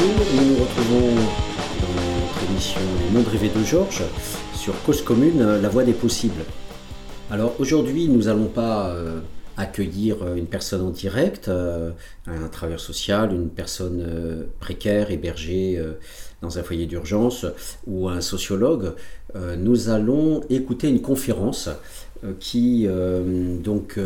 [0.00, 4.02] nous nous retrouvons dans notre émission Les mondes rêvés de Georges
[4.54, 6.42] sur Cause Commune, la voie des possibles.
[7.30, 9.20] Alors aujourd'hui, nous n'allons pas euh,
[9.58, 11.90] accueillir une personne en direct, euh,
[12.26, 15.78] un travailleur social, une personne euh, précaire, hébergée
[16.40, 17.44] dans un foyer d'urgence
[17.86, 18.94] ou un sociologue.
[19.58, 21.68] nous allons écouter une conférence
[22.38, 22.86] qui
[23.62, 23.98] donc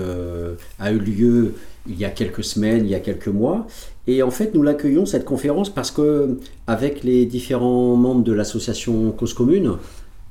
[0.78, 1.54] a eu lieu
[1.86, 3.66] il y a quelques semaines, il y a quelques mois.
[4.06, 9.10] Et en fait, nous l'accueillons, cette conférence, parce que avec les différents membres de l'association
[9.12, 9.76] Cause Commune,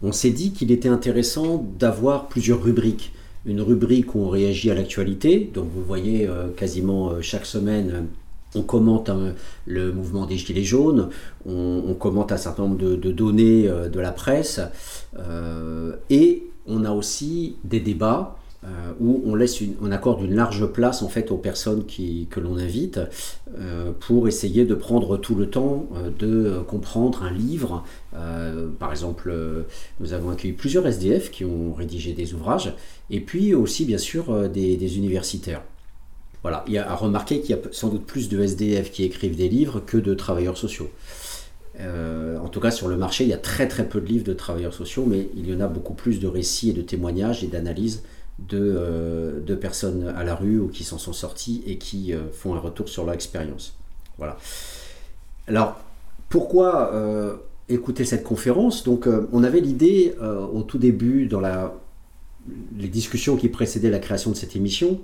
[0.03, 3.13] on s'est dit qu'il était intéressant d'avoir plusieurs rubriques.
[3.45, 8.07] Une rubrique où on réagit à l'actualité, donc vous voyez euh, quasiment euh, chaque semaine
[8.55, 9.33] on commente hein,
[9.65, 11.09] le mouvement des Gilets jaunes,
[11.43, 14.61] on, commente un certain nombre de, données euh, de la presse,
[16.11, 21.01] et on a aussi des débats euh, où on, laisse on accorde une large place
[21.01, 22.97] en fait aux personnes que l'on invite
[23.59, 27.83] euh, pour essayer de prendre tout le temps euh, de comprendre un livre.
[28.79, 29.33] par exemple,
[29.99, 32.73] nous avons accueilli plusieurs SDF qui ont rédigé des ouvrages
[33.09, 35.63] et puis aussi bien sûr des, universitaires.
[36.41, 39.03] Voilà, il y a à remarquer qu'il y a sans doute plus de SDF qui
[39.03, 40.89] écrivent des livres que de travailleurs sociaux.
[41.79, 44.33] en tout cas, sur le marché, il y a très très peu de livres de
[44.33, 47.47] travailleurs sociaux, mais il y en a beaucoup plus de récits et de témoignages et
[47.47, 48.03] d'analyses
[48.51, 52.55] euh, de, personnes à la rue ou qui s'en sont sorties et qui euh, font
[52.55, 53.77] un retour sur leur expérience.
[54.17, 54.37] Voilà.
[55.47, 55.79] Alors,
[56.29, 57.35] pourquoi euh,
[57.69, 58.83] écouter cette conférence?
[58.83, 61.75] Donc, on avait l'idée au tout début, dans la,
[62.77, 64.99] les discussions qui précédaient la création de cette émission,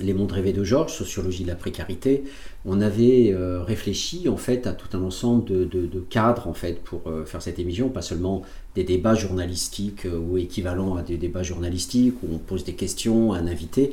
[0.00, 2.24] les mondes rêvés de Georges, sociologie de la précarité,
[2.64, 7.02] on avait euh, réfléchi en fait à tout un ensemble de, cadres en fait pour
[7.06, 8.42] euh, faire cette émission, pas seulement
[8.74, 13.32] des débats journalistiques euh, ou équivalents à des débats journalistiques où on pose des questions
[13.32, 13.92] à un invité.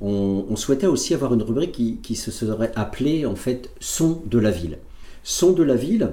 [0.00, 4.38] On, souhaitait aussi avoir une rubrique qui, qui, se serait appelée en fait son de
[4.38, 4.78] la ville.
[5.24, 6.12] Son de la ville,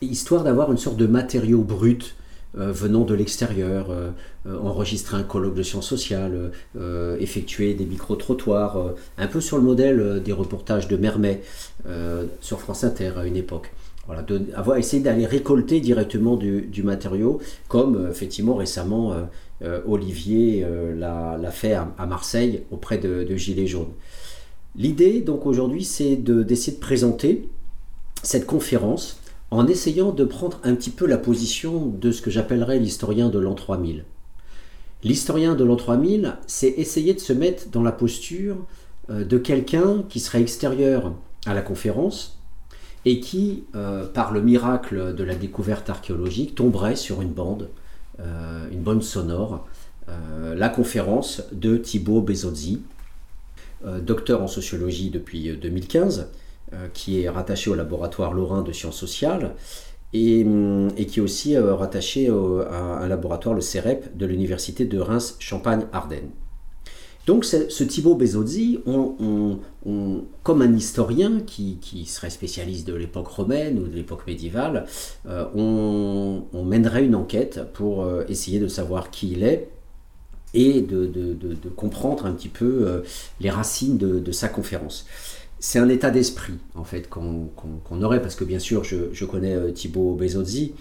[0.00, 2.16] histoire d'avoir une sorte de matériau brut
[2.54, 4.10] venant de l'extérieur, euh,
[4.46, 6.52] euh, enregistrer un colloque de sciences sociales,
[7.18, 11.42] effectuer des micro-trottoirs, un peu sur le modèle des reportages de Mermet
[12.40, 13.72] sur France Inter à une époque.
[14.06, 14.24] Voilà,
[14.54, 19.14] avoir essayé d'aller récolter directement du, matériau, comme effectivement récemment
[19.86, 23.92] Olivier l'a fait à, Marseille auprès de, de Gilets jaunes.
[24.76, 27.48] L'idée donc aujourd'hui c'est d'essayer de présenter
[28.22, 29.21] cette conférence
[29.52, 33.38] en essayant de prendre un petit peu la position de ce que j'appellerais l'historien de
[33.38, 34.06] l'an 3000.
[35.04, 38.56] L'historien de l'an 3000, c'est essayer de se mettre dans la posture
[39.10, 41.12] euh, de quelqu'un qui serait extérieur
[41.44, 42.38] à la conférence
[43.04, 47.68] et qui, euh, par le miracle de la découverte archéologique, tomberait sur une bande,
[48.20, 49.68] euh, une bande sonore,
[50.56, 52.82] la conférence de Thibaut Bezozzi,
[54.02, 56.24] docteur en sociologie depuis 2015, euh,
[56.94, 59.54] qui est rattaché au laboratoire Lorrain de sciences sociales
[60.12, 64.98] et, hum, qui est aussi euh, rattaché à un laboratoire, le CEREP, de l'université de
[64.98, 66.30] Reims-Champagne-Ardenne.
[67.24, 73.94] Donc ce, Thibaut Bezozzi, comme un historien qui, serait spécialiste de l'époque romaine ou de
[73.94, 74.86] l'époque médiévale,
[75.28, 79.68] euh, on, mènerait une enquête pour essayer de savoir qui il est
[80.52, 81.08] et de,
[81.76, 83.04] comprendre un petit peu
[83.40, 85.06] les racines de sa conférence
[85.62, 89.70] c'est un état d'esprit en fait qu'on aurait parce que bien sûr je, connais euh,
[89.70, 90.74] Thibaut Bezozzi,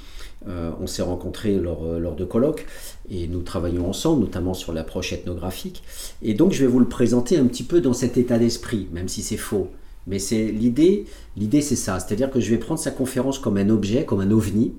[0.47, 2.65] euh, on s'est rencontrés euh, lors, de colloques
[3.07, 5.83] et nous travaillons ensemble notamment sur l'approche ethnographique.
[6.23, 9.07] Et donc je vais vous le présenter un petit peu dans cet état d'esprit même
[9.07, 9.69] si c'est faux.
[10.07, 11.05] Mais c'est l'idée
[11.37, 11.99] l'idée c'est ça.
[11.99, 14.73] C'est-à-dire que je vais prendre sa conférence comme un objet comme un ovni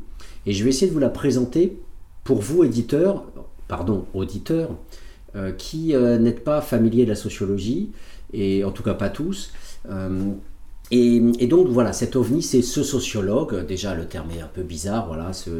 [0.46, 1.78] et je vais essayer de vous la présenter
[2.24, 3.24] pour vous éditeurs
[3.68, 4.70] pardon auditeurs
[5.56, 7.92] qui n'êtes pas familiers de la sociologie
[8.32, 9.52] et en tout cas pas tous
[9.88, 10.32] euh,
[10.94, 15.06] et, donc voilà, cet ovni, c'est ce sociologue, déjà le terme est un peu bizarre,
[15.06, 15.50] voilà, ce,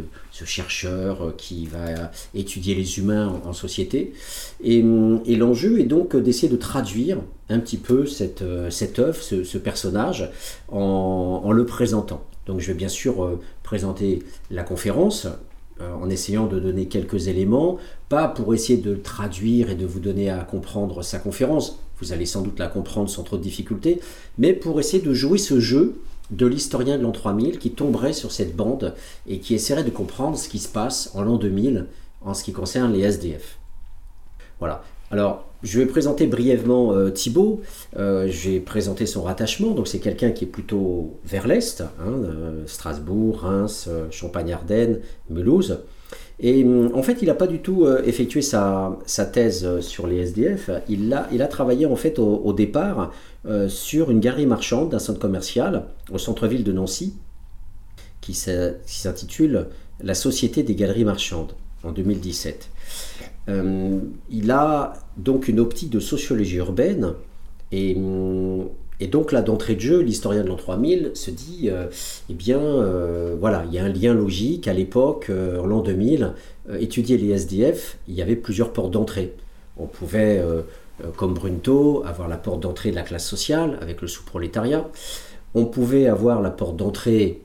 [0.45, 4.13] chercheur qui va étudier les humains en, société.
[4.63, 10.31] Et, l'enjeu est donc d'essayer de traduire un petit peu cette, œuvre, ce, personnage,
[10.69, 12.23] en, le présentant.
[12.47, 15.31] Donc je vais bien sûr euh, présenter la conférence, euh,
[16.01, 20.31] en essayant de donner quelques éléments, pas pour essayer de traduire et de vous donner
[20.31, 24.01] à comprendre sa conférence, vous allez sans doute la comprendre sans trop de difficultés,
[24.39, 26.01] mais pour essayer de jouer ce jeu
[26.31, 28.95] de l'historien de l'an 3000 qui tomberait sur cette bande
[29.27, 31.87] et qui essaierait de comprendre ce qui se passe en l'an 2000
[32.23, 33.59] en ce qui concerne les SDF.
[34.59, 34.83] Voilà.
[35.11, 37.61] Alors, je vais présenter brièvement euh, Thibault.
[37.97, 39.71] Euh, j'ai présenté son rattachement.
[39.71, 45.01] Donc, c'est quelqu'un qui est plutôt vers l'est, hein, euh, Strasbourg, Reims, Champagne-Ardenne,
[45.31, 45.79] Mulhouse.
[46.41, 48.99] Et hum, en fait, il n'a pas du tout effectué sa,
[49.33, 50.71] thèse sur les SDF.
[50.89, 53.13] Il a, il a travaillé en fait au, départ
[53.69, 57.15] sur une galerie marchande d'un centre commercial au centre-ville de Nancy.
[58.21, 59.69] qui s'intitule
[60.03, 61.53] La Société des galeries marchandes
[61.85, 62.69] en 2017.
[63.49, 63.99] Euh,
[64.31, 67.15] il a donc une optique de sociologie urbaine
[67.73, 67.97] et,
[69.11, 71.87] donc là d'entrée de jeu, l'historien de l'an 3000 se dit, euh,
[72.31, 76.35] eh bien euh, voilà, il y a un lien logique à l'époque, en l'an 2000,
[76.79, 79.35] étudier les SDF, il y avait plusieurs portes d'entrée.
[79.77, 80.41] On pouvait,
[81.17, 84.89] comme Brunto, avoir la porte d'entrée de la classe sociale avec le sous-prolétariat.
[85.55, 87.41] On pouvait avoir la porte d'entrée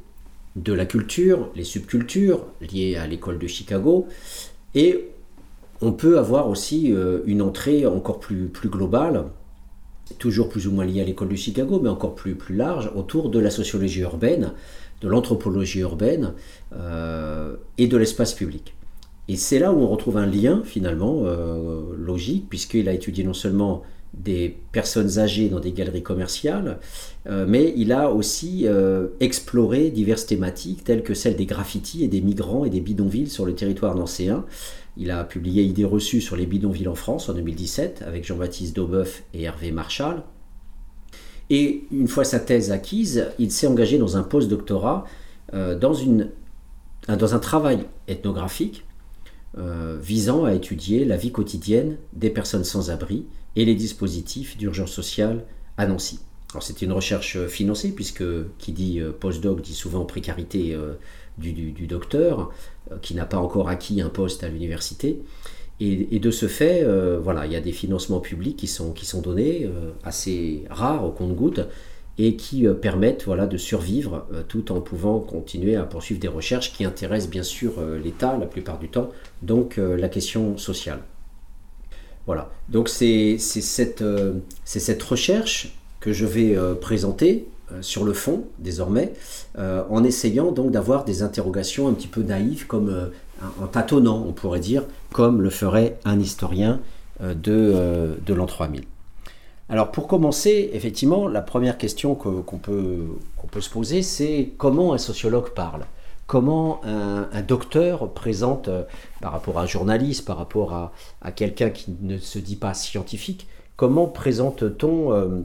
[0.56, 4.08] de la culture, les subcultures liées à l'école de Chicago,
[4.76, 5.08] et
[5.82, 9.26] on peut avoir aussi euh, une entrée encore plus, plus globale,
[10.20, 13.30] toujours plus ou moins liée à l'école de Chicago, mais encore plus, plus large, autour
[13.30, 14.54] de la sociologie urbaine,
[15.02, 16.34] de l'anthropologie urbaine
[16.74, 18.74] euh, et de l'espace public.
[19.28, 23.34] Et c'est là où on retrouve un lien finalement euh, logique, puisqu'il a étudié non
[23.34, 23.84] seulement
[24.14, 26.80] des personnes âgées dans des galeries commerciales,
[27.28, 32.08] euh, mais il a aussi euh, exploré diverses thématiques telles que celle des graffitis et
[32.08, 34.46] des migrants et des bidonvilles sur le territoire nancéen.
[34.98, 39.24] Il a publié Idées reçues sur les bidonvilles en France en 2017 avec Jean-Baptiste Daubeuf
[39.34, 40.24] et Hervé Marchal.
[41.50, 45.06] Et une fois sa thèse acquise, il s'est engagé dans un post-doctorat
[45.54, 45.94] euh, dans,
[47.08, 48.84] dans un travail ethnographique
[50.00, 53.26] visant à étudier la vie quotidienne des personnes sans abri
[53.58, 55.44] et les dispositifs d'urgence sociale
[55.76, 56.20] à Nancy.
[56.54, 58.24] Alors c'était une recherche euh, financée puisque
[58.58, 60.94] qui dit euh, postdoc dit souvent précarité euh,
[61.38, 62.52] du, docteur
[63.02, 65.22] qui n'a pas encore acquis un poste à l'université.
[65.80, 66.84] Et, de ce fait,
[67.22, 69.70] voilà, il y a des financements publics qui sont, qui sont donnés,
[70.04, 71.68] assez rares au compte-gouttes,
[72.18, 76.84] et qui permettent voilà, de survivre tout en pouvant continuer à poursuivre des recherches qui
[76.84, 77.74] intéressent bien sûr
[78.04, 79.12] l'État la plupart du temps,
[79.44, 81.02] donc la question sociale.
[82.28, 82.50] Voilà.
[82.68, 84.34] Donc c'est cette, euh,
[85.10, 89.14] recherche que je vais euh, présenter euh, sur le fond désormais,
[89.58, 93.10] en essayant donc d'avoir des interrogations un petit peu naïves, comme
[93.62, 96.80] en tâtonnant, on pourrait dire, comme le ferait un historien
[97.22, 98.84] de, l'an 3000.
[99.70, 105.50] Alors pour commencer, effectivement, la première question qu'on peut se poser, c'est comment un sociologue
[105.50, 105.86] parle?
[106.28, 108.84] Comment un, docteur présente, euh,
[109.22, 113.48] par rapport à un journaliste, par rapport à, quelqu'un qui ne se dit pas scientifique,
[113.78, 115.42] comment présente-t-on euh,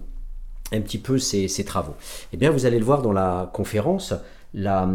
[0.73, 1.95] un petit peu ses, travaux?
[2.33, 4.13] Eh bien, vous allez le voir dans la conférence,
[4.55, 4.87] la,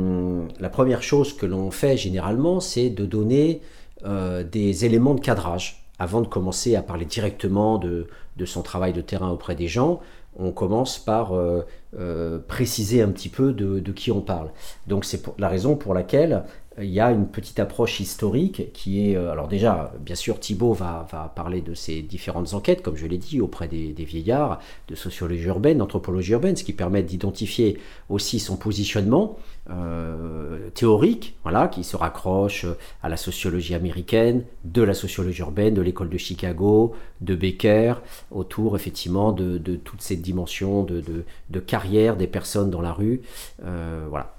[0.72, 3.62] première chose que l'on fait généralement, c'est de donner
[4.06, 8.08] euh, des éléments de cadrage avant de commencer à parler directement de,
[8.46, 10.00] son travail de terrain auprès des gens
[10.38, 11.66] on commence par euh,
[11.98, 14.52] euh, préciser un petit peu de, qui on parle.
[14.88, 16.44] Donc c'est la raison pour laquelle
[16.80, 20.74] il y a une petite approche historique qui est, euh, alors déjà, bien sûr, Thibault
[20.74, 25.46] va, parler de ces différentes enquêtes, comme je l'ai dit, auprès des, vieillards, de sociologie
[25.46, 27.80] urbaine, d'anthropologie urbaine, ce qui permet d'identifier
[28.10, 29.38] aussi son positionnement
[29.70, 32.66] euh, théorique, voilà, qui se raccroche
[33.02, 37.96] à la sociologie américaine, de la sociologie urbaine, de l'école de Chicago, de Becker,
[38.32, 43.22] autour effectivement de, toute cette dimension de, carrière des personnes dans la rue,
[43.66, 44.36] euh, voilà.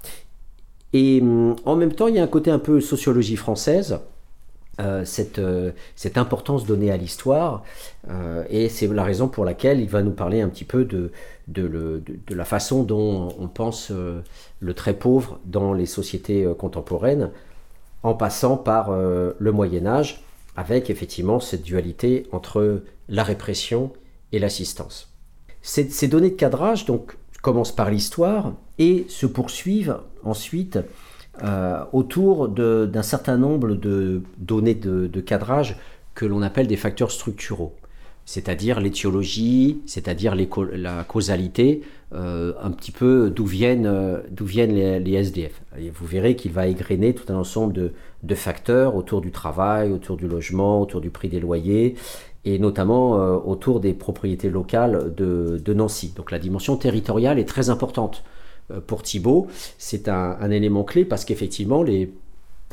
[0.93, 3.99] Et hum, en même temps, il y a un côté un peu sociologie française.
[4.79, 7.63] Euh, cette, euh, cette, importance donnée à l'histoire.
[8.09, 11.11] Euh, et c'est la raison pour laquelle il va nous parler un petit peu de,
[12.29, 17.31] la façon dont on pense le très pauvre dans les sociétés contemporaines,
[18.03, 20.23] en passant par le Moyen Âge,
[20.55, 23.91] avec effectivement cette dualité entre la répression
[24.31, 25.11] et l'assistance.
[25.61, 30.79] Ces, ces données de cadrage, donc commencent par l'histoire et se poursuivent ensuite
[31.43, 35.77] euh, autour d'un certain nombre de données de, cadrage
[36.15, 37.75] que l'on appelle des facteurs structuraux,
[38.25, 41.81] c'est-à-dire l'étiologie, c'est-à-dire la causalité,
[42.13, 43.89] euh, un petit peu d'où viennent,
[44.39, 45.61] les, SDF.
[45.93, 47.91] Vous verrez qu'il va égrener tout un ensemble
[48.23, 51.95] de, facteurs autour du travail, autour du logement, autour du prix des loyers,
[52.45, 56.13] et notamment euh, autour des propriétés locales de, Nancy.
[56.15, 58.23] Donc la dimension territoriale est très importante
[58.87, 59.47] pour Thibault.
[59.77, 62.11] C'est un, élément clé parce qu'effectivement, les,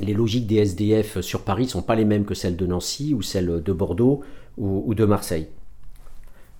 [0.00, 3.14] les, logiques des SDF sur Paris ne sont pas les mêmes que celles de Nancy
[3.14, 4.22] ou celles de Bordeaux
[4.58, 5.48] ou, de Marseille.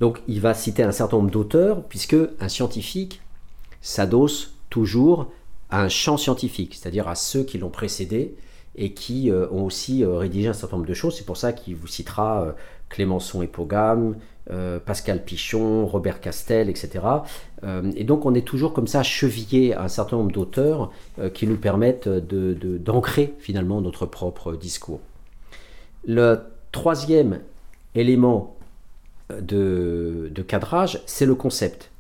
[0.01, 3.23] Donc il va citer un certain nombre d'auteurs, puisque un scientifique
[3.81, 5.31] s'adosse toujours
[5.71, 8.35] à un champ scientifique, c'est-à-dire à ceux qui l'ont précédé
[8.77, 11.17] et qui euh, ont aussi rédigé un certain nombre de choses.
[11.17, 12.55] C'est pour ça qu'il vous citera
[12.89, 14.15] Clémenceau et Pogam, euh,
[14.85, 17.05] Pascal Pichon, Robert Castel, etc.
[17.65, 21.31] Euh, et donc on est toujours comme ça chevillé à un certain nombre d'auteurs euh,
[21.31, 25.01] qui nous permettent d'ancrer finalement notre propre discours.
[26.07, 26.39] Le
[26.71, 27.41] troisième
[27.95, 28.57] élément
[29.31, 31.91] de, de cadrage, c'est le concept.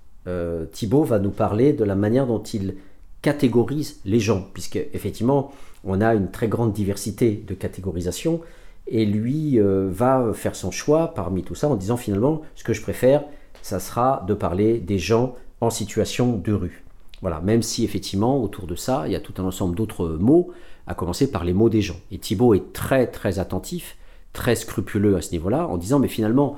[0.72, 2.74] Thibault va nous parler de la manière dont il
[3.22, 5.52] catégorise les gens, puisque effectivement,
[5.84, 8.40] on a une très grande diversité de catégorisation,
[8.88, 12.72] et lui euh, va faire son choix parmi tout ça en disant finalement, ce que
[12.72, 13.24] je préfère,
[13.62, 16.84] ça sera de parler des gens en situation de rue.
[17.22, 20.52] Voilà, même si effectivement, autour de ça, il y a tout un ensemble d'autres mots,
[20.86, 21.96] à commencer par les mots des gens.
[22.10, 23.96] Et Thibault est très très attentif,
[24.32, 26.56] très scrupuleux à ce niveau-là, en disant, mais finalement,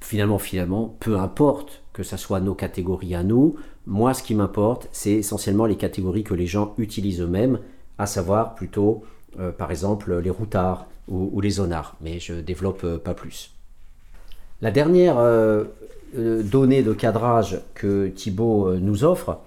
[0.00, 3.56] finalement, finalement, peu importe que ce soit nos catégories à nous,
[3.86, 7.58] moi ce qui m'importe, c'est essentiellement les catégories que les gens utilisent eux-mêmes,
[7.98, 9.02] à savoir plutôt,
[9.38, 13.52] euh, par exemple, les routards ou, les zonards, mais je développe euh, pas plus.
[14.60, 15.64] La dernière euh,
[16.14, 19.40] donnée de cadrage que Thibault nous offre,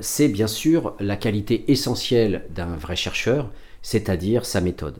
[0.00, 3.48] c'est bien sûr la qualité essentielle d'un vrai chercheur,
[3.86, 4.96] c'est-à-dire sa méthode.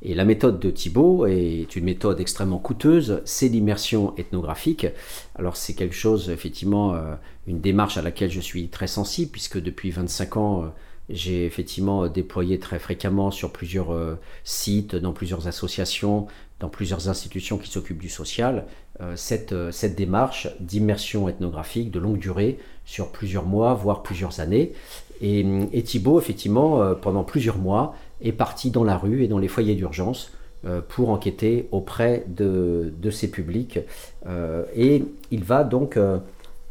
[0.00, 4.86] Et la méthode de Thibault est une méthode extrêmement coûteuse, c'est l'immersion ethnographique.
[5.34, 9.60] Alors c'est quelque chose, effectivement, euh, une démarche à laquelle je suis très sensible, puisque
[9.60, 10.68] depuis 25 ans, euh,
[11.10, 16.26] j'ai effectivement déployé très fréquemment sur plusieurs euh, sites, dans plusieurs associations,
[16.58, 18.66] dans plusieurs institutions qui s'occupent du social,
[19.14, 24.74] cette, cette démarche d'immersion ethnographique de longue durée sur plusieurs mois, voire plusieurs années.
[25.22, 29.48] Et, et Thibault, effectivement, pendant plusieurs mois, est parti dans la rue et dans les
[29.48, 30.32] foyers d'urgence
[30.66, 33.78] euh, pour enquêter auprès de, de ces publics.
[34.26, 36.18] Euh, et il va donc, euh,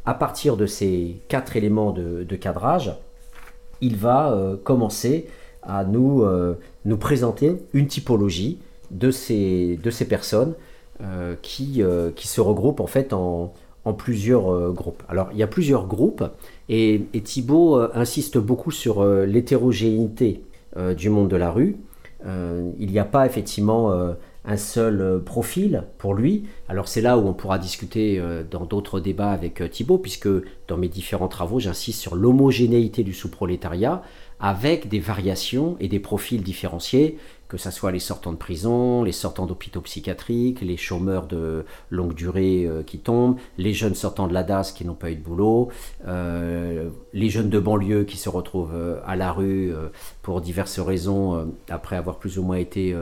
[0.05, 2.93] à partir de ces quatre éléments de, cadrage,
[3.81, 5.27] il va commencer
[5.63, 6.25] à nous,
[6.85, 8.59] nous présenter une typologie
[8.91, 10.53] de ces, personnes
[11.41, 11.81] qui,
[12.15, 13.53] qui se regroupent en fait en,
[13.97, 15.01] plusieurs groupes.
[15.09, 16.23] Alors il y a plusieurs groupes
[16.69, 20.41] et, Thibault insiste beaucoup sur l'hétérogénéité
[20.77, 21.77] euh, du monde de la rue.
[22.27, 24.13] Euh, il n'y a pas effectivement euh,
[24.45, 26.45] un seul profil pour lui.
[26.67, 30.29] Alors c'est là où on pourra discuter dans d'autres débats avec Thibault, puisque
[30.67, 34.01] dans mes différents travaux, j'insiste sur l'homogénéité du sous-prolétariat
[34.39, 37.17] avec des variations et des profils différenciés
[37.49, 42.13] que ce soit les sortants de prison, les sortants d'hôpitaux psychiatriques, les chômeurs de longue
[42.13, 45.21] durée euh, qui tombent, les jeunes sortants de la DAS qui n'ont pas eu de
[45.21, 45.69] boulot,
[46.07, 49.73] euh, les jeunes de banlieue qui se retrouvent euh, à la rue
[50.21, 52.95] pour diverses raisons après avoir plus ou moins été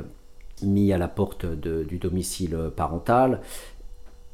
[0.63, 3.41] mis à la porte du domicile parental.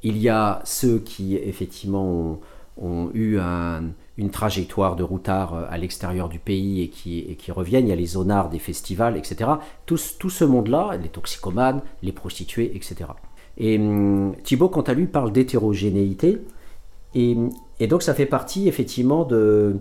[0.04, 2.40] Il y a ceux qui effectivement
[2.78, 3.84] ont eu un,
[4.18, 7.88] une trajectoire de routard euh, à l'extérieur du pays et qui, reviennent.
[7.88, 9.52] Il y a les zonards des festivals, etc.
[9.86, 13.10] Tout, ce monde-là, les toxicomanes, les prostituées, etc.
[13.58, 16.40] Et hum, Thibault, quant à lui, parle d'hétérogénéité.
[17.16, 17.38] Et,
[17.88, 19.76] donc ça fait partie effectivement de,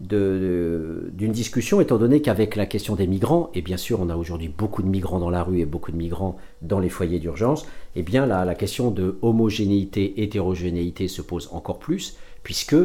[0.00, 4.48] d'une discussion, étant donné qu'avec la question des migrants, et bien sûr on a aujourd'hui
[4.48, 7.62] beaucoup de migrants dans la rue et beaucoup de migrants dans les foyers d'urgence,
[7.94, 12.76] et eh bien la, la question de homogénéité, hétérogénéité se pose encore plus, puisque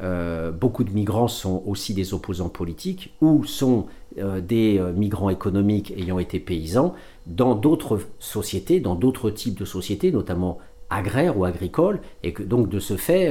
[0.00, 3.86] euh, beaucoup de migrants sont aussi des opposants politiques ou sont
[4.18, 6.94] euh, des euh, migrants économiques ayant été paysans
[7.26, 10.58] dans d'autres sociétés, dans d'autres types de sociétés, notamment
[10.90, 13.30] agraires ou agricoles, et que donc de ce fait,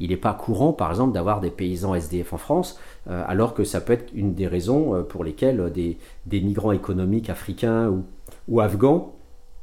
[0.00, 3.80] il n'est pas courant, par exemple, d'avoir des paysans SDF en France, alors que ça
[3.80, 8.04] peut être une des raisons pour lesquelles des, des migrants économiques africains ou,
[8.48, 9.14] ou afghans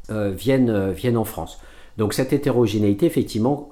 [0.10, 1.60] viennent, viennent en France.
[1.98, 3.70] Donc cette hétérogénéité, effectivement,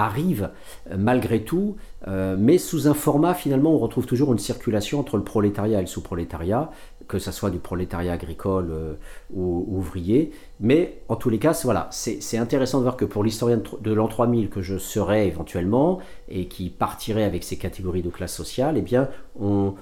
[0.00, 0.50] arrive
[0.90, 1.76] euh, malgré tout,
[2.08, 5.82] euh, mais sous un format finalement on retrouve toujours une circulation entre le prolétariat et
[5.82, 6.70] le sous-prolétariat,
[7.08, 8.94] que ce soit du prolétariat agricole euh,
[9.32, 10.32] ou, ouvrier.
[10.62, 14.08] Mais en tous les cas, voilà, c'est intéressant de voir que pour l'historien de l'an
[14.08, 18.82] 3000 que je serais éventuellement et qui partirait avec ces catégories de classe sociale, eh
[18.82, 19.08] bien
[19.40, 19.74] on,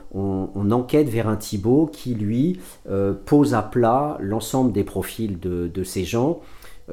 [0.70, 2.60] enquête vers un Thibault qui lui
[3.24, 6.40] pose à plat l'ensemble des profils de, ces gens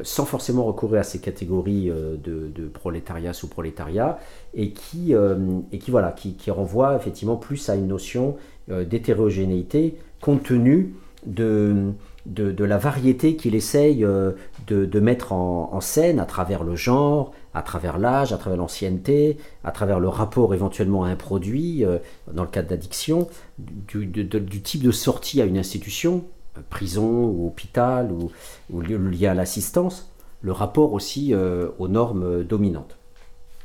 [0.04, 4.20] sans forcément recourir à ces catégories euh, de, prolétariat sous prolétariat
[4.54, 5.36] et qui, euh,
[5.72, 8.36] et qui, voilà, qui, qui, renvoie effectivement plus à une notion
[8.70, 11.92] euh, d'hétérogénéité compte tenu de,
[12.26, 14.36] de, la variété qu'il essaye de,
[14.68, 19.72] de, mettre en, scène à travers le genre, à travers l'âge, à travers l'ancienneté, à
[19.72, 21.86] travers le rapport éventuellement à un produit,
[22.32, 23.28] dans le cas d'addiction,
[23.60, 26.26] du, type de sortie à une institution,
[26.70, 28.32] prison ou hôpital ou,
[28.72, 30.12] ou lié à l'assistance,
[30.46, 32.98] le rapport aussi euh, aux normes dominantes.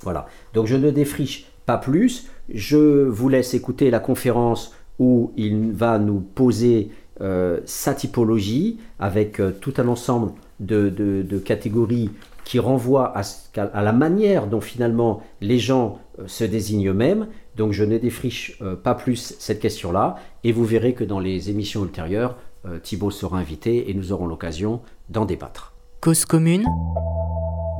[0.01, 0.27] Voilà.
[0.55, 2.29] Donc je ne défriche pas plus.
[2.53, 6.91] Je vous laisse écouter la conférence où il va nous poser
[7.21, 12.11] euh, sa typologie avec euh, tout un ensemble de, catégories
[12.45, 13.23] qui renvoient à,
[13.57, 17.29] à, la manière dont finalement les gens se désignent eux-mêmes.
[17.57, 21.85] Donc je ne défriche pas plus cette question-là et vous verrez que dans les émissions
[21.85, 22.37] ultérieures,
[22.67, 25.73] euh, Thibault sera invité et nous aurons l'occasion d'en débattre.
[26.01, 26.67] Cause commune,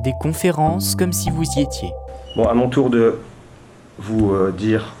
[0.03, 1.91] des conférences comme si vous y étiez.
[2.35, 3.17] Bon, à mon tour de
[3.99, 4.95] vous euh, dire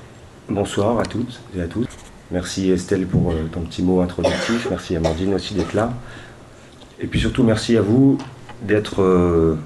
[0.49, 1.87] Bonsoir à toutes et à tous.
[2.31, 4.67] Merci Estelle pour euh, ton petit mot introductif.
[4.69, 5.91] Merci Amandine aussi d'être là.
[7.01, 8.17] Et puis surtout, merci à vous
[8.61, 9.57] d'être euh,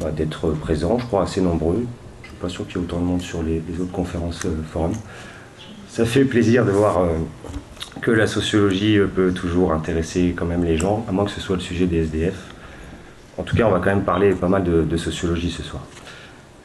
[0.00, 0.10] bah,
[0.58, 1.84] présents, je crois assez nombreux.
[2.22, 4.46] Je ne suis pas sûr qu'il y ait autant de monde sur les, autres conférences
[4.46, 4.94] euh, forums.
[5.90, 7.00] Ça fait plaisir de voir
[8.02, 11.56] que la sociologie peut toujours intéresser quand même les gens, à moins que ce soit
[11.56, 12.36] le sujet des SDF.
[13.36, 15.82] En tout cas, on va quand même parler pas mal de, sociologie ce soir.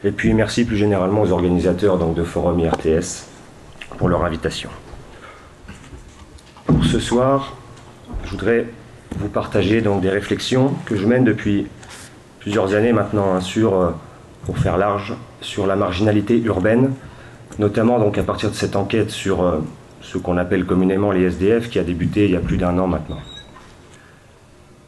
[0.04, 3.26] Et puis merci plus généralement aux organisateurs donc, de Forum IRTS
[3.96, 4.70] pour leur invitation.
[6.66, 7.56] Pour ce soir,
[8.24, 8.66] je voudrais
[9.18, 11.66] vous partager donc des réflexions que je mène depuis
[12.40, 13.90] plusieurs années maintenant hein, sur, euh,
[14.44, 16.92] pour faire large, sur la marginalité urbaine,
[17.58, 19.58] notamment donc à partir de cette enquête sur euh,
[20.00, 22.86] ce qu'on appelle communément les SDF qui a débuté il y a plus d'un an
[22.86, 23.20] maintenant.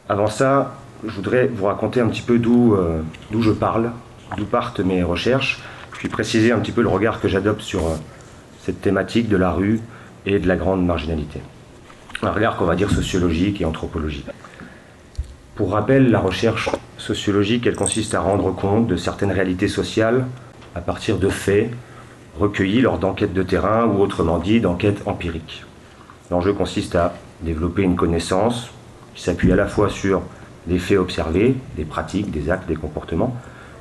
[0.09, 3.01] Avant ça, je voudrais vous raconter un petit peu d'où euh,
[3.39, 3.91] je parle,
[4.35, 7.81] d'où partent mes recherches, puis préciser un petit peu le regard que j'adopte sur
[8.63, 9.79] cette thématique de la rue
[10.25, 11.39] et de la grande marginalité.
[12.23, 14.25] Un regard qu'on va dire sociologique et anthropologique.
[15.55, 20.25] Pour rappel, la recherche sociologique, elle consiste à rendre compte de certaines réalités sociales
[20.73, 21.69] à partir de faits
[22.39, 25.63] recueillis lors d'enquêtes de terrain ou autrement dit d'enquêtes empiriques.
[26.31, 28.69] L'enjeu consiste à développer une connaissance
[29.15, 30.21] qui s'appuie à la fois sur
[30.65, 33.35] des faits observés, des pratiques, des actes, des comportements,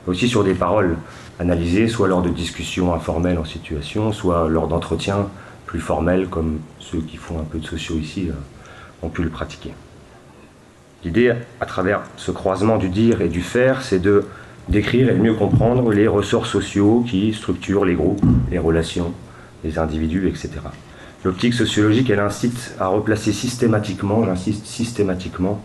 [0.07, 0.97] mais aussi sur des paroles
[1.41, 5.29] analysées, soit lors de discussions informelles en situation, soit lors d'entretiens
[5.67, 8.33] plus formels, comme ceux qui font un peu de sociaux ici euh,
[9.03, 9.73] ont pu le pratiquer.
[11.05, 14.25] L'idée, à travers ce croisement du dire et du faire, c'est de
[14.69, 19.13] décrire et de mieux comprendre les ressorts sociaux qui structurent les groupes, les relations,
[19.63, 20.51] les individus, etc.
[21.25, 25.61] L'optique sociologique, elle incite à replacer systématiquement, j'insiste systématiquement,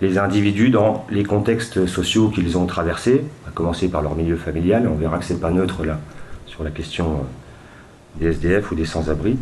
[0.00, 4.88] les individus dans les contextes sociaux qu'ils ont traversés, à commencer par leur milieu familial,
[4.88, 5.98] on verra que ce n'est pas neutre là
[6.46, 7.45] sur la question euh,
[8.20, 9.36] des SDF ou des sans-abri,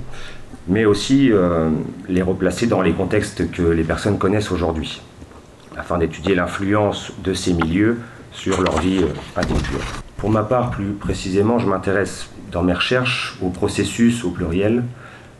[0.68, 1.70] mais aussi euh,
[2.08, 5.00] les replacer dans les contextes que les personnes connaissent aujourd'hui,
[5.76, 7.98] afin d'étudier l'influence de ces milieux
[8.32, 9.82] sur leur vie euh, individuelle.
[10.16, 14.84] Pour ma part, plus précisément, je m'intéresse dans mes recherches au processus au pluriel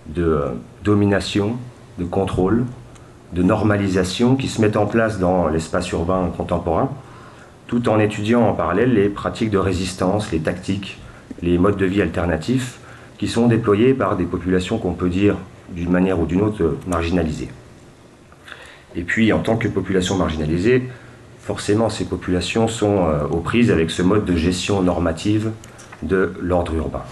[0.07, 0.43] de
[0.83, 1.57] domination,
[1.99, 2.65] de contrôle,
[3.33, 6.91] de normalisation qui se mettent en place dans l'espace urbain contemporain,
[7.67, 10.99] tout en étudiant en parallèle les pratiques de résistance, les tactiques,
[11.41, 12.79] les modes de vie alternatifs
[13.19, 15.37] qui sont déployés par des populations qu'on peut dire
[15.71, 17.49] d'une manière ou d'une autre marginalisées.
[18.97, 20.89] Et puis, en tant que population marginalisée,
[21.41, 25.51] forcément, ces populations sont euh, aux prises avec ce mode de gestion normative
[26.03, 27.03] de l'ordre urbain.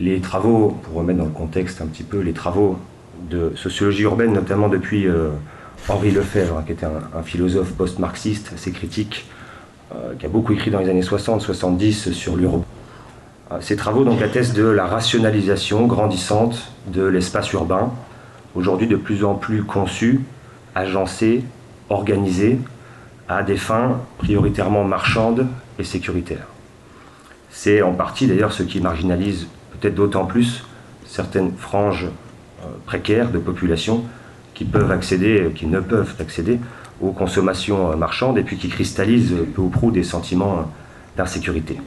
[0.00, 2.76] Les travaux, pour remettre dans le contexte un petit peu, les travaux
[3.30, 5.30] de sociologie urbaine, notamment depuis euh,
[5.88, 9.26] Henri Lefebvre, hein, qui était un, philosophe post-marxiste assez critique,
[9.94, 12.64] euh, qui a beaucoup écrit dans les années 60-70 sur l'urbain.
[13.52, 17.92] Euh, ces travaux donc attestent de la rationalisation grandissante de l'espace urbain,
[18.54, 20.20] aujourd'hui de plus en plus conçu,
[20.74, 21.44] agencé,
[21.88, 22.58] organisé,
[23.28, 25.46] à des fins prioritairement marchandes
[25.78, 26.46] et sécuritaires.
[27.50, 30.64] C'est en partie d'ailleurs ce qui marginalise peut-être d'autant plus
[31.06, 34.04] certaines franges euh, précaires de populations
[34.54, 36.58] qui peuvent accéder, qui ne peuvent accéder
[37.00, 40.70] aux consommations euh, marchandes et puis qui cristallisent peu ou prou des sentiments
[41.16, 41.78] d'insécurité.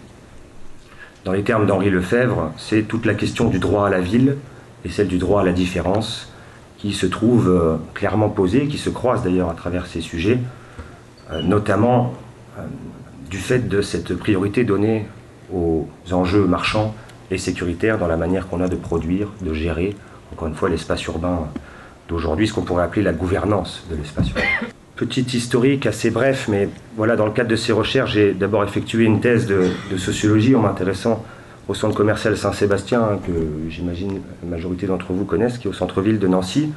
[1.26, 4.38] Dans les termes d'Henri Lefebvre, c'est toute la question du droit à la ville
[4.86, 6.32] et celle du droit à la différence
[6.78, 10.38] qui se trouve clairement posée, qui se croisent d'ailleurs à travers ces sujets,
[11.42, 12.14] notamment
[13.32, 15.08] du fait de cette priorité donnée
[15.52, 16.94] aux enjeux marchands
[17.32, 19.96] et sécuritaires dans la manière qu'on a de produire, de gérer,
[20.32, 21.48] encore une fois, l'espace urbain
[22.08, 24.42] d'aujourd'hui, ce qu'on pourrait appeler la gouvernance de l'espace urbain.
[24.96, 29.04] Petite historique assez bref, mais voilà, dans le cadre de ces recherches, j'ai d'abord effectué
[29.04, 31.26] une thèse de, sociologie en m'intéressant
[31.68, 33.32] au centre commercial Saint-Sébastien, hein, que
[33.70, 36.72] j'imagine la majorité d'entre vous connaissent, qui est au centre-ville de Nancy,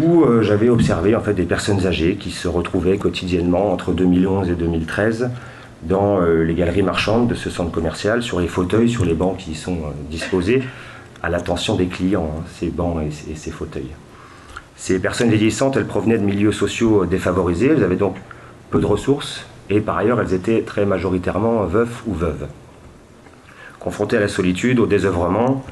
[0.00, 4.50] où euh, j'avais observé en fait des personnes âgées qui se retrouvaient quotidiennement entre 2011
[4.50, 5.30] et 2013
[5.82, 9.36] dans euh, les galeries marchandes de ce centre commercial, sur les fauteuils, sur les bancs
[9.36, 10.62] qui y sont euh, disposés,
[11.24, 13.90] à l'attention des clients, hein, ces bancs et, ces fauteuils.
[14.76, 18.16] Ces personnes vieillissantes, elles provenaient de milieux sociaux défavorisés, elles avaient donc
[18.70, 22.46] peu de ressources, et par ailleurs, elles étaient très majoritairement veufs ou veuves.
[23.78, 25.64] Confrontées à la solitude, au désœuvrement,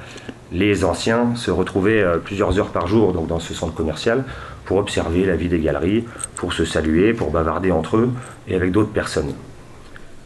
[0.52, 4.24] les anciens se retrouvaient euh, plusieurs heures par jour dans ce centre commercial
[4.64, 6.04] pour observer la vie des galeries,
[6.36, 8.10] pour se saluer, pour bavarder entre eux
[8.48, 9.32] et avec d'autres personnes.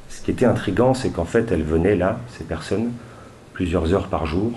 [0.08, 2.90] Ce qui était intrigant, c'est qu'en fait, elles venaient là, ces personnes,
[3.52, 4.52] plusieurs heures par jour,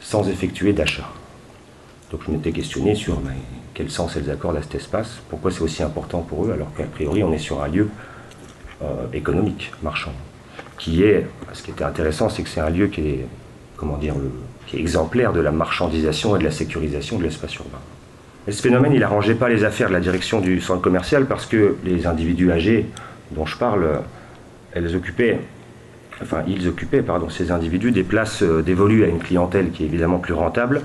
[0.00, 1.08] sans effectuer d'achat.
[2.12, 3.20] Donc je m'étais questionné sur
[3.74, 6.84] quel sens elles accordent à cet espace, pourquoi c'est aussi important pour eux, alors qu'a
[6.84, 7.88] priori on est sur un lieu
[8.82, 10.12] euh, économique, marchand,
[10.78, 13.26] qui est, ce qui était intéressant, c'est que c'est un lieu qui est
[13.82, 14.14] comment dire,
[14.74, 17.80] exemplaire de la marchandisation et de la sécurisation de l'espace urbain.
[18.46, 21.46] Et ce phénomène, il n'arrangeait pas les affaires de la direction du centre commercial parce
[21.46, 22.86] que les individus âgés
[23.32, 24.00] dont je parle,
[24.72, 25.40] elles occupaient,
[26.22, 29.86] enfin ils occupaient, pardon, ces individus des places euh, dévolues à une clientèle qui est
[29.86, 30.82] évidemment plus rentable.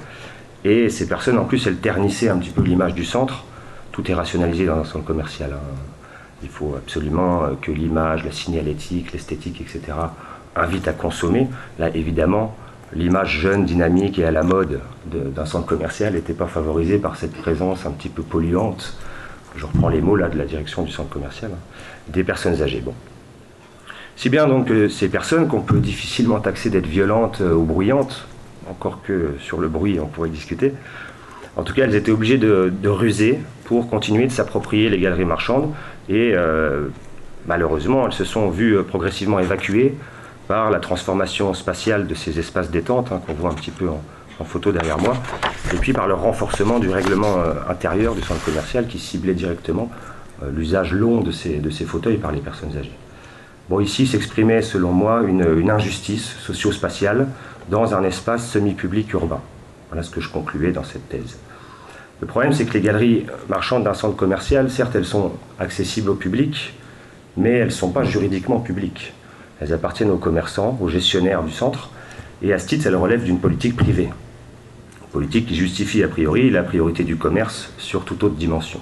[0.67, 3.45] Et ces personnes, en plus, elles ternissaient un petit peu l'image du centre.
[3.93, 5.51] Tout est rationalisé dans un centre commercial.
[5.53, 5.75] Hein.
[6.43, 9.93] Il faut absolument euh, que l'image, la signalétique, l'esthétique, etc.,
[10.58, 11.47] invitent à consommer.
[11.80, 12.53] Là, évidemment,
[12.91, 17.38] l'image jeune, dynamique et à la mode d'un centre commercial n'était pas favorisée par cette
[17.38, 18.97] présence un petit peu polluante,
[19.56, 22.82] je reprends les mots là de la direction du centre commercial, hein, des personnes âgées.
[22.84, 22.93] Bon.
[24.17, 28.27] Si bien donc ces personnes qu'on peut difficilement taxer d'être violentes euh, ou bruyantes,
[28.69, 30.73] encore que sur le bruit on pourrait discuter,
[31.56, 35.73] en tout cas elles étaient obligées de, ruser pour continuer de s'approprier les galeries marchandes
[36.08, 36.88] et euh,
[37.47, 39.95] malheureusement elles se sont vues progressivement évacuées
[40.47, 44.01] par la transformation spatiale de ces espaces détente hein, qu'on voit un petit peu en,
[44.45, 45.15] photo derrière moi,
[45.73, 49.89] et puis par le renforcement du règlement euh, intérieur du centre commercial qui ciblait directement
[50.43, 52.95] euh, l'usage long de ces, fauteuils par les personnes âgées.
[53.67, 57.27] Bon, ici s'exprimait, selon moi, une injustice socio-spatiale
[57.69, 59.41] dans un espace semi-public urbain.
[59.89, 61.38] Voilà ce que je concluais dans cette thèse.
[62.19, 66.15] Le problème, c'est que les galeries marchandes d'un centre commercial, certes, elles sont accessibles au
[66.15, 66.73] public,
[67.36, 69.13] mais elles ne sont pas juridiquement publiques.
[69.60, 71.91] Elles appartiennent aux commerçants, aux gestionnaires du centre,
[72.41, 74.10] et à ce titre, elles relèvent d'une politique privée.
[75.12, 78.80] politique qui justifie a priori la priorité du commerce sur toute autre dimension.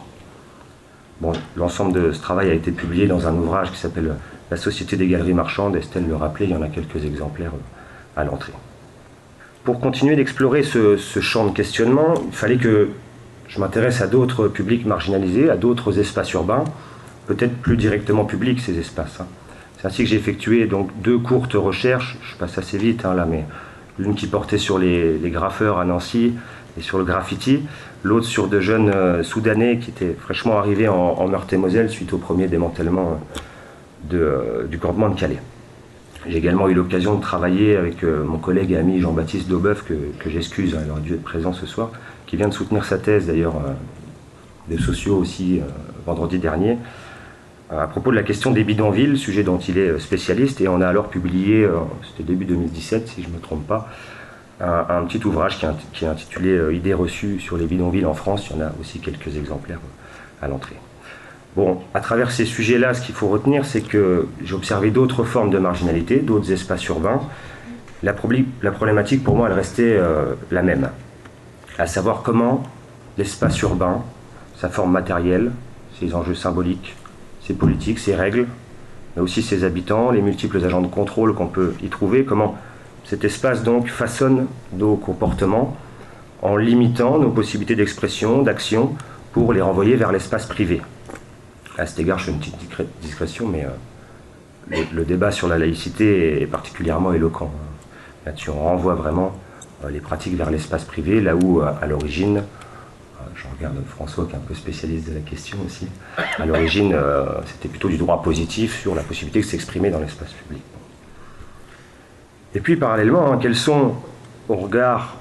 [1.21, 4.15] Bon, l'ensemble de ce travail a été publié dans un ouvrage qui s'appelle
[4.51, 5.75] La Société des galeries marchandes.
[5.75, 7.53] Estelle le rappelait, il y en a quelques exemplaires
[8.17, 8.53] à l'entrée.
[9.65, 12.89] Pour continuer d'explorer ce, champ de questionnement, il fallait que
[13.47, 16.65] je m'intéresse à d'autres publics marginalisés, à d'autres espaces urbains,
[17.25, 19.21] peut-être plus directement publics ces espaces.
[19.21, 19.25] Hein.
[19.79, 23.25] C'est ainsi que j'ai effectué donc deux courtes recherches, je passe assez vite hein, là,
[23.25, 23.43] mais
[23.97, 26.33] l'une qui portait sur les, graffeurs à Nancy
[26.77, 27.63] et sur le graffiti,
[28.03, 32.45] l'autre sur de jeunes euh, Soudanais qui étaient fraîchement arrivés en, Meurthe-et-Moselle suite au premier
[32.45, 33.19] démantèlement
[34.13, 35.39] euh, euh, du campement de Calais.
[36.27, 40.75] J'ai également eu l'occasion de travailler avec mon collègue et ami Jean-Baptiste Daubeuf, que, j'excuse,
[40.75, 41.91] hein, il aurait dû être présent ce soir,
[42.25, 43.55] qui vient de soutenir sa thèse d'ailleurs
[44.67, 45.61] des sociaux aussi
[46.05, 46.77] vendredi dernier,
[47.71, 50.67] euh, à propos de la question des bidonvilles, sujet dont il est euh, spécialiste, et
[50.67, 53.89] on a alors publié, euh, c'était début 2017 si je ne me trompe pas,
[54.61, 58.47] un, petit ouvrage qui est, intitulé Idées reçues sur les bidonvilles en France.
[58.49, 59.81] Il y en a aussi quelques exemplaires
[60.41, 60.77] à l'entrée.
[61.55, 65.49] Bon, à travers ces sujets-là, ce qu'il faut retenir, c'est que j'ai observé d'autres formes
[65.49, 67.21] de marginalité, d'autres espaces urbains.
[68.03, 69.97] La, problématique, pour moi, elle restait
[70.51, 70.89] la même,
[71.79, 72.63] à savoir comment
[73.17, 74.03] l'espace urbain,
[74.57, 75.51] sa forme matérielle,
[75.99, 76.95] ses enjeux symboliques,
[77.41, 78.47] ses politiques, ses règles,
[79.15, 82.57] mais aussi ses habitants, les multiples agents de contrôle qu'on peut y trouver, comment
[83.05, 85.77] cet espace donc façonne nos comportements
[86.41, 88.95] en limitant nos possibilités d'expression, d'action,
[89.31, 90.81] pour les renvoyer vers l'espace privé.
[91.77, 92.55] À cet égard, je fais une petite
[93.01, 97.51] discrétion, mais euh, le, débat sur la laïcité est particulièrement éloquent.
[98.25, 99.33] Là-dessus, on renvoie vraiment
[99.83, 102.43] euh, les pratiques vers l'espace privé, là où, euh, à l'origine,
[103.35, 105.87] je regarde François qui est un peu spécialiste de la question aussi.
[106.37, 106.95] À l'origine,
[107.47, 110.61] c'était plutôt du droit positif sur la possibilité de s'exprimer dans l'espace public.
[112.53, 113.95] Et puis parallèlement, hein, quels sont,
[114.47, 115.17] au regard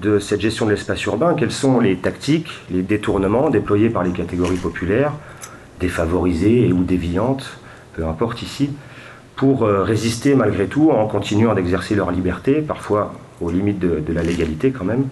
[0.00, 4.12] de cette gestion de l'espace urbain, quelles sont les tactiques, les détournements déployés par les
[4.12, 5.12] catégories populaires,
[5.80, 7.58] défavorisées ou déviantes,
[7.94, 8.70] peu importe ici,
[9.36, 14.22] pour euh, résister malgré tout en continuant d'exercer leur liberté, parfois aux limites de la
[14.22, 15.04] légalité quand même,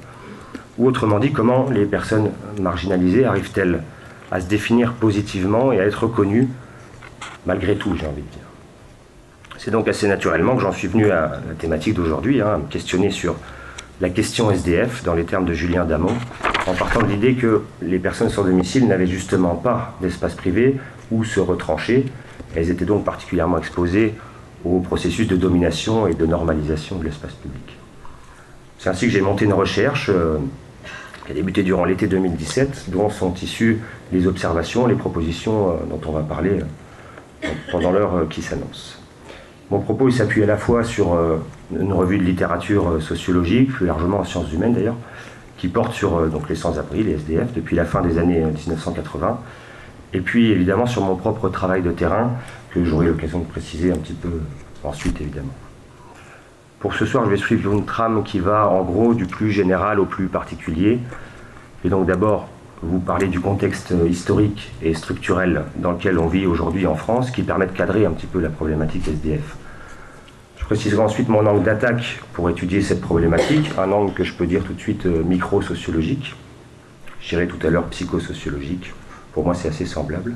[0.78, 3.82] ou autrement dit, comment les personnes marginalisées arrivent-elles
[4.30, 6.48] à se définir positivement et à être reconnues
[7.46, 8.40] malgré tout, j'ai envie de dire?
[9.58, 12.66] C'est donc assez naturellement que j'en suis venu à la thématique d'aujourd'hui, hein, à me
[12.66, 13.36] questionner sur
[14.00, 16.12] la question SDF dans les termes de Julien Damon,
[16.66, 20.76] en partant de l'idée que les personnes sans domicile n'avaient justement pas d'espace privé
[21.10, 22.04] où se retrancher.
[22.54, 24.14] Elles étaient donc particulièrement exposées
[24.64, 27.78] au processus de domination et de normalisation de l'espace public.
[28.78, 30.38] C'est ainsi que j'ai monté une recherche euh,
[31.24, 33.80] qui a débuté durant l'été 2017, dont sont issues
[34.12, 36.60] les observations, les propositions euh, dont on va parler
[37.44, 39.00] euh, pendant l'heure qui s'annonce.
[39.70, 41.18] Mon propos s'appuie à la fois sur
[41.76, 44.96] une revue de littérature sociologique, plus largement en sciences humaines d'ailleurs,
[45.58, 49.40] qui porte sur donc, les sans-abri, les SDF, depuis la fin des années 1980,
[50.12, 52.30] et puis évidemment sur mon propre travail de terrain,
[52.70, 54.40] que j'aurai l'occasion de préciser un petit peu
[54.84, 55.54] ensuite évidemment.
[56.78, 59.98] Pour ce soir, je vais suivre une trame qui va en gros du plus général
[59.98, 61.00] au plus particulier.
[61.84, 62.48] Et donc d'abord,
[62.82, 67.42] vous parler du contexte historique et structurel dans lequel on vit aujourd'hui en France, qui
[67.42, 69.56] permet de cadrer un petit peu la problématique SDF.
[70.58, 74.46] Je préciserai ensuite mon angle d'attaque pour étudier cette problématique, un angle que je peux
[74.46, 76.34] dire tout de suite euh, micro-sociologique.
[77.20, 78.92] Je dirais tout à l'heure psychosociologique.
[79.32, 80.34] Pour moi, c'est assez semblable.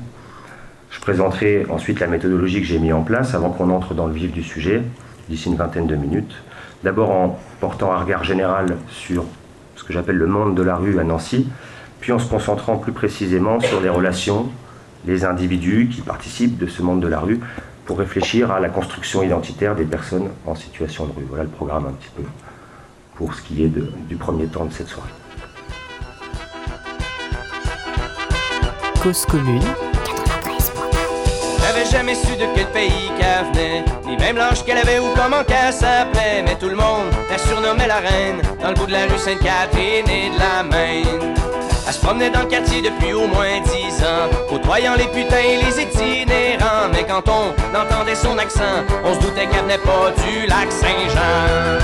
[0.89, 4.13] Je présenterai ensuite la méthodologie que j'ai mise en place avant qu'on entre dans le
[4.13, 4.81] vif du sujet,
[5.29, 6.33] d'ici une vingtaine de minutes.
[6.83, 9.25] D'abord en portant un regard général sur
[9.75, 11.47] ce que j'appelle le monde de la rue à Nancy,
[12.01, 14.49] puis en se concentrant plus précisément sur les relations,
[15.05, 17.39] les individus qui participent de ce monde de la rue,
[17.85, 21.25] pour réfléchir à la construction identitaire des personnes en situation de rue.
[21.29, 22.23] Voilà le programme un petit peu
[23.15, 23.71] pour ce qui est
[24.07, 25.09] du premier temps de cette soirée.
[29.01, 29.63] Cause commune.
[31.59, 35.43] J'avais jamais su de quel pays qu'elle venait, ni même l'âge qu'elle avait ou comment
[35.43, 36.43] qu'elle s'appelait.
[36.43, 40.07] Mais tout le monde la surnommait la reine, dans le bout de la rue Sainte-Catherine
[40.09, 41.40] et de la Maine.
[41.91, 45.57] Elle se promenait dans le quartier depuis au moins dix ans, côtoyant les putains et
[45.57, 46.87] les itinérants.
[46.93, 51.81] Mais quand on entendait son accent, on se doutait qu'elle venait pas du lac Saint-Jean.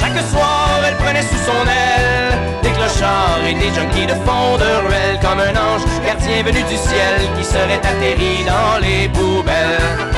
[0.00, 4.84] Chaque soir, elle prenait sous son aile des clochards et des junkies de fond de
[4.84, 10.10] ruelle, comme un ange gardien venu du ciel qui serait atterri dans les poubelles.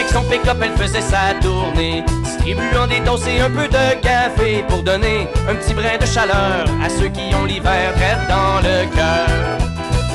[0.00, 2.04] avec son pick-up, elle faisait sa tournée,
[2.40, 6.88] distribuant des doses un peu de café pour donner un petit brin de chaleur à
[6.88, 9.58] ceux qui ont l'hiver très dans le cœur.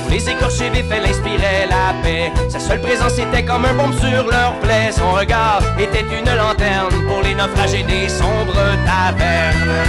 [0.02, 2.32] Pour les écorchés elle inspirait la paix.
[2.50, 4.92] Sa seule présence était comme un bombe sur leur plaie.
[4.92, 9.86] Son regard était une lanterne pour les naufragés des sombres tavernes.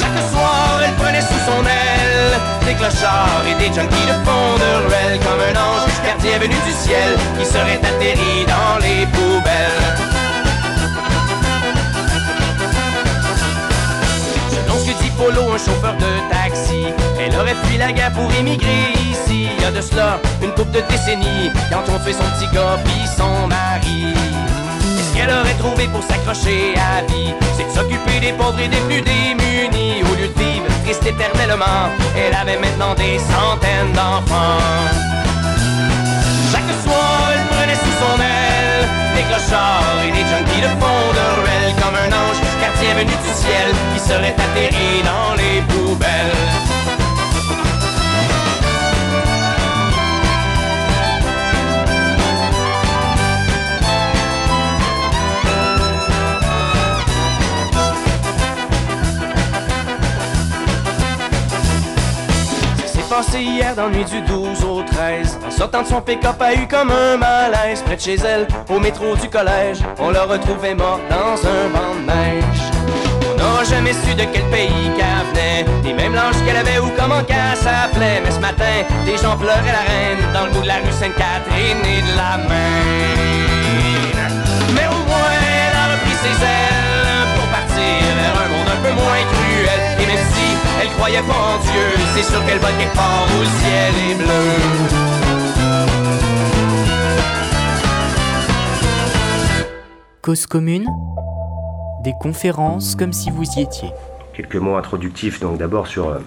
[0.00, 4.86] Chaque soir, elle prenait sous son aile des clochards et des junkies de fond de
[4.86, 10.17] ruelle comme un ange gardien venu du ciel qui serait atterri dans les poubelles.
[15.20, 16.86] Un chauffeur de taxi,
[17.18, 19.48] elle aurait fui la guerre pour émigrer ici.
[19.56, 22.78] Il y a de cela une coupe de décennies quand on fait son petit gars
[22.84, 24.14] puis son mari
[25.18, 29.02] qu'elle aurait trouvé pour s'accrocher à vie, c'est de s'occuper des pauvres et des plus
[29.02, 30.02] démunis.
[30.02, 34.62] Au lieu de vivre triste éternellement, elle avait maintenant des centaines d'enfants.
[36.52, 41.28] Chaque soir, elle prenait sous son aile des clochards et des junkies de fond de
[41.82, 42.47] comme un ange
[42.78, 46.68] gardien venu du ciel qui serait atterri dans les poubelles.
[63.08, 65.38] passé hier dans nuit du 12 au 13.
[65.46, 68.78] En sortant de son pick-up, a eu comme un malaise près de chez elle, au
[68.78, 69.78] métro du collège.
[69.98, 72.67] On l'a retrouvée morte dans un banc de neige.
[73.64, 77.56] Jamais su de quel pays qu'elle venait, ni même l'âge qu'elle avait ou comment qu'elle
[77.56, 78.22] s'appelait.
[78.24, 81.84] Mais ce matin, des gens pleuraient la reine dans le bout de la rue Sainte-Catherine
[81.84, 84.16] et de la Maine.
[84.74, 88.92] Mais au moins, elle a repris ses ailes pour partir vers un monde un peu
[88.94, 89.80] moins cruel.
[90.00, 90.46] Et même si
[90.80, 94.14] elle croyait pas en Dieu, c'est sûr qu'elle va quelque part où le ciel est
[94.14, 94.46] bleu.
[100.22, 100.86] Cause commune,
[102.02, 103.90] des conférences comme si vous y étiez.
[104.34, 106.18] Quelques mots introductifs, donc d'abord sur, euh,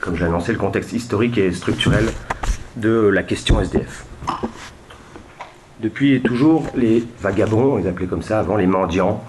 [0.00, 2.06] comme j'ai annoncé, le contexte historique et structurel
[2.76, 4.06] de la question SDF.
[5.80, 9.22] Depuis toujours, les vagabonds, on les appelait comme ça avant, les mendiants,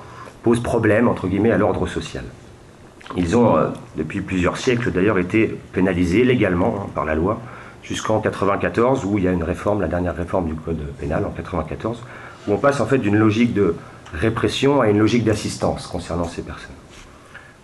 [0.44, 2.24] posent problème, entre guillemets, à l'ordre social.
[3.16, 7.40] Ils ont, euh, depuis plusieurs siècles d'ailleurs, été pénalisés légalement hein, par la loi
[7.84, 11.32] jusqu'en 94, où il y a une réforme, la dernière réforme du code pénal en
[11.32, 12.04] 94,
[12.48, 13.76] où on passe en fait d'une logique de
[14.14, 16.76] répression à une logique d'assistance concernant ces personnes.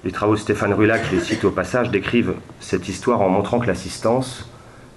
[0.04, 3.68] Les travaux de Stéphane Rulac, les cite au passage, décrivent cette histoire en montrant que
[3.68, 4.50] l'assistance,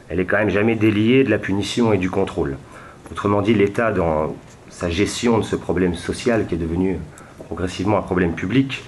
[0.09, 2.56] elle est quand même jamais déliée de la punition et du contrôle.
[3.11, 4.35] Autrement dit, l'État, dans
[4.68, 6.98] sa gestion de ce problème social qui est devenu
[7.46, 8.82] progressivement un problème public,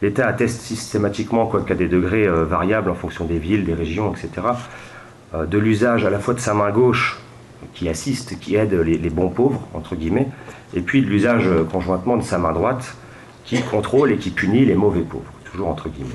[0.00, 4.46] L'État atteste systématiquement, quoiqu'à des degrés euh, variables en fonction des villes, des régions, etc.,
[5.34, 7.18] euh, de l'usage à la fois de sa main gauche,
[7.74, 10.28] qui assiste, qui aide les, bons pauvres, entre guillemets,
[10.74, 12.96] et puis de l'usage euh, conjointement de sa main droite,
[13.44, 16.10] qui contrôle et qui punit les mauvais pauvres, toujours entre guillemets.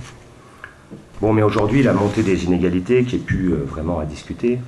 [1.21, 4.59] Bon, mais aujourd'hui, la montée des inégalités, qui est plus vraiment à discuter,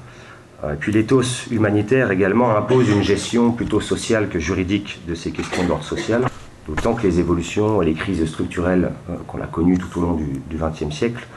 [0.64, 5.64] et puis l'éthos humanitaire également impose une gestion plutôt sociale que juridique de ces questions
[5.66, 6.26] d'ordre social.
[6.68, 10.14] D'autant que les évolutions et les crises structurelles euh, qu'on a connues tout au long
[10.14, 11.28] du XXe siècle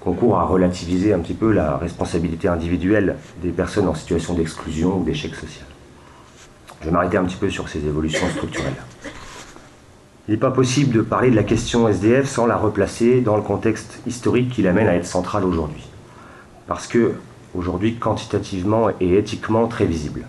[0.00, 5.04] concourent à relativiser un petit peu la responsabilité individuelle des personnes en situation d'exclusion ou
[5.04, 5.71] d'échec social.
[6.82, 8.74] Je vais m'arrêter un petit peu sur ces évolutions structurelles.
[10.26, 13.42] Il n'est pas possible de parler de la question SDF sans la replacer dans le
[13.42, 15.86] contexte historique qui l'amène à être centrale aujourd'hui.
[16.66, 17.12] Parce que
[17.54, 20.24] aujourd'hui quantitativement et éthiquement très visible.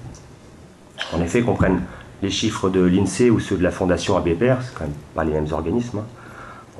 [1.12, 1.82] En effet, qu'on prenne
[2.22, 5.24] les chiffres de l'INSEE ou ceux de la Fondation Abbé Père, c'est quand même pas
[5.24, 6.06] les mêmes organismes, hein,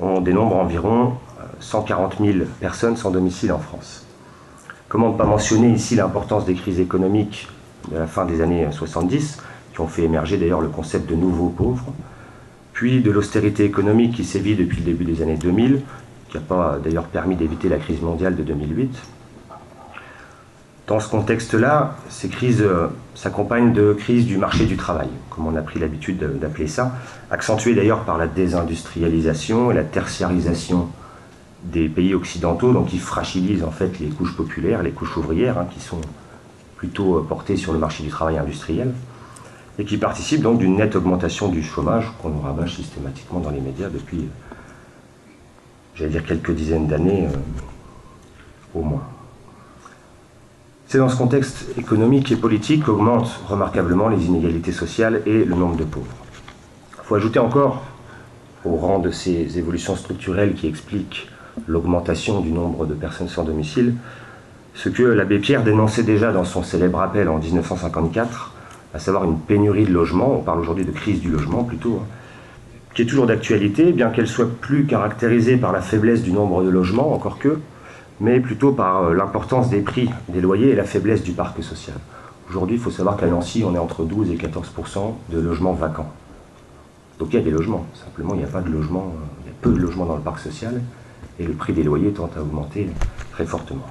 [0.00, 1.14] on dénombre environ
[1.58, 4.06] 140 000 personnes sans domicile en France.
[4.88, 7.48] Comment ne pas mentionner ici l'importance des crises économiques
[7.90, 9.38] de la fin des années 70,
[9.74, 11.92] qui ont fait émerger d'ailleurs le concept de nouveaux pauvres,
[12.72, 15.80] puis de l'austérité économique qui sévit depuis le début des années 2000,
[16.28, 18.96] qui n'a pas d'ailleurs permis d'éviter la crise mondiale de 2008.
[20.86, 25.56] Dans ce contexte-là, ces crises euh, s'accompagnent de crises du marché du travail, comme on
[25.56, 26.92] a pris l'habitude d'appeler ça,
[27.30, 30.88] accentuées d'ailleurs par la désindustrialisation et la tertiarisation
[31.64, 35.66] des pays occidentaux, donc qui fragilisent en fait les couches populaires, les couches ouvrières, hein,
[35.72, 36.02] qui sont
[36.76, 38.92] plutôt euh, portées sur le marché du travail industriel,
[39.78, 43.60] et qui participent donc d'une nette augmentation du chômage qu'on nous rabâche systématiquement dans les
[43.60, 44.54] médias depuis, euh,
[45.94, 47.28] j'allais dire, quelques dizaines d'années
[48.74, 49.02] au moins.
[50.86, 55.76] C'est dans ce contexte économique et politique qu'augmentent remarquablement les inégalités sociales et le nombre
[55.76, 56.06] de pauvres.
[56.98, 57.82] Il faut ajouter encore,
[58.64, 61.28] au rang de ces évolutions structurelles qui expliquent
[61.66, 63.94] l'augmentation du nombre de personnes sans domicile,
[64.74, 68.53] ce que l'abbé Pierre dénonçait déjà dans son célèbre appel en 1954,
[68.94, 72.06] à savoir une pénurie de logements, on parle aujourd'hui de crise du logement plutôt, hein,
[72.94, 76.68] qui est toujours d'actualité, bien qu'elle soit plus caractérisée par la faiblesse du nombre de
[76.68, 77.58] logements, encore que,
[78.20, 81.96] mais plutôt par euh, l'importance des prix des loyers et la faiblesse du parc social.
[82.48, 86.12] Aujourd'hui, il faut savoir qu'à Nancy, on est entre 12 et 14% de logements vacants.
[87.18, 89.48] Donc il y a des logements, simplement il n'y a pas de logements, euh, il
[89.48, 90.80] y a peu de logements dans le parc social,
[91.40, 92.88] et le prix des loyers tend à augmenter
[93.32, 93.86] très fortement.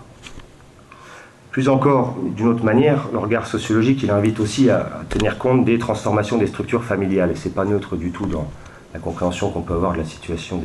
[1.53, 5.77] Plus encore, d'une autre manière, le regard sociologique, il invite aussi à, tenir compte des
[5.77, 8.49] transformations des structures familiales, et ce n'est pas neutre du tout dans
[8.91, 10.59] la compréhension qu'on peut avoir de la situation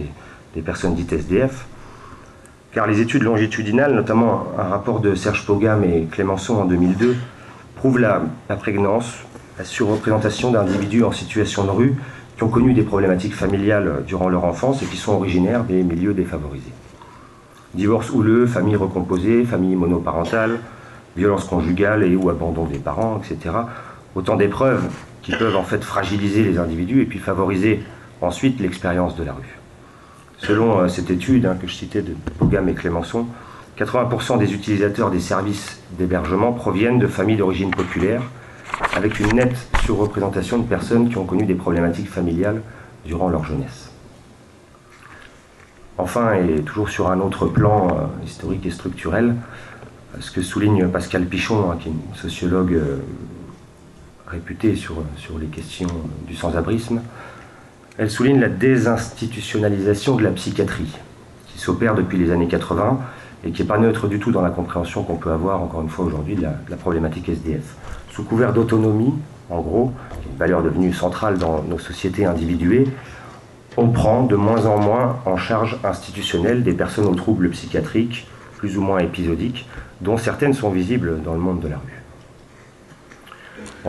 [0.55, 1.67] des, personnes dites SDF
[2.73, 7.17] car les études longitudinales, notamment un rapport de Serge Pogam et Clémenceau en 2002,
[7.77, 8.23] prouvent la,
[8.59, 9.13] prégnance,
[9.59, 11.97] la surreprésentation d'individus en situation de rue
[12.37, 16.15] qui ont connu des problématiques familiales durant leur enfance et qui sont originaires des milieux
[16.15, 16.73] défavorisés.
[17.75, 20.59] Divorce houleux, famille recomposée, famille monoparentale,
[21.17, 23.55] violence conjugale et ou abandon des parents, etc.
[24.15, 24.89] Autant d'épreuves
[25.23, 27.83] qui peuvent en fait fragiliser les individus et puis favoriser
[28.21, 29.59] ensuite l'expérience de la rue.
[30.39, 33.27] Selon euh, cette étude hein, que je citais de Pogam et Clémenceau,
[33.79, 38.23] 80% des utilisateurs des services d'hébergement proviennent de familles d'origine populaire,
[38.95, 42.63] avec une nette surreprésentation de personnes qui ont connu des problématiques familiales
[43.05, 43.91] durant leur jeunesse.
[45.97, 49.35] Enfin, et toujours sur un autre plan euh, historique et structurel,
[50.21, 52.99] ce que souligne Pascal Pichon, hein, qui est une sociologue euh,
[54.27, 55.89] réputée sur, sur les questions
[56.27, 57.01] du sans-abrisme,
[57.99, 60.97] elle souligne la désinstitutionnalisation de la psychiatrie,
[61.49, 63.01] qui s'opère depuis les années 80
[63.45, 65.89] et qui n'est pas neutre du tout dans la compréhension qu'on peut avoir, encore une
[65.89, 67.77] fois aujourd'hui, de, la, problématique SDF.
[68.11, 69.15] Sous couvert d'autonomie,
[69.51, 72.87] en gros, qui est une valeur devenue centrale dans nos sociétés individuées,
[73.77, 78.27] on prend de moins en moins en charge institutionnelle des personnes aux troubles psychiatriques,
[78.59, 79.67] plus ou moins épisodiques,
[80.03, 81.99] dont certaines sont visibles dans le monde de la rue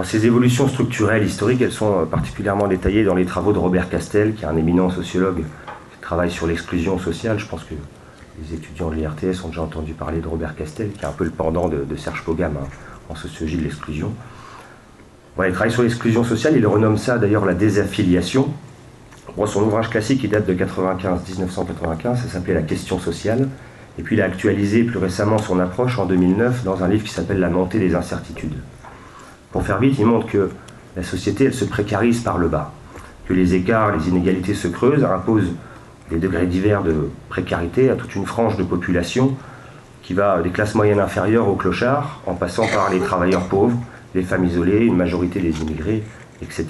[0.03, 4.34] ces évolutions structurelles historiques, elles sont euh, particulièrement détaillées dans les travaux de Robert Castel,
[4.34, 5.43] qui est un éminent sociologue
[5.91, 7.39] qui travaille sur l'exclusion sociale.
[7.39, 7.73] Je pense que
[8.41, 11.25] les étudiants de l'IRTS ont déjà entendu parler de Robert Castel, qui est un peu
[11.25, 12.67] le pendant de, Serge Pogam hein,
[13.10, 14.13] en sociologie de l'exclusion.
[15.45, 18.49] il travaille sur l'exclusion sociale, il renomme ça d'ailleurs la désaffiliation.
[19.45, 23.49] son ouvrage classique, il date de 95, 1995, ça s'appelait La question sociale.
[24.00, 27.12] Et puis il a actualisé plus récemment son approche en 2009 dans un livre qui
[27.12, 28.56] s'appelle La montée des incertitudes.
[29.52, 30.50] Pour faire vite, il montre que
[30.96, 32.72] la société, elle se précarise par le bas,
[33.26, 35.52] que les écarts, les inégalités se creusent, imposent
[36.10, 39.36] des degrés divers de précarité à toute une frange de population
[40.02, 43.78] qui va des classes moyennes inférieures aux clochards, en passant par les travailleurs pauvres,
[44.16, 46.04] les femmes isolées, une majorité des immigrés,
[46.42, 46.68] etc.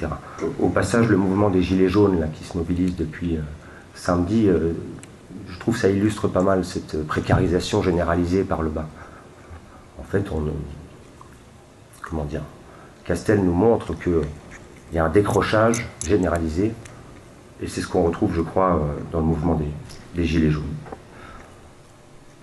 [0.60, 3.42] Au passage, le mouvement des Gilets jaunes là, qui se mobilise depuis euh,
[3.94, 4.73] samedi, euh,
[5.60, 8.87] trouve que ça illustre pas mal cette précarisation généralisée par le bas.
[9.99, 10.43] En fait, on.
[12.01, 12.41] Comment dire
[13.05, 14.21] Castel nous montre qu'il
[14.93, 16.73] y a un décrochage généralisé,
[17.62, 19.60] et c'est ce qu'on retrouve, je crois, euh, dans le mouvement
[20.15, 20.63] des, Gilets jaunes.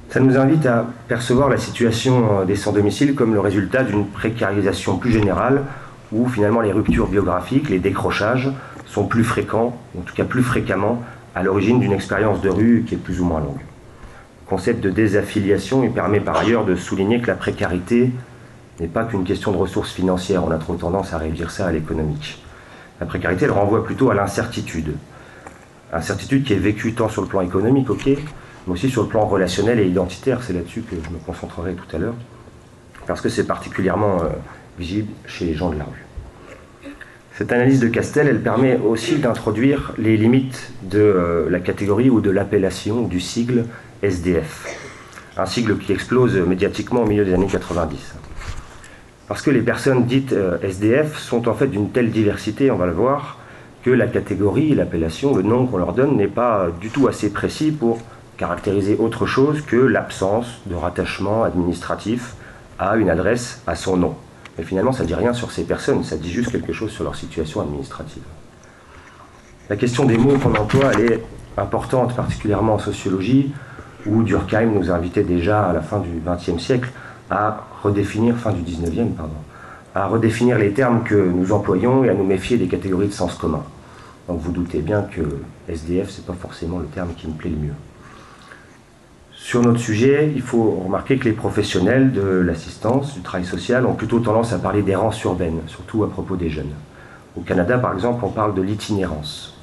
[0.08, 4.98] Ça nous invite à percevoir la situation euh, des sans-domicile comme le résultat d'une précarisation
[4.98, 5.64] plus générale,
[6.12, 8.50] où finalement les ruptures biographiques, les décrochages,
[8.86, 11.02] sont plus fréquents, en tout cas plus fréquemment,
[11.36, 13.60] à l'origine d'une expérience de rue qui est plus ou moins longue.
[13.60, 18.10] Le concept de désaffiliation il permet par ailleurs de souligner que la précarité
[18.80, 20.44] n'est pas qu'une question de ressources financières.
[20.44, 22.42] On a trop tendance à réduire ça à l'économique.
[23.00, 24.96] La précarité, elle renvoie plutôt à l'incertitude.
[25.92, 29.26] Incertitude qui est vécue tant sur le plan économique, ok, mais aussi sur le plan
[29.26, 30.42] relationnel et identitaire.
[30.42, 32.14] C'est là-dessus que je me concentrerai tout à l'heure.
[33.06, 34.28] parce que c'est particulièrement euh,
[34.78, 36.05] visible chez les gens de la rue.
[37.36, 42.22] Cette analyse de Castel, elle permet aussi d'introduire les limites de euh, la catégorie ou
[42.22, 43.66] de l'appellation du sigle
[44.02, 44.66] SDF,
[45.36, 48.14] un sigle qui explose médiatiquement au milieu des années 90.
[49.28, 52.86] Parce que les personnes dites euh, SDF sont en fait d'une telle diversité, on va
[52.86, 53.38] le voir,
[53.82, 57.70] que la catégorie, l'appellation, le nom qu'on leur donne n'est pas du tout assez précis
[57.70, 57.98] pour
[58.38, 62.32] caractériser autre chose que l'absence de rattachement administratif
[62.78, 64.16] à une adresse, à son nom.
[64.58, 67.04] Mais finalement, ça ne dit rien sur ces personnes, ça dit juste quelque chose sur
[67.04, 68.22] leur situation administrative.
[69.68, 71.22] La question des mots qu'on emploie, elle est
[71.56, 73.52] importante, particulièrement en sociologie,
[74.06, 76.90] où Durkheim nous invitait déjà à la fin du XXe siècle
[77.30, 79.34] à redéfinir, fin du XIXe, pardon,
[79.94, 83.34] à redéfinir les termes que nous employons et à nous méfier des catégories de sens
[83.34, 83.64] commun.
[84.28, 85.22] Donc vous doutez bien que
[85.68, 87.74] SDF, ce n'est pas forcément le terme qui me plaît le mieux.
[89.46, 93.94] Sur notre sujet, il faut remarquer que les professionnels de l'assistance, du travail social, ont
[93.94, 96.72] plutôt tendance à parler d'errance urbaine, surtout à propos des jeunes.
[97.36, 99.56] Au Canada, par exemple, on parle de l'itinérance.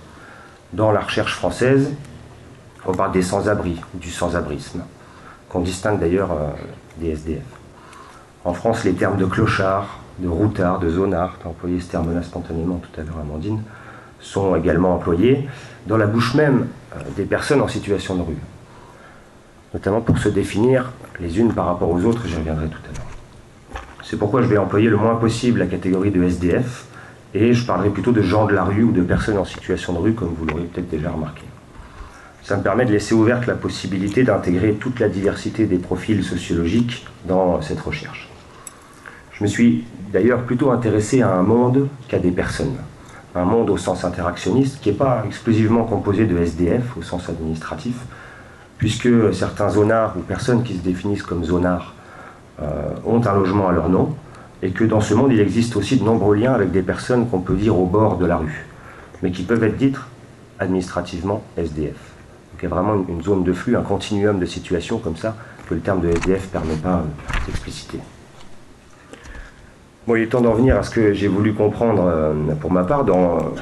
[0.71, 1.91] Dans la recherche française,
[2.85, 4.83] on parle des sans-abri, du sans-abrisme,
[5.49, 6.51] qu'on distingue d'ailleurs euh,
[6.99, 7.43] des SDF.
[8.45, 12.23] En France, les termes de clochard, de routard, de zonard, tu as employé ce terme-là
[12.23, 13.61] spontanément tout à l'heure, Amandine,
[14.21, 15.45] sont également employés
[15.87, 18.37] dans la bouche même euh, des personnes en situation de rue,
[19.73, 23.81] notamment pour se définir les unes par rapport aux autres, j'y reviendrai tout à l'heure.
[24.03, 26.85] C'est pourquoi je vais employer le moins possible la catégorie de SDF,
[27.33, 29.97] et je parlerai plutôt de gens de la rue ou de personnes en situation de
[29.97, 31.41] rue, comme vous l'aurez peut-être déjà remarqué.
[32.43, 37.07] Ça me permet de laisser ouverte la possibilité d'intégrer toute la diversité des profils sociologiques
[37.25, 38.29] dans cette recherche.
[39.31, 42.75] Je me suis d'ailleurs plutôt intéressé à un monde qu'à des personnes.
[43.33, 47.95] Un monde au sens interactionniste qui n'est pas exclusivement composé de SDF au sens administratif,
[48.83, 51.93] puisque certains zonards ou personnes qui se définissent comme zonards
[52.61, 54.13] euh, ont un logement à leur nom,
[54.61, 57.39] et que dans ce monde il existe aussi de nombreux liens avec des personnes qu'on
[57.39, 58.65] peut dire au bord de la rue,
[59.21, 59.95] mais qui peuvent être dites
[60.59, 61.93] administrativement SDF.
[61.93, 65.33] Donc il y a vraiment une, zone de flux, un continuum de situations comme ça
[65.69, 67.99] que le terme de SDF ne permet pas euh, d'expliciter.
[70.05, 72.83] Bon, il est temps d'en venir à ce que j'ai voulu comprendre euh, pour ma
[72.83, 73.53] part dans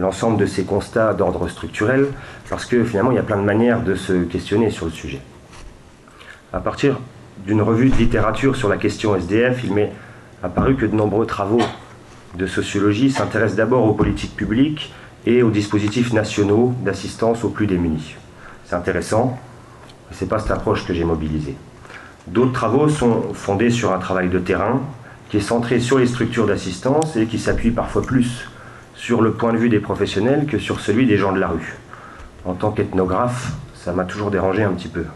[0.00, 2.08] l'ensemble de ces constats d'ordre structurel,
[2.48, 5.20] parce que finalement il y a plein de manières de se questionner sur le sujet.
[6.52, 6.98] À partir
[7.46, 9.92] d'une revue de littérature sur la question SDF, il m'est
[10.42, 11.60] apparu que de nombreux travaux
[12.36, 14.92] de sociologie s'intéressent d'abord aux politiques publiques
[15.26, 18.16] et aux dispositifs nationaux d'assistance aux plus démunis.
[18.64, 19.38] C'est intéressant,
[20.08, 21.56] mais ce n'est pas cette approche que j'ai mobilisée.
[22.26, 24.80] D'autres travaux sont fondés sur un travail de terrain,
[25.28, 28.48] qui est centré sur les structures d'assistance et qui s'appuie parfois plus
[29.00, 31.78] sur le point de vue des professionnels que sur celui des gens de la rue.
[32.44, 35.06] En tant qu'ethnographe, ça m'a toujours dérangé un petit peu.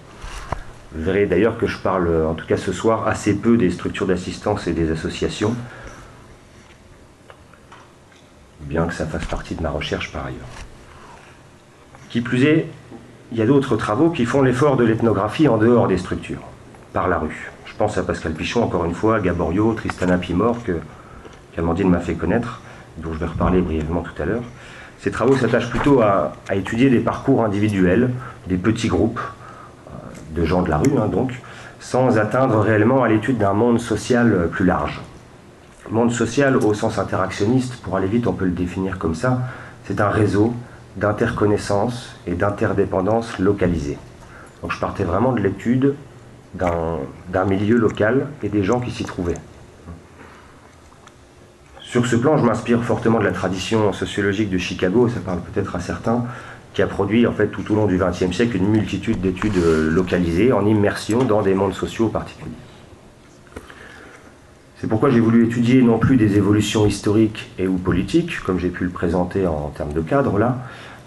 [0.94, 4.66] Vous d'ailleurs que je parle, en tout cas ce soir, assez peu des structures d'assistance
[4.68, 5.54] et des associations,
[8.62, 10.48] bien que ça fasse partie de ma recherche par ailleurs.
[12.08, 12.66] Qui plus est,
[13.32, 16.42] il y a d'autres travaux qui font l'effort de l'ethnographie en dehors des structures,
[16.94, 17.52] par la rue.
[17.66, 20.78] Je pense à Pascal Pichon, encore une fois, Gaborio, Tristana Pimor, que
[21.54, 22.62] qu'Amandine m'a fait connaître,
[22.98, 24.42] dont je vais reparler brièvement tout à l'heure.
[24.98, 28.10] Ces travaux s'attachent plutôt à, étudier des parcours individuels,
[28.46, 29.90] des petits groupes euh,
[30.34, 31.32] de gens de la rue, hein, donc,
[31.80, 35.02] sans atteindre réellement à l'étude d'un monde social euh, plus large.
[35.90, 39.40] Monde social au sens interactionniste, pour aller vite, on peut le définir comme ça,
[39.84, 40.54] c'est un réseau
[40.96, 43.98] d'interconnaissance et d'interdépendance localisée.
[44.62, 45.94] Donc je partais vraiment de l'étude
[46.54, 49.34] d'un milieu local et des gens qui s'y trouvaient.
[51.94, 55.76] Sur ce plan, je m'inspire fortement de la tradition sociologique de Chicago, ça parle peut-être
[55.76, 56.24] à certains,
[56.72, 60.52] qui a produit en fait tout au long du XXe siècle une multitude d'études localisées
[60.52, 62.50] en immersion dans des mondes sociaux particuliers.
[64.80, 68.70] C'est pourquoi j'ai voulu étudier non plus des évolutions historiques et ou politiques, comme j'ai
[68.70, 70.58] pu le présenter en termes de cadre là,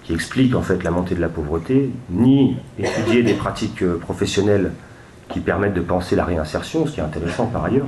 [0.06, 4.72] qui expliquent en fait la montée de la pauvreté, ni étudier des pratiques professionnelles
[5.28, 7.88] qui permettent de penser la réinsertion, ce qui est intéressant par ailleurs.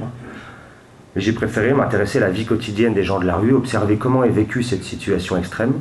[1.16, 4.30] J'ai préféré m'intéresser à la vie quotidienne des gens de la rue, observer comment est
[4.30, 5.74] vécue cette situation extrême,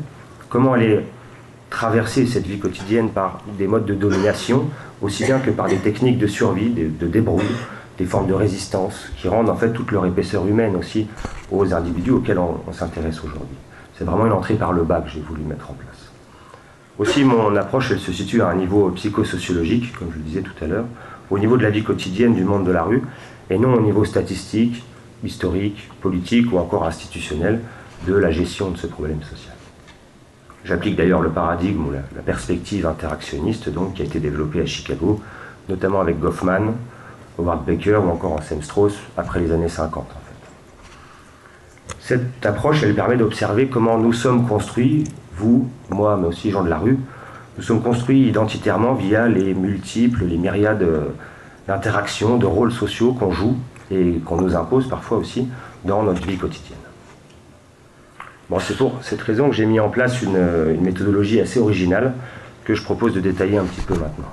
[0.49, 1.05] comment elle est
[1.69, 4.71] traversée cette vie quotidienne par des modes de domination,
[5.03, 7.45] aussi bien que par des techniques de survie, de, débrouille,
[7.99, 11.09] des formes de résistance, qui rendent en fait toute leur épaisseur humaine aussi
[11.51, 13.57] aux individus auxquels on, on s'intéresse aujourd'hui.
[13.99, 16.11] C'est vraiment une entrée par le bas que j'ai voulu mettre en place.
[16.99, 20.65] Aussi, mon approche, elle se situe à un niveau psychosociologique, comme je le disais tout
[20.65, 20.87] à l'heure,
[21.31, 23.03] au niveau de la vie quotidienne du monde de la rue,
[23.51, 24.83] et non au niveau statistique,
[25.25, 27.61] historique, politique ou encore institutionnel
[28.07, 29.55] de la gestion de ce problème social.
[30.65, 35.21] J'applique d'ailleurs le paradigme ou la, perspective interactionniste donc, qui a été développée à Chicago,
[35.69, 36.75] notamment avec Goffman,
[37.39, 40.07] Howard Baker ou encore Anselm Strauss après les années 50
[42.01, 45.05] Cette approche, elle permet d'observer comment nous sommes construits,
[45.37, 46.99] vous, moi, mais aussi gens de la rue,
[47.57, 50.87] nous sommes construits identitairement via les multiples, les myriades
[51.67, 53.57] d'interactions, de rôles sociaux qu'on joue
[53.91, 55.49] et qu'on nous impose parfois aussi
[55.85, 56.79] dans notre vie quotidienne.
[58.51, 62.15] Bon, c'est pour cette raison que j'ai mis en place une, une, méthodologie assez originale
[62.65, 64.33] que je propose de détailler un petit peu maintenant.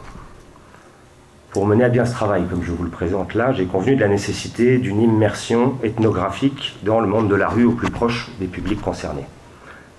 [1.51, 4.01] Pour mener à bien ce travail, comme je vous le présente là, j'ai convenu de
[4.01, 8.47] la nécessité d'une immersion ethnographique dans le monde de la rue au plus proche des
[8.47, 9.25] publics concernés.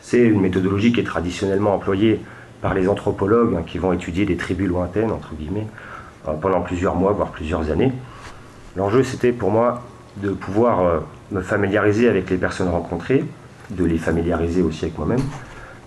[0.01, 2.21] C'est une méthodologie qui est traditionnellement employée
[2.63, 5.67] par les anthropologues hein, qui vont étudier des tribus lointaines, entre guillemets,
[6.29, 7.93] euh, pendant plusieurs mois, voire plusieurs années.
[8.77, 9.83] L'enjeu, c'était pour moi
[10.19, 10.99] de pouvoir euh,
[11.33, 13.25] me familiariser avec les personnes rencontrées,
[13.71, 15.23] de les familiariser aussi avec moi-même,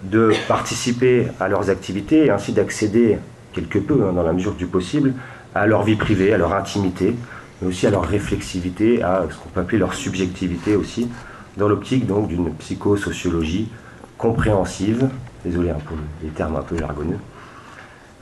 [0.04, 3.20] de participer à leurs activités et ainsi d'accéder
[3.54, 5.14] quelque peu, hein, dans la mesure du possible,
[5.54, 7.16] à leur vie privée, à leur intimité,
[7.62, 11.10] mais aussi à leur réflexivité, à ce qu'on peut appeler leur subjectivité aussi,
[11.58, 13.70] dans l'optique donc d'une psychosociologie
[14.18, 15.10] compréhensive,
[15.46, 17.20] désolé pour les termes un peu jargonneux,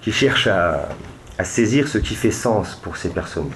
[0.02, 0.90] qui cherche à
[1.44, 3.52] saisir ce qui fait sens pour ces personnes.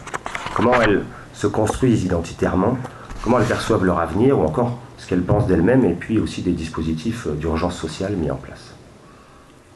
[0.54, 2.78] Comment elles se construisent identitairement,
[3.24, 6.52] comment elles perçoivent leur avenir, ou encore ce qu'elles pensent d'elles-mêmes, et puis aussi des
[6.52, 8.74] dispositifs d'urgence sociale mis en place.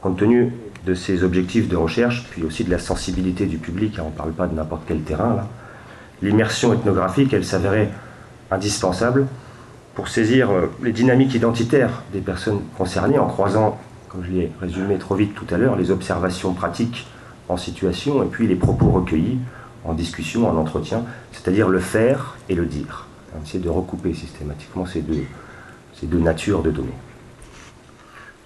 [0.02, 0.54] Compte tenu
[0.86, 4.16] de ces objectifs de recherche, puis aussi de la sensibilité du public, hein, on ne
[4.16, 5.48] parle pas de n'importe quel terrain,
[6.22, 7.90] l'immersion ethnographique, elle s'avérait
[8.52, 9.28] indispensable
[9.96, 14.98] pour saisir euh, les dynamiques identitaires des personnes concernées en croisant, comme je l'ai résumé
[14.98, 17.08] trop vite tout à l'heure, les observations pratiques
[17.48, 19.40] en situation et puis les propos recueillis
[19.86, 23.08] en discussion, en entretien, c'est-à-dire le faire et le dire.
[23.44, 25.24] C'est de recouper systématiquement ces deux,
[25.94, 26.98] ces deux natures de données.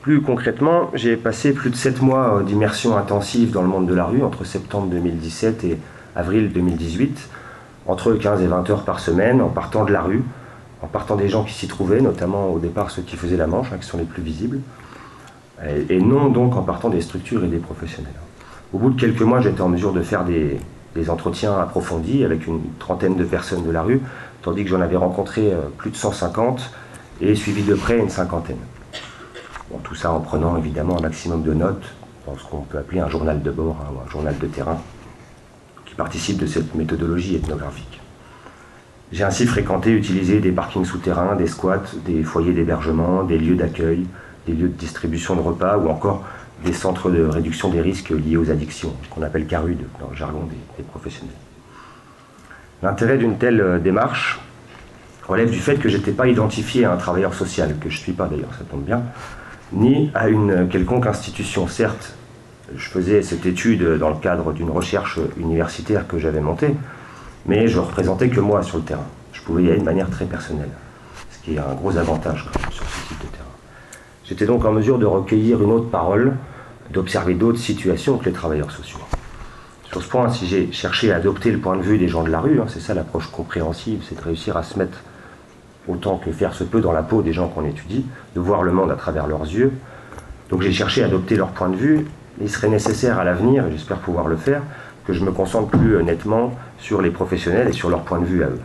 [0.01, 4.05] Plus concrètement, j'ai passé plus de 7 mois d'immersion intensive dans le monde de la
[4.05, 5.77] rue entre septembre 2017 et
[6.15, 7.29] avril 2018,
[7.85, 10.23] entre 15 et 20 heures par semaine, en partant de la rue,
[10.81, 13.67] en partant des gens qui s'y trouvaient, notamment au départ ceux qui faisaient la manche,
[13.73, 14.59] hein, qui sont les plus visibles,
[15.89, 18.13] et, non donc en partant des structures et des professionnels.
[18.71, 20.57] Au bout de quelques mois, j'étais en mesure de faire des,
[20.99, 24.01] des, entretiens approfondis avec une trentaine de personnes de la rue,
[24.41, 26.71] tandis que j'en avais rencontré plus de 150
[27.21, 28.59] et suivi de près une cinquantaine.
[29.69, 31.93] Bon, tout ça en prenant évidemment un maximum de notes
[32.25, 34.77] dans ce qu'on peut appeler un journal de bord, hein, ou un journal de terrain,
[35.85, 38.01] qui participe de cette méthodologie ethnographique.
[39.11, 44.05] J'ai ainsi fréquenté, utilisé des parkings souterrains, des squats, des foyers d'hébergement, des lieux d'accueil,
[44.45, 46.23] des lieux de distribution de repas ou encore
[46.63, 50.47] des centres de réduction des risques liés aux addictions, qu'on appelle CARUD dans le jargon
[50.77, 51.35] des, professionnels.
[52.83, 54.39] L'intérêt d'une telle démarche
[55.27, 58.01] relève du fait que je n'étais pas identifié à un travailleur social, que je ne
[58.01, 59.03] suis pas d'ailleurs, ça tombe bien,
[59.73, 61.67] ni à une quelconque institution.
[61.67, 62.13] Certes,
[62.75, 66.75] je faisais cette étude dans le cadre d'une recherche universitaire que j'avais montée,
[67.45, 69.05] mais je représentais que moi sur le terrain.
[69.33, 70.69] Je pouvais y aller de manière très personnelle,
[71.31, 73.45] ce qui est un gros avantage sur ce type de terrain.
[74.25, 76.33] J'étais donc en mesure de recueillir une autre parole,
[76.91, 78.99] d'observer d'autres situations que les travailleurs sociaux.
[79.91, 82.29] Sur ce point, si j'ai cherché à adopter le point de vue des gens de
[82.29, 84.99] la rue, hein, c'est ça l'approche compréhensive, c'est de réussir à se mettre
[85.87, 88.71] autant que faire se peut dans la peau des gens qu'on étudie, de voir le
[88.71, 89.71] monde à travers leurs yeux.
[90.49, 92.05] Donc j'ai cherché à adopter leur point de vue.
[92.39, 94.61] Il serait nécessaire à l'avenir, et j'espère pouvoir le faire,
[95.05, 98.43] que je me concentre plus nettement sur les professionnels et sur leur point de vue
[98.43, 98.61] à eux.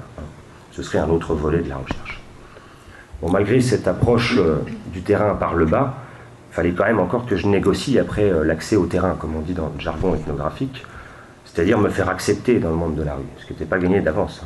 [0.73, 2.21] Ce serait un autre volet de la recherche.
[3.23, 4.57] Bon, malgré cette approche euh,
[4.93, 5.95] du terrain par le bas,
[6.55, 9.55] fallait quand même encore que je négocie après euh, l'accès au terrain, comme on dit
[9.55, 10.87] dans le jargon ethnographique,
[11.45, 14.01] c'est-à-dire me faire accepter dans le monde de la rue, ce qui n'était pas gagné
[14.01, 14.41] d'avance.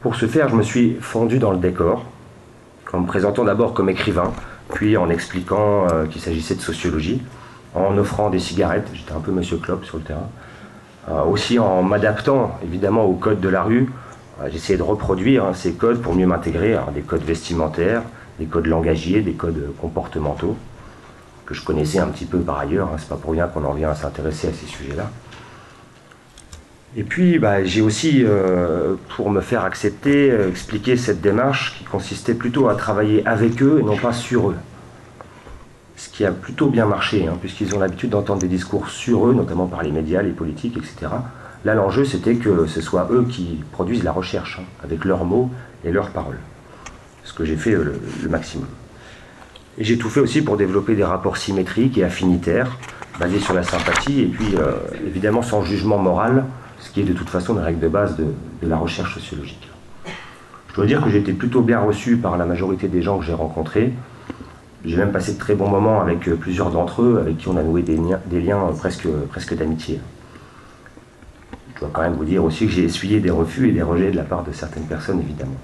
[0.00, 2.06] Pour ce faire, je me suis fondu dans le décor,
[2.90, 4.32] en me présentant d'abord comme écrivain,
[4.72, 7.20] puis en expliquant euh, qu'il s'agissait de sociologie,
[7.74, 10.30] en offrant des cigarettes, j'étais un peu monsieur Klopp sur le terrain,
[11.10, 13.90] euh, aussi en m'adaptant évidemment aux codes de la rue,
[14.50, 18.02] j'essayais de reproduire hein, ces codes pour mieux m'intégrer, des codes vestimentaires,
[18.42, 20.56] des codes langagiers, des codes comportementaux,
[21.46, 23.72] que je connaissais un petit peu par ailleurs, hein, c'est pas pour rien qu'on en
[23.72, 25.08] vient à s'intéresser à ces sujets-là.
[26.96, 31.84] Et puis, bah, j'ai aussi, euh, pour me faire accepter, euh, expliqué cette démarche qui
[31.84, 34.56] consistait plutôt à travailler avec eux et non pas sur eux.
[35.96, 39.34] Ce qui a plutôt bien marché, hein, puisqu'ils ont l'habitude d'entendre des discours sur eux,
[39.34, 41.12] notamment par les médias, les politiques, etc.
[41.64, 45.48] Là, l'enjeu, c'était que ce soit eux qui produisent la recherche, hein, avec leurs mots
[45.84, 46.40] et leurs paroles.
[47.36, 48.66] Que j'ai fait euh, le, maximum.
[49.78, 52.76] Et j'ai tout fait aussi pour développer des rapports symétriques et affinitaires,
[53.18, 54.72] basés sur la sympathie, et puis, euh,
[55.06, 56.44] évidemment, sans jugement moral,
[56.78, 58.26] ce qui est de toute façon la règle de base de,
[58.62, 59.68] la recherche sociologique.
[60.68, 63.24] Je dois dire que j'ai été plutôt bien reçu par la majorité des gens que
[63.24, 63.92] j'ai rencontrés.
[64.84, 67.62] J'ai même passé de très bons moments avec plusieurs d'entre eux, avec qui on a
[67.62, 70.00] noué des liens, des liens presque, presque d'amitié.
[71.74, 74.10] Je dois quand même vous dire aussi que j'ai essuyé des refus et des rejets
[74.10, 75.58] de la part de certaines personnes, évidemment.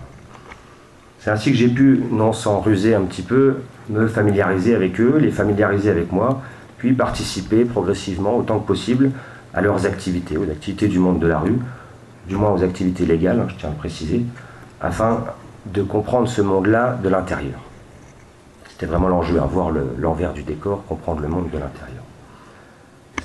[1.28, 3.56] C'est ainsi que j'ai pu, non sans ruser un petit peu,
[3.90, 6.40] me familiariser avec eux, les familiariser avec moi,
[6.78, 9.10] puis participer progressivement, autant que possible,
[9.52, 11.58] à leurs activités, aux activités du monde de la rue,
[12.28, 14.24] du moins aux activités légales, hein, je tiens à le préciser,
[14.80, 15.22] afin
[15.66, 17.60] de comprendre ce monde-là de l'intérieur.
[18.70, 22.04] C'était vraiment l'enjeu, à voir l'envers du décor, comprendre le monde de l'intérieur.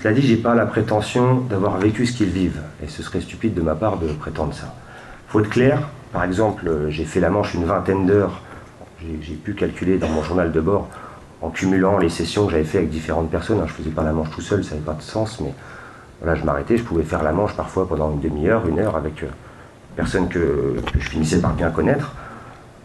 [0.01, 3.53] Cela dit, j'ai pas la prétention d'avoir vécu ce qu'ils vivent, et ce serait stupide
[3.53, 4.75] de ma part de prétendre ça.
[5.29, 8.41] Faut être clair, par exemple, j'ai fait la manche une vingtaine d'heures,
[9.01, 10.87] j'ai pu calculer dans mon journal de bord,
[11.41, 14.13] en cumulant les sessions que j'avais fait avec différentes personnes, hein, je faisais pas la
[14.13, 15.53] manche tout seul, ça n'avait pas de sens, mais
[16.21, 19.23] voilà, je m'arrêtais, je pouvais faire la manche parfois pendant une demi-heure, une heure avec
[19.23, 19.27] euh,
[19.95, 22.13] personne que, je finissais par bien connaître.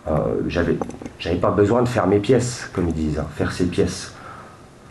[0.09, 0.77] Euh, j'avais,
[1.21, 4.15] j'avais pas besoin de faire mes pièces, comme ils disent, hein, faire ses pièces.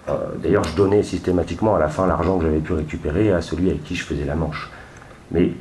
[0.07, 3.69] Euh, d'ailleurs, je donnais systématiquement à la fin l'argent que j'avais pu récupérer à celui
[3.69, 4.69] avec qui je faisais la manche.
[5.31, 5.51] Mais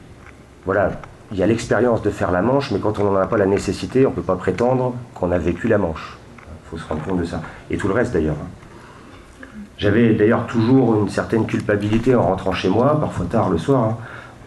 [0.64, 0.92] voilà,
[1.32, 3.46] il y a l'expérience de faire la manche, mais quand on n'en a pas la
[3.46, 6.16] nécessité, on ne peut pas prétendre qu'on a vécu la manche.
[6.38, 7.40] Il faut se rendre compte de ça.
[7.70, 8.36] Et tout le reste d'ailleurs.
[8.40, 9.46] Hein.
[9.78, 13.96] J'avais d'ailleurs toujours une certaine culpabilité en rentrant chez moi, parfois tard le soir, hein,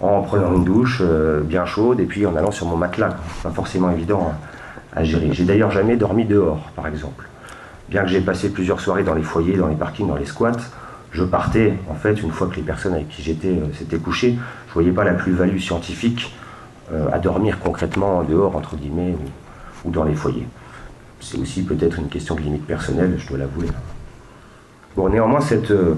[0.01, 3.15] en prenant une douche euh, bien chaude et puis en allant sur mon matelas.
[3.43, 4.33] Pas forcément évident
[4.95, 5.29] à, gérer.
[5.33, 7.25] J'ai d'ailleurs jamais dormi dehors, par exemple.
[7.89, 10.51] Bien que j'ai passé plusieurs soirées dans les foyers, dans les parkings, dans les squats,
[11.11, 14.31] je partais, en fait, une fois que les personnes avec qui j'étais euh, s'étaient couchées,
[14.31, 16.33] je ne voyais pas la plus-value scientifique
[17.11, 19.15] à dormir concrètement dehors, entre guillemets,
[19.85, 20.47] ou dans les foyers.
[21.19, 23.67] C'est aussi peut-être une question de limite personnelle, je dois l'avouer.
[24.95, 25.95] Bon, néanmoins, cette, euh,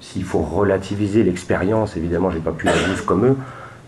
[0.00, 3.36] s'il faut relativiser l'expérience, évidemment, j'ai pas pu la vivre comme eux.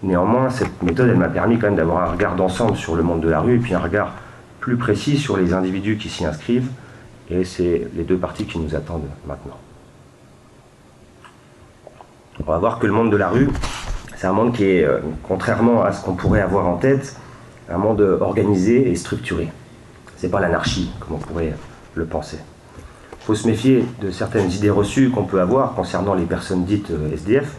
[0.02, 3.20] Néanmoins, cette méthode, elle m'a permis quand même d'avoir un regard d'ensemble sur le monde
[3.20, 4.12] de la rue et puis un regard
[4.60, 6.68] plus précis sur les individus qui s'y inscrivent.
[7.30, 9.58] Et c'est les deux parties qui nous attendent maintenant.
[12.40, 13.48] On va voir que le monde de la rue,
[14.24, 17.14] c'est un monde qui est, euh, contrairement à ce qu'on pourrait avoir en tête,
[17.68, 19.52] un monde organisé et structuré.
[20.16, 21.52] C'est pas l'anarchie, comme on pourrait
[21.94, 22.38] le penser.
[23.20, 26.90] Il faut se méfier de certaines idées reçues qu'on peut avoir concernant les personnes dites
[26.90, 27.54] euh, SDF.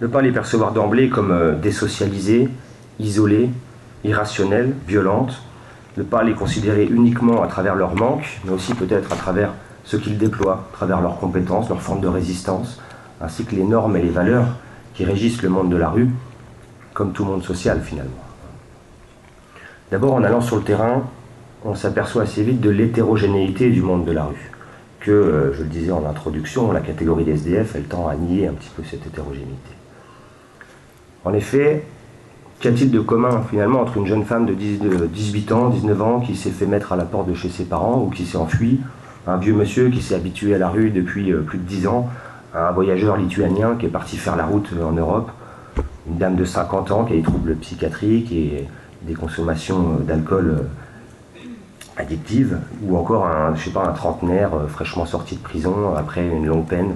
[0.00, 2.48] Ne pas les percevoir d'emblée comme euh, désocialisées,
[2.98, 3.50] isolées,
[4.04, 5.42] irrationnelles, violentes.
[5.98, 9.52] Ne pas les considérer uniquement à travers leur manque, mais aussi peut-être à travers
[9.84, 12.80] ce qu'ils déploient, à travers leurs compétences, leurs formes de résistance,
[13.20, 14.46] ainsi que les normes et les valeurs
[14.94, 16.08] qui régissent le monde de la rue,
[16.94, 18.10] comme tout monde social finalement.
[19.90, 21.04] D'abord en allant sur le terrain,
[21.64, 24.50] on s'aperçoit assez vite de l'hétérogénéité du monde de la rue.
[25.00, 28.46] Que, euh, je le disais en introduction, la catégorie des SDF, elle tend à nier
[28.46, 29.70] un petit peu cette hétérogénéité.
[31.24, 31.84] En effet,
[32.60, 36.36] qu'y a-t-il de commun finalement entre une jeune femme de 18 ans, 19 ans, qui
[36.36, 38.80] s'est fait mettre à la porte de chez ses parents ou qui s'est enfui,
[39.26, 42.08] un vieux monsieur qui s'est habitué à la rue depuis euh, plus de 10 ans,
[42.54, 45.30] un voyageur lituanien qui est parti faire la route en Europe,
[46.06, 48.66] une dame de 50 ans qui a des troubles psychiatriques et
[49.02, 50.66] des consommations euh, d'alcool
[51.96, 56.66] addictive, ou encore un, je un trentenaire euh, fraîchement sorti de prison après une longue
[56.66, 56.94] peine.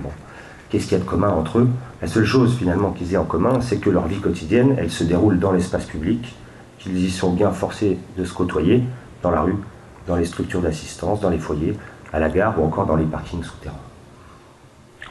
[0.69, 1.69] Qu'est-ce qu'il y a de commun entre eux?
[2.03, 5.05] La seule chose finalement qu'ils aient en commun, c'est que leur vie quotidienne, elle se
[5.05, 6.35] déroule dans l'espace public,
[6.79, 8.83] qu'ils y sont bien forcés de se côtoyer,
[9.23, 9.57] dans la rue,
[10.07, 11.77] dans les structures d'assistance, dans les foyers,
[12.13, 13.86] à la gare ou encore dans les parkings souterrains.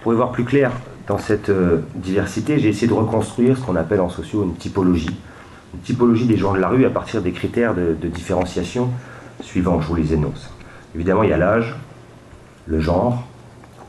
[0.05, 0.71] Pour y voir plus clair
[1.07, 5.17] dans cette euh, diversité, j'ai essayé de reconstruire ce qu'on appelle en sociaux une typologie.
[5.73, 8.91] Une typologie des gens de la rue à partir des critères de, de différenciation
[9.41, 10.51] suivant, je vous les énonce.
[10.93, 11.75] Évidemment, il y a l'âge,
[12.67, 13.23] le genre,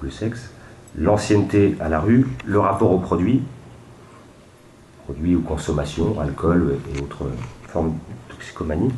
[0.00, 0.54] le sexe,
[0.96, 3.42] l'ancienneté à la rue, le rapport aux produits,
[5.04, 7.26] produits ou consommation, alcool et autres
[7.68, 8.90] formes de toxicomanie,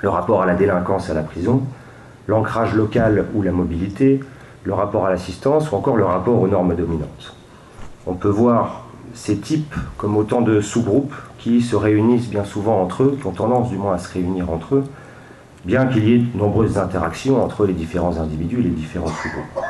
[0.00, 1.60] le rapport à la délinquance à la prison,
[2.26, 4.20] l'ancrage local ou la mobilité,
[4.68, 7.34] le rapport à l'assistance ou encore le rapport aux normes dominantes.
[8.06, 13.04] On peut voir ces types comme autant de sous-groupes qui se réunissent bien souvent entre
[13.04, 14.84] eux, qui ont tendance du moins à se réunir entre eux,
[15.64, 19.64] bien qu'il y ait de nombreuses interactions entre les différents individus et les différents sous-groupes.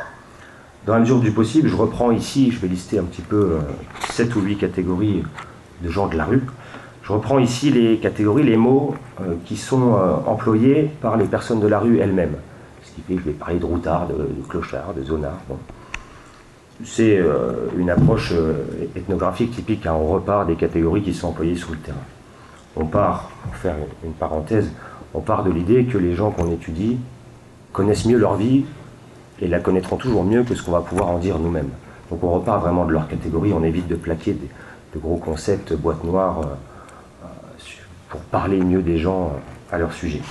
[0.84, 3.58] Dans la mesure du possible, je reprends ici, je vais lister un petit peu
[4.10, 5.22] 7 euh, ou 8 catégories
[5.80, 6.42] de gens de la rue.
[7.04, 11.60] Je reprends ici les catégories, les mots euh, qui sont euh, employés par les personnes
[11.60, 12.34] de la rue elles-mêmes.
[13.08, 15.40] Je vais parler de routard, de, clochard, de zonard.
[16.84, 17.20] C'est
[17.76, 18.32] une approche
[18.94, 19.86] ethnographique typique.
[19.86, 19.94] Hein.
[19.94, 21.96] On repart des catégories qui sont employées sur le terrain.
[22.76, 23.74] On part, pour faire
[24.04, 24.70] une parenthèse,
[25.14, 26.98] on part de l'idée que les gens qu'on étudie
[27.72, 28.64] connaissent mieux leur vie
[29.40, 31.70] et la connaîtront toujours mieux que ce qu'on va pouvoir en dire nous-mêmes.
[32.10, 34.36] Donc on repart vraiment de leur catégorie, on évite de plaquer
[34.94, 37.24] de gros concepts, boîte noire, euh,
[38.08, 40.22] pour parler mieux des gens euh, à leur sujet.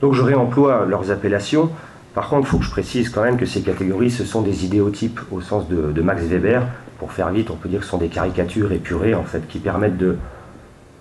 [0.00, 1.70] Donc je réemploie leurs appellations.
[2.14, 4.64] Par contre, il faut que je précise quand même que ces catégories, ce sont des
[4.64, 6.66] idéotypes au sens de, Max Weber,
[6.98, 9.58] pour faire vite, on peut dire que ce sont des caricatures épurées, en fait, qui
[9.58, 10.16] permettent de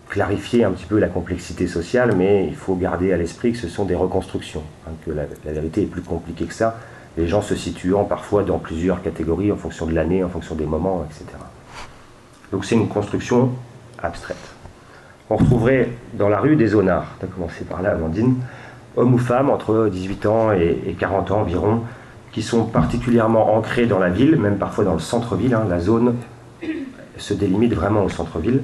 [0.09, 3.67] clarifier un petit peu la complexité sociale, mais il faut garder à l'esprit que ce
[3.67, 6.79] sont des reconstructions, hein, que la, vérité est plus compliquée que ça,
[7.17, 10.65] les gens se situant parfois dans plusieurs catégories en fonction de l'année, en fonction des
[10.65, 11.25] moments, etc.
[12.51, 13.51] Donc c'est une construction
[14.01, 14.37] abstraite.
[15.29, 18.35] On retrouverait dans la rue des zonards, tu as commencé par là, Amandine,
[18.99, 21.81] hommes ou femmes entre 18 ans et 40 ans environ,
[22.31, 25.53] qui sont particulièrement ancrés dans la ville, même parfois dans le centre-ville.
[25.53, 26.15] Hein, la zone
[27.17, 28.61] se délimite vraiment au centre-ville,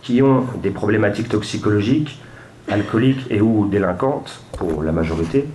[0.00, 2.20] qui ont des problématiques toxicologiques,
[2.68, 5.46] alcooliques et ou délinquantes pour la majorité.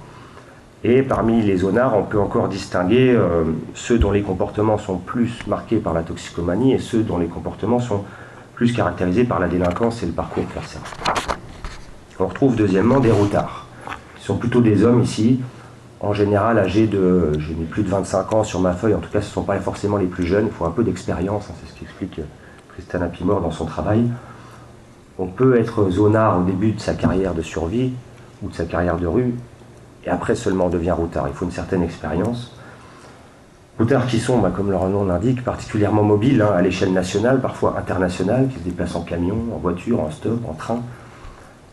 [0.83, 3.43] Et parmi les zonards, on peut encore distinguer euh,
[3.73, 7.79] ceux dont les comportements sont plus marqués par la toxicomanie et ceux dont les comportements
[7.79, 8.03] sont
[8.53, 10.87] plus caractérisés par la délinquance et le parcours carcéral.
[12.19, 13.66] On retrouve deuxièmement des routards,
[14.27, 15.39] sont plutôt des hommes ici,
[16.01, 19.09] en général âgés de, j'ai mis plus de 25 ans sur ma feuille, en tout
[19.09, 21.53] cas ce ne sont pas forcément les plus jeunes, il faut un peu d'expérience, hein,
[21.61, 22.19] c'est ce qu'explique
[22.73, 24.03] Christiane Apimor dans son travail.
[25.17, 27.93] On peut être zonard au début de sa carrière de survie
[28.43, 29.33] ou de sa carrière de rue,
[30.05, 31.27] et après seulement on devient routard.
[31.29, 32.53] Il faut une certaine expérience.
[33.79, 37.75] Routards qui sont, bah, comme leur nom l'indique, particulièrement mobiles hein, à l'échelle nationale, parfois
[37.77, 40.81] internationale, qui se déplacent en camion, en voiture, en stop, en train,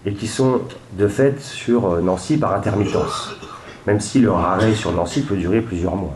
[0.06, 0.60] et qui sont
[0.92, 3.34] de fait sur euh, Nancy par intermittence
[3.86, 6.14] même si leur arrêt sur Nancy peut durer plusieurs mois.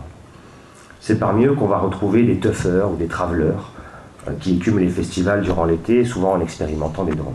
[1.01, 3.55] C'est parmi eux qu'on va retrouver des tuffers ou des travelers
[4.27, 7.35] euh, qui écument les festivals durant l'été, souvent en expérimentant des drogues.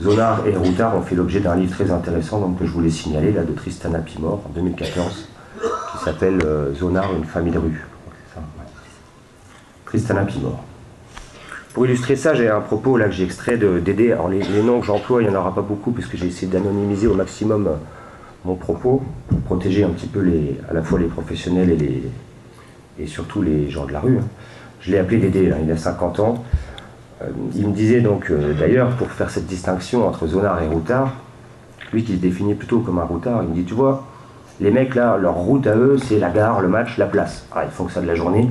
[0.00, 3.32] Zonard et Routard ont fait l'objet d'un livre très intéressant donc, que je voulais signaler,
[3.32, 5.28] là, de Tristana Pimor, en 2014,
[5.60, 7.86] qui s'appelle euh, Zonard, une famille de rue.
[9.84, 10.62] Tristana Pimor.
[11.72, 14.10] Pour illustrer ça, j'ai un propos là que j'ai extrait de Dédé.
[14.10, 17.06] Alors les, noms que j'emploie, il n'y en aura pas beaucoup puisque j'ai essayé d'anonymiser
[17.06, 17.74] au maximum euh,
[18.44, 21.76] mon propos pour protéger un petit peu les, à la fois les professionnels
[22.98, 24.18] et surtout les gens de la rue.
[24.18, 24.26] Hein.
[24.80, 26.44] Je l'ai appelé Dédé, hein, il a 50 ans.
[27.22, 31.12] Euh, il me disait donc, euh, d'ailleurs, pour faire cette distinction entre zonard et routard,
[31.92, 34.06] lui qui se définit plutôt comme un routard, il me dit, tu vois,
[34.60, 37.46] les mecs là, leur route à eux, c'est la gare, le match, la place.
[37.52, 38.48] Ah, ils font que ça de la journée.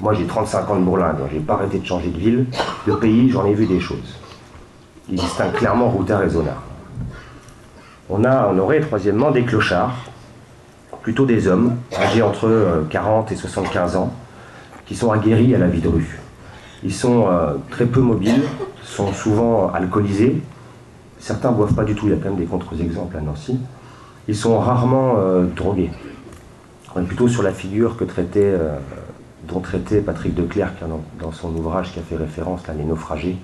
[0.00, 2.46] Moi j'ai 35 ans de bourlingue, j'ai pas arrêté de changer de ville,
[2.86, 4.18] de pays, j'en ai vu des choses.
[5.08, 6.62] Il distingue clairement routard et zonard
[8.08, 9.96] on, a, on aurait troisièmement des clochards,
[11.02, 14.12] plutôt des hommes, âgés entre 40 euh, et 75 ans,
[14.86, 16.20] qui sont aguerris à la vie de rue.
[16.82, 18.42] Ils sont euh, très peu mobiles,
[18.84, 20.40] sont souvent alcoolisés.
[21.18, 23.58] Certains ne boivent pas du tout, il y a quand même des contre-exemples à Nancy.
[24.28, 25.90] Ils sont rarement euh, drogués.
[26.94, 28.54] On est plutôt sur la figure que traitait,
[29.48, 33.36] dont traitait Patrick Declercq dans, dans, son ouvrage qui a fait référence à Les naufragés,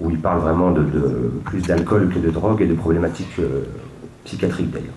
[0.00, 0.82] où il parle vraiment de,
[1.44, 3.64] plus d'alcool que de drogue et de problématiques euh,
[4.24, 4.92] psychiatriques d'ailleurs.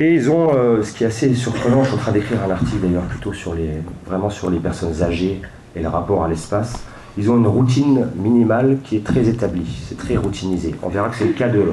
[0.00, 2.50] Et ils ont, euh, ce qui est assez surprenant, je suis en train d'écrire un
[2.50, 3.70] article d'ailleurs plutôt sur les,
[4.06, 5.40] vraiment sur les personnes âgées
[5.76, 6.84] et le rapport à l'espace,
[7.18, 10.74] ils ont une routine minimale qui est très établie, c'est très routinisé.
[10.82, 11.72] On verra que c'est le cas de,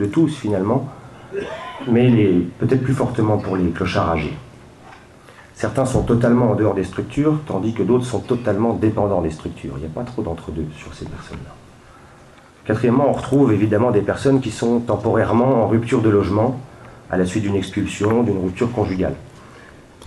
[0.00, 0.88] de tous finalement,
[1.88, 2.10] mais
[2.58, 4.34] peut-être plus fortement pour les clochards âgés.
[5.60, 9.74] Certains sont totalement en dehors des structures, tandis que d'autres sont totalement dépendants des structures.
[9.76, 11.50] Il n'y a pas trop d'entre-deux sur ces personnes-là.
[12.64, 16.58] Quatrièmement, on retrouve évidemment des personnes qui sont temporairement en rupture de logement
[17.10, 19.12] à la suite d'une expulsion, d'une rupture conjugale.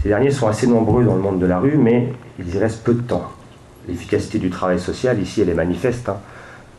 [0.02, 2.84] Ces derniers sont assez nombreux dans le monde de la rue, mais ils y restent
[2.84, 3.32] peu de temps.
[3.88, 6.18] L'efficacité du travail social, ici, elle est manifeste, hein.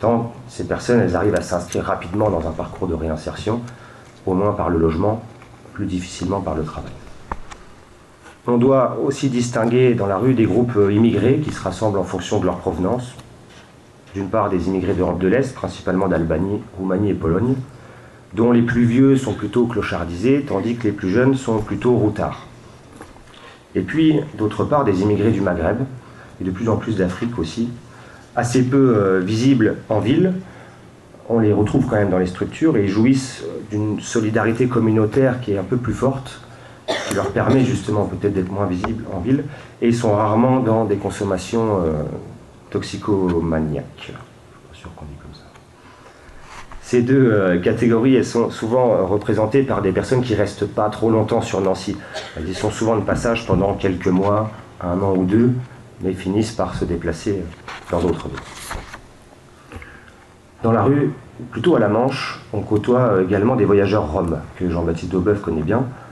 [0.00, 3.60] tant ces personnes, elles arrivent à s'inscrire rapidement dans un parcours de réinsertion,
[4.26, 5.22] au moins par le logement,
[5.74, 6.90] plus difficilement par le travail.
[8.46, 12.04] On doit aussi distinguer dans la rue des groupes euh, immigrés qui se rassemblent en
[12.04, 13.14] fonction de leur provenance.
[14.14, 17.54] D'une part, des immigrés d'Europe de l'Est, principalement d'Albanie, Roumanie et Pologne,
[18.34, 22.46] dont les plus vieux sont plutôt clochardisés, tandis que les plus jeunes sont plutôt routards.
[23.74, 25.78] Et puis, d'autre part, des immigrés du Maghreb,
[26.38, 27.70] et de plus en plus d'Afrique aussi,
[28.36, 30.34] assez peu euh, visibles en ville.
[31.30, 35.52] On les retrouve quand même dans les structures et ils jouissent d'une solidarité communautaire qui
[35.52, 36.42] est un peu plus forte
[37.08, 39.44] qui leur permet justement peut-être d'être moins visibles en ville,
[39.82, 41.92] et ils sont rarement dans des consommations euh,
[42.70, 43.84] toxicomaniaques.
[43.98, 45.44] Je suis pas sûr qu'on dit comme ça.
[46.82, 51.40] Ces deux euh, catégories, sont souvent représentées par des personnes qui restent pas trop longtemps
[51.40, 51.96] sur Nancy.
[52.36, 54.50] Elles sont souvent de passage pendant quelques mois,
[54.80, 55.52] un an ou deux,
[56.00, 57.42] mais finissent par se déplacer
[57.90, 58.38] dans d'autres villes.
[60.62, 61.12] Dans la rue,
[61.50, 65.78] plutôt à la Manche, on côtoie également des voyageurs roms, que Jean-Baptiste Daubeuf connaît bien,
[65.78, 66.03] euh,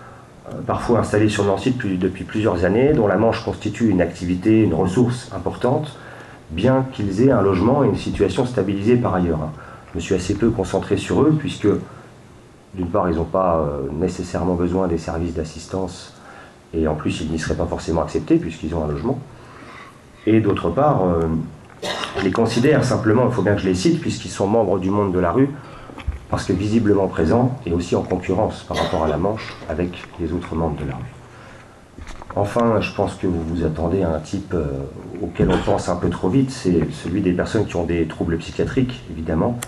[0.66, 4.74] parfois installés sur Nancy depuis, depuis, plusieurs années, dont la Manche constitue une activité, une
[4.74, 5.97] ressource importante,
[6.51, 9.40] bien qu'ils aient un logement et une situation stabilisée par ailleurs.
[9.43, 9.53] Hein.
[9.93, 11.68] Je me suis assez peu concentré sur eux, puisque
[12.74, 16.14] d'une part, ils n'ont pas euh, nécessairement besoin des services d'assistance
[16.74, 19.18] et en plus ils n'y seraient pas forcément acceptés puisqu'ils ont un logement.
[20.26, 21.26] Et d'autre part, euh,
[22.22, 25.12] les considèrent simplement, il faut bien que je les cite, puisqu'ils sont membres du monde
[25.12, 25.51] de la rue,
[26.33, 30.33] parce que visiblement présents et aussi en concurrence par rapport à la Manche avec les
[30.33, 31.03] autres membres de la rue.
[32.35, 34.64] Enfin, je pense que vous vous attendez à un type euh,
[35.22, 38.39] auquel on pense un peu trop vite, c'est celui des personnes qui ont des troubles
[38.39, 39.59] psychiatriques, évidemment,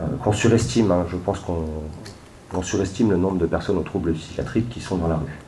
[0.00, 0.92] euh, qu'on surestime.
[0.92, 1.06] Hein.
[1.10, 5.16] je pense qu'on surestime le nombre de personnes aux troubles psychiatriques qui sont dans la
[5.16, 5.38] rue.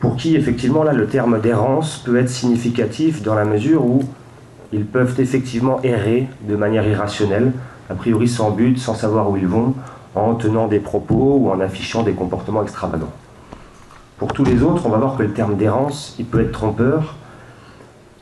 [0.00, 4.02] Pour qui, effectivement, là, le terme d'errance peut être significatif dans la mesure où
[4.72, 7.52] ils peuvent effectivement errer de manière irrationnelle,
[7.90, 9.74] a priori sans but, sans savoir où ils vont,
[10.14, 13.12] en tenant des propos ou en affichant des comportements extravagants.
[14.18, 17.16] Pour tous les autres, on va voir que le terme d'errance, il peut être trompeur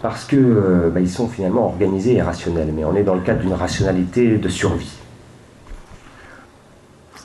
[0.01, 3.41] parce qu'ils euh, bah, sont finalement organisés et rationnels, mais on est dans le cadre
[3.41, 4.97] d'une rationalité de survie.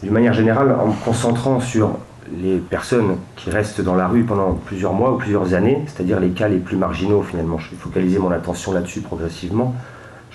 [0.04, 1.92] D'une manière générale, en me concentrant sur
[2.42, 6.32] les personnes qui restent dans la rue pendant plusieurs mois ou plusieurs années, c'est-à-dire les
[6.32, 7.58] cas les plus marginaux finalement.
[7.60, 9.74] Je vais focaliser mon attention là-dessus progressivement.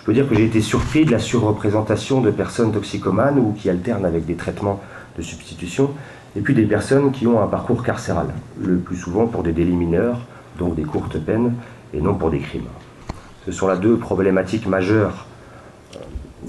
[0.00, 3.68] Je peux dire que j'ai été surpris de la surreprésentation de personnes toxicomanes ou qui
[3.68, 4.80] alternent avec des traitements
[5.18, 5.90] de substitution,
[6.34, 8.28] et puis des personnes qui ont un parcours carcéral,
[8.58, 10.20] le plus souvent pour des délits mineurs,
[10.58, 11.52] donc des courtes peines,
[11.92, 12.68] et non pour des crimes.
[13.44, 15.26] Ce sont là deux problématiques majeures
[15.94, 15.98] euh,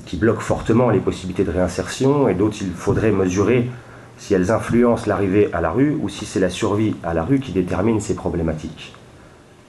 [0.06, 3.70] qui bloquent fortement les possibilités de réinsertion et d'autres il faudrait mesurer
[4.18, 7.40] si elles influencent l'arrivée à la rue ou si c'est la survie à la rue
[7.40, 8.94] qui détermine ces problématiques.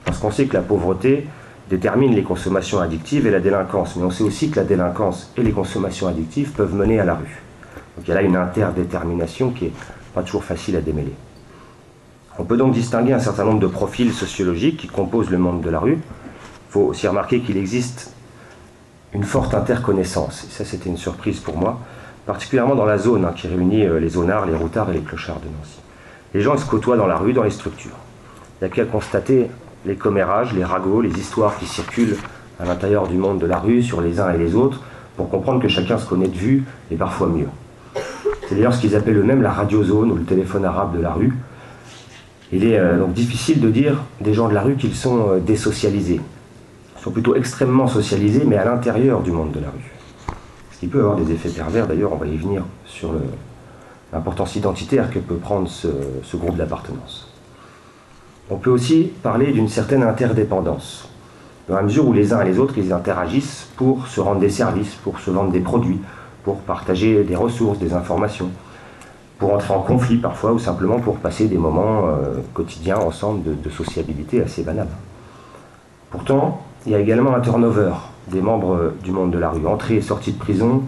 [0.05, 1.27] Parce qu'on sait que la pauvreté
[1.73, 5.41] détermine les consommations addictives et la délinquance, mais on sait aussi que la délinquance et
[5.41, 7.41] les consommations addictives peuvent mener à la rue.
[7.97, 9.73] Donc il y a là une interdétermination qui n'est
[10.13, 11.13] pas toujours facile à démêler.
[12.37, 15.69] On peut donc distinguer un certain nombre de profils sociologiques qui composent le monde de
[15.69, 15.93] la rue.
[15.93, 18.13] Il faut aussi remarquer qu'il existe
[19.13, 21.79] une forte interconnaissance, et ça c'était une surprise pour moi,
[22.27, 25.39] particulièrement dans la zone hein, qui réunit euh, les zonards, les routards et les clochards
[25.39, 25.79] de Nancy.
[26.33, 27.97] Les gens se côtoient dans la rue, dans les structures.
[28.61, 29.49] Il n'y a qu'à constater
[29.85, 32.17] les commérages, les ragots, les histoires qui circulent
[32.59, 34.81] à l'intérieur du monde de la rue sur les uns et les autres
[35.17, 37.47] pour comprendre que chacun se connaît de vue et parfois mieux.
[38.47, 41.33] C'est d'ailleurs ce qu'ils appellent eux-mêmes la radiozone ou le téléphone arabe de la rue.
[42.51, 45.39] Il est euh, donc difficile de dire des gens de la rue qu'ils sont euh,
[45.39, 46.21] désocialisés.
[46.97, 49.91] Ils sont plutôt extrêmement socialisés, mais à l'intérieur du monde de la rue.
[50.81, 53.13] Il peut avoir des effets pervers, d'ailleurs, on va y venir sur
[54.11, 55.87] l'importance identitaire que peut prendre ce,
[56.35, 57.22] groupe d'appartenance.
[58.53, 61.09] On peut aussi parler d'une certaine interdépendance,
[61.67, 64.93] dans la mesure où les uns et les autres, interagissent pour se rendre des services,
[64.93, 65.99] pour se vendre des produits,
[66.43, 68.51] pour partager des ressources, des informations,
[69.39, 73.55] pour entrer en conflit parfois, ou simplement pour passer des moments euh, quotidiens ensemble de,
[73.55, 74.89] de sociabilité assez banale.
[76.11, 77.93] Pourtant, il y a également un turnover
[78.27, 79.65] des membres du monde de la rue.
[79.65, 80.83] Entrée et sortie de prison,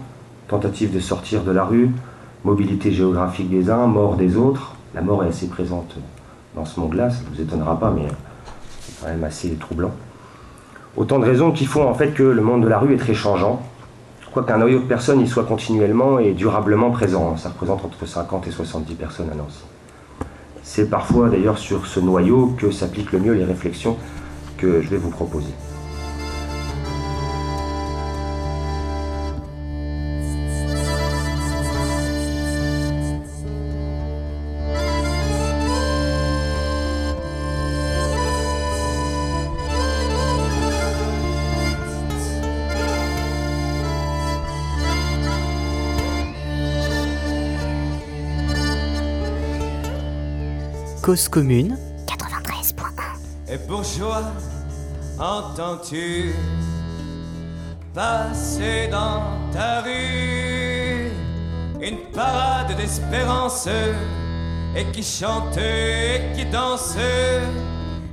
[0.46, 1.90] tentative de sortir de la rue,
[2.44, 4.76] mobilité géographique des uns, mort des autres.
[4.94, 5.96] La mort est assez présente
[6.56, 8.08] dans ce monde-là, ça ne vous étonnera pas, mais
[8.80, 9.92] c'est quand même assez troublant.
[10.96, 13.14] Autant de raisons qui font en fait que le monde de la rue est très
[13.14, 13.60] changeant,
[14.32, 17.36] quoiqu'un noyau de personnes y soit continuellement et durablement présent.
[17.36, 19.62] Ça représente entre 50 et 70 personnes à Nancy.
[20.62, 23.96] C'est parfois d'ailleurs sur ce noyau que s'appliquent le mieux les réflexions
[24.56, 25.52] que je vais vous proposer.
[51.06, 51.78] Cause commune.
[52.08, 54.24] 93.1 Et bourgeois,
[55.20, 56.34] entends-tu
[57.94, 61.12] passer dans ta rue
[61.80, 63.68] une parade d'espérance
[64.74, 66.96] et qui chante et qui danse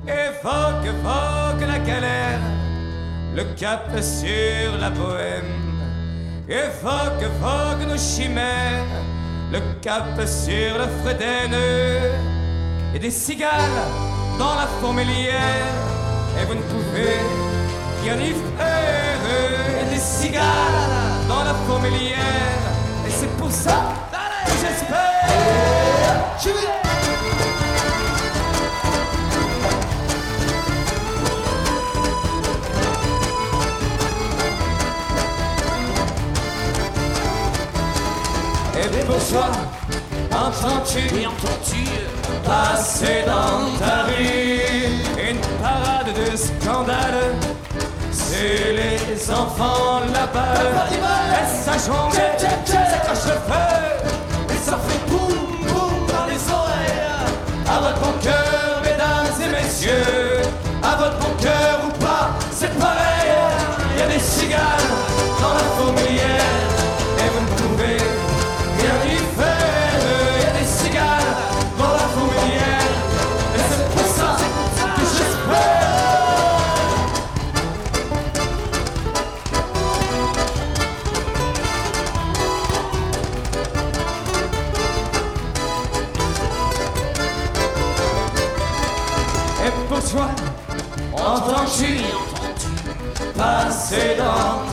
[0.04, 2.41] évoque, évoque la galère,
[3.36, 5.64] le cap sur la bohème,
[6.48, 8.86] évoque, évoque nos chimères,
[9.52, 12.33] le cap sur le Frédène
[12.94, 13.50] et des cigales
[14.38, 15.36] dans la fourmilière.
[16.39, 17.18] Et vous ne pouvez
[18.02, 19.82] qu'y y faire.
[19.82, 20.44] Et des cigales
[21.28, 22.18] dans la fourmilière.
[23.08, 23.94] Et c'est pour ça
[24.46, 25.00] que j'espère.
[38.76, 39.50] Et pour toi,
[40.32, 42.12] entends-tu, entends-tu
[42.44, 44.04] passer dans ta.
[44.20, 47.34] Une parade de scandale,
[48.12, 50.74] c'est les enfants la balle.
[51.32, 52.32] Laisse ça jongler,
[52.66, 55.38] s'accroche le feu, et ça fait boum
[55.68, 57.02] boum dans les oreilles.
[57.68, 60.41] À votre bon cœur, mesdames et messieurs,
[60.84, 63.32] à votre bon cœur ou pas, c'est pareil.
[63.98, 64.89] Y a des cigales
[65.41, 66.12] dans la fourmi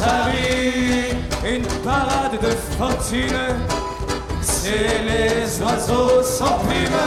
[0.01, 1.11] ta vie
[1.45, 3.57] une parade de fortune.
[4.43, 7.01] C'est les oiseaux sans prime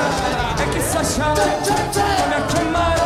[0.59, 2.99] et qui s'acharnent, on n'a que mal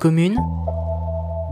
[0.00, 0.38] commune,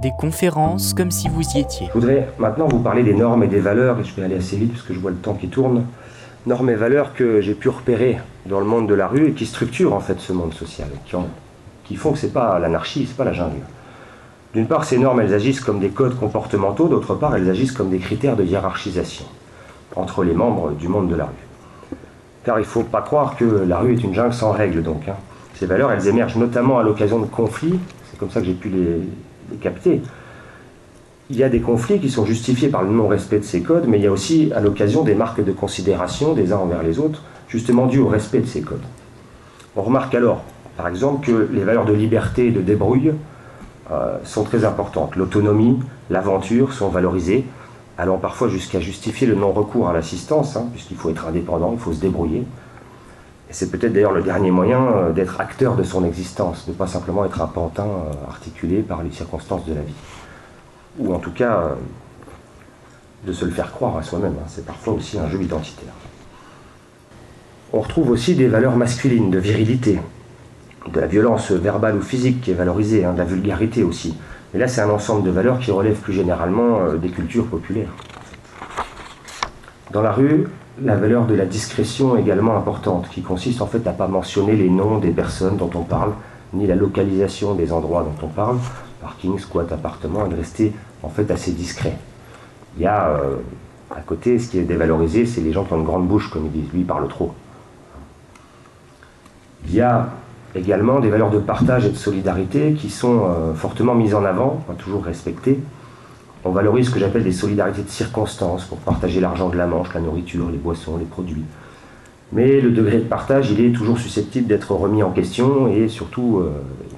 [0.01, 1.87] des conférences comme si vous y étiez.
[1.89, 4.57] Je voudrais maintenant vous parler des normes et des valeurs, et je vais aller assez
[4.57, 5.85] vite parce que je vois le temps qui tourne.
[6.47, 9.45] Normes et valeurs que j'ai pu repérer dans le monde de la rue et qui
[9.45, 10.89] structurent en fait ce monde social,
[11.85, 13.61] qui, font que c'est pas l'anarchie, c'est pas la jungle.
[14.55, 17.91] D'une part, ces normes, elles agissent comme des codes comportementaux, d'autre part, elles agissent comme
[17.91, 19.27] des critères de hiérarchisation
[19.95, 21.99] entre les membres du monde de la rue.
[22.45, 25.07] Car il ne faut pas croire que la rue est une jungle sans règles, donc.
[25.07, 25.17] hein.
[25.55, 27.79] Ces valeurs, elles émergent notamment à l'occasion de conflits,
[28.19, 30.03] c'est comme ça que j'ai pu les- capter,
[31.31, 33.99] il y a des conflits qui sont justifiés par le non-respect de ces codes, mais
[33.99, 37.23] il y a aussi à l'occasion des marques de considération des uns envers les autres,
[37.49, 38.83] justement dues au respect de ces codes.
[39.77, 40.43] On remarque alors,
[40.77, 43.13] par exemple, que les valeurs de liberté et de débrouille
[43.93, 45.15] euh, sont très importantes.
[45.17, 45.79] L'autonomie,
[46.11, 47.45] l'aventure sont valorisées,
[47.97, 51.93] allant parfois jusqu'à justifier le non-recours à l'assistance, hein, puisqu'il faut être indépendant, il faut
[51.93, 52.45] se débrouiller.
[53.51, 56.87] C'est peut-être d'ailleurs le dernier moyen euh, d'être acteur de son existence, de ne pas
[56.87, 59.95] simplement être un pantin euh, articulé par les circonstances de la vie
[60.99, 61.69] ou en tout cas euh,
[63.25, 64.35] de se le faire croire à soi-même.
[64.39, 64.47] hein.
[64.49, 65.93] C'est parfois aussi un jeu identitaire.
[67.73, 70.01] On retrouve aussi des valeurs masculines, de virilité,
[70.93, 74.17] de la violence verbale ou physique qui est valorisée, hein, de la vulgarité aussi.
[74.53, 77.91] Mais là, c'est un ensemble de valeurs qui relèvent plus généralement des cultures populaires.
[79.91, 80.49] Dans la rue,
[80.83, 84.09] la valeur de la discrétion est également importante, qui consiste en fait à ne pas
[84.09, 86.13] mentionner les noms des personnes dont on parle,
[86.53, 88.59] ni la localisation des endroits dont on parle,
[89.01, 90.73] parking, squat, appartement, et de rester
[91.03, 91.97] en fait assez discret.
[92.77, 93.37] Il y a euh,
[93.95, 96.47] à côté, ce qui est dévalorisé, c'est les gens qui ont une grande bouche, comme
[96.47, 97.33] ils disent, lui parle trop.
[99.67, 100.09] Il y a
[100.55, 104.65] également des valeurs de partage et de solidarité qui sont euh, fortement mises en avant,
[104.79, 105.59] toujours respectées.
[106.45, 109.93] On valorise ce que j'appelle des solidarités de circonstances pour partager l'argent de la manche,
[109.93, 111.45] la nourriture, les boissons, les produits.
[112.33, 116.39] Mais le degré de partage, il est toujours susceptible d'être remis en question et surtout,
[116.39, 116.51] euh,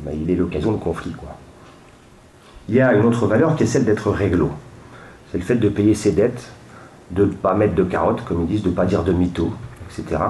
[0.04, 1.14] bah, il est l'occasion de conflits.
[2.68, 4.50] Il y a une autre valeur qui est celle d'être réglo.
[5.30, 6.50] C'est le fait de payer ses dettes,
[7.10, 9.52] de ne pas mettre de carottes, comme ils disent, de ne pas dire de mythos,
[9.88, 10.20] etc.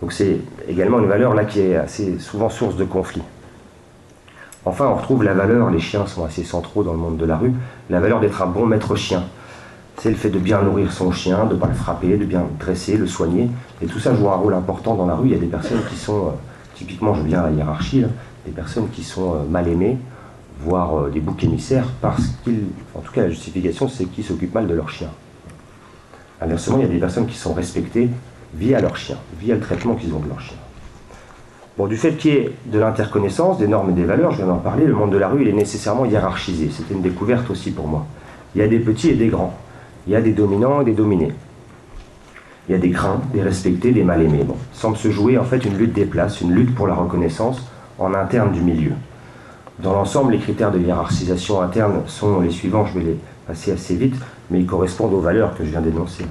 [0.00, 3.22] Donc c'est également une valeur là qui est assez souvent source de conflits.
[4.64, 7.36] Enfin, on retrouve la valeur, les chiens sont assez centraux dans le monde de la
[7.36, 7.52] rue,
[7.90, 9.24] la valeur d'être un bon maître chien.
[9.98, 12.40] C'est le fait de bien nourrir son chien, de ne pas le frapper, de bien
[12.42, 13.48] le dresser, le soigner.
[13.82, 15.28] Et tout ça joue un rôle important dans la rue.
[15.28, 16.30] Il y a des personnes qui sont, euh,
[16.76, 18.04] typiquement, je viens à la hiérarchie,
[18.46, 19.98] des personnes qui sont euh, mal aimées,
[20.60, 24.54] voire euh, des boucs émissaires, parce qu'ils, en tout cas la justification, c'est qu'ils s'occupent
[24.54, 25.08] mal de leur chien.
[26.40, 28.08] Inversement, il y a des personnes qui sont respectées
[28.54, 30.56] via leur chien, via le traitement qu'ils ont de leur chien.
[31.88, 34.58] Du fait qu'il y ait de l'interconnaissance, des normes et des valeurs, je viens d'en
[34.58, 36.70] parler, le monde de la rue, il est nécessairement hiérarchisé.
[36.70, 38.06] C'était une découverte aussi pour moi.
[38.54, 39.54] Il y a des petits et des grands.
[40.06, 41.32] Il y a des dominants et des dominés.
[42.68, 44.44] Il y a des craints, des respectés, des mal aimés.
[44.44, 47.66] Bon, semble se jouer en fait une lutte des places, une lutte pour la reconnaissance
[47.98, 48.92] en interne du milieu.
[49.78, 53.16] Dans l'ensemble, les critères de hiérarchisation interne sont les suivants, je vais les
[53.46, 54.14] passer assez vite,
[54.50, 56.24] mais ils correspondent aux valeurs que je viens d'énoncer.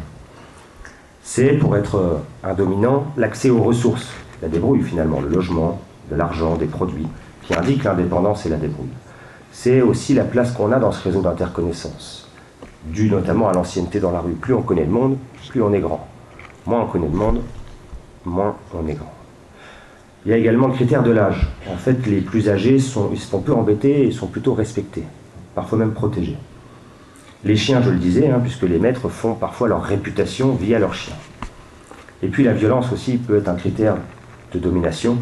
[1.23, 4.09] C'est, pour être euh, un dominant, l'accès aux ressources,
[4.41, 5.79] la débrouille finalement, le logement,
[6.09, 7.07] de l'argent, des produits,
[7.43, 8.89] qui indiquent l'indépendance et la débrouille.
[9.51, 12.29] C'est aussi la place qu'on a dans ce réseau d'interconnaissance,
[12.85, 14.33] dû notamment à l'ancienneté dans la rue.
[14.33, 15.17] Plus on connaît le monde,
[15.49, 16.07] plus on est grand.
[16.65, 17.41] Moins on connaît le monde,
[18.25, 19.13] moins on est grand.
[20.25, 21.47] Il y a également le critère de l'âge.
[21.71, 25.03] En fait, les plus âgés sont, ils se font peu embêter et sont plutôt respectés,
[25.55, 26.37] parfois même protégés.
[27.43, 30.93] Les chiens, je le disais, hein, puisque les maîtres font parfois leur réputation via leurs
[30.93, 31.15] chiens.
[32.21, 33.97] Et puis la violence aussi peut être un critère
[34.53, 35.17] de domination,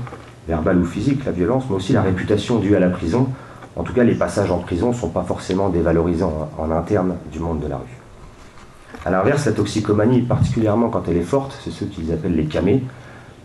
[0.48, 3.28] verbale ou physique, la violence, mais aussi la réputation due à la prison.
[3.76, 7.40] En tout cas, les passages en prison ne sont pas forcément dévalorisants en interne du
[7.40, 8.00] monde de la rue.
[9.06, 12.84] A l'inverse, la toxicomanie, particulièrement quand elle est forte, c'est ceux qu'ils appellent les camés,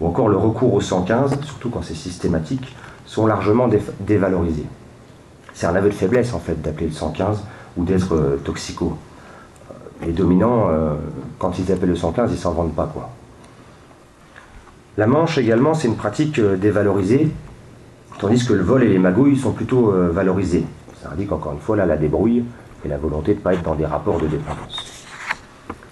[0.00, 2.74] ou encore le recours au 115, surtout quand c'est systématique,
[3.06, 3.68] sont largement
[4.00, 4.66] dévalorisés.
[5.52, 7.44] C'est un aveu de faiblesse en fait d'appeler le 115
[7.76, 8.96] ou d'être euh, toxico.
[10.04, 10.94] Les dominants, euh,
[11.38, 13.10] quand ils appellent le 115, ils s'en vendent pas quoi.
[14.96, 17.28] La manche également, c'est une pratique euh, dévalorisée,
[18.18, 20.64] tandis que le vol et les magouilles sont plutôt valorisés.
[21.02, 22.44] Ça indique encore une fois là la débrouille
[22.84, 25.04] et la volonté de ne pas être dans des rapports de dépendance.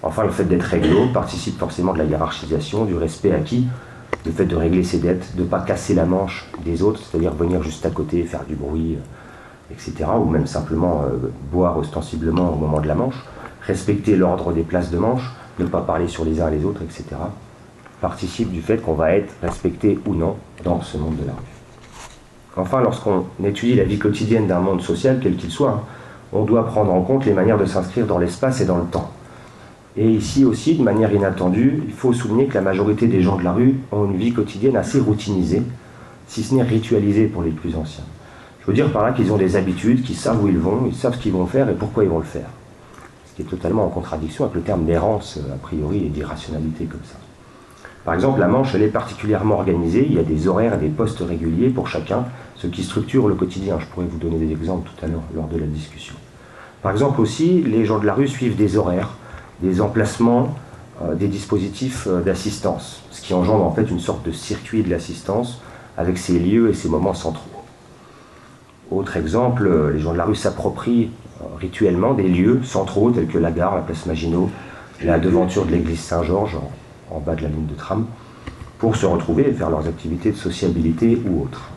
[0.03, 3.69] Enfin, le fait d'être réglo participe forcément de la hiérarchisation, du respect acquis,
[4.27, 7.33] le fait de régler ses dettes, de ne pas casser la manche des autres, c'est-à-dire
[7.35, 8.99] venir juste à côté, faire du bruit,
[9.71, 13.25] etc., ou même simplement euh, boire ostensiblement au moment de la manche,
[13.63, 16.83] respecter l'ordre des places de manche, ne pas parler sur les uns et les autres,
[16.83, 17.05] etc.,
[18.03, 21.39] participe du fait qu'on va être respecté ou non dans ce monde de la rue.
[22.57, 25.87] Enfin, lorsqu'on étudie la vie quotidienne d'un monde social, quel qu'il soit,
[26.33, 29.11] on doit prendre en compte les manières de s'inscrire dans l'espace et dans le temps.
[29.97, 33.45] Et ici aussi, de manière inattendue, il faut souligner que la majorité des gens de
[33.45, 35.63] la rue ont une vie quotidienne assez routinisée,
[36.27, 38.05] si ce n'est ritualisée pour les plus anciens.
[38.61, 40.95] Je veux dire par là qu'ils ont des habitudes, qu'ils savent où ils vont, ils
[40.95, 42.49] savent ce qu'ils vont faire et pourquoi ils vont le faire.
[43.27, 47.01] Ce qui est totalement en contradiction avec le terme d'errance, a priori, et d'irrationalité comme
[47.05, 47.17] ça.
[48.05, 50.89] Par exemple, la Manche, elle est particulièrement organisée, il y a des horaires et des
[50.89, 52.25] postes réguliers pour chacun,
[52.57, 53.79] ce qui structure le quotidien.
[53.79, 56.15] Je pourrais vous donner des exemples tout à l'heure lors de la discussion.
[56.83, 59.11] Par exemple aussi, les gens de la rue suivent des horaires,
[59.61, 60.55] des emplacements,
[61.01, 64.91] euh, des dispositifs euh, d'assistance, ce qui engendre en fait une sorte de circuit de
[64.91, 65.61] l'assistance
[65.97, 67.63] avec ses lieux et ses moments centraux.
[68.91, 71.11] Autre exemple, euh, les gens de la rue s'approprient
[71.59, 74.51] rituellement des lieux centraux tels que la gare, la place Maginot,
[75.05, 76.59] la devanture de l'église Saint-Georges
[77.15, 78.07] en, bas de la ligne de tram,
[78.79, 81.71] pour se retrouver et faire leurs activités de sociabilité ou autres.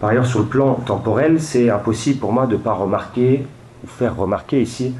[0.00, 3.46] Par ailleurs, sur le plan temporel, c'est impossible pour moi de ne pas remarquer
[3.82, 4.94] ou faire remarquer ici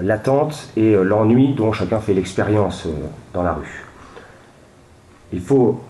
[0.00, 2.86] l'attente et euh, l'ennui dont chacun fait l'expérience
[3.32, 3.84] dans la rue.
[5.32, 5.80] Il faut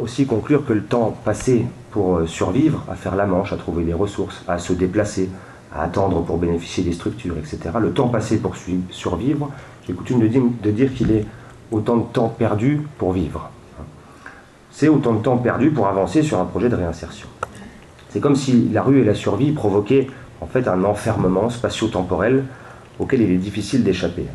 [0.00, 3.84] aussi conclure que le temps passé pour euh, survivre, à faire la manche, à trouver
[3.84, 5.28] des ressources, à se déplacer,
[5.74, 7.58] à attendre pour bénéficier des structures, etc.
[7.80, 8.54] Le temps passé pour
[8.90, 9.50] survivre,
[9.86, 11.26] j'ai coutume de dire, qu'il est
[11.70, 13.50] autant de temps perdu pour vivre.
[14.70, 17.28] C'est autant de temps perdu pour avancer sur un projet de réinsertion.
[18.10, 20.06] C'est comme si la rue et la survie provoquaient
[20.40, 22.44] en fait un enfermement spatio-temporel
[22.98, 24.26] auquel il est difficile d'échapper.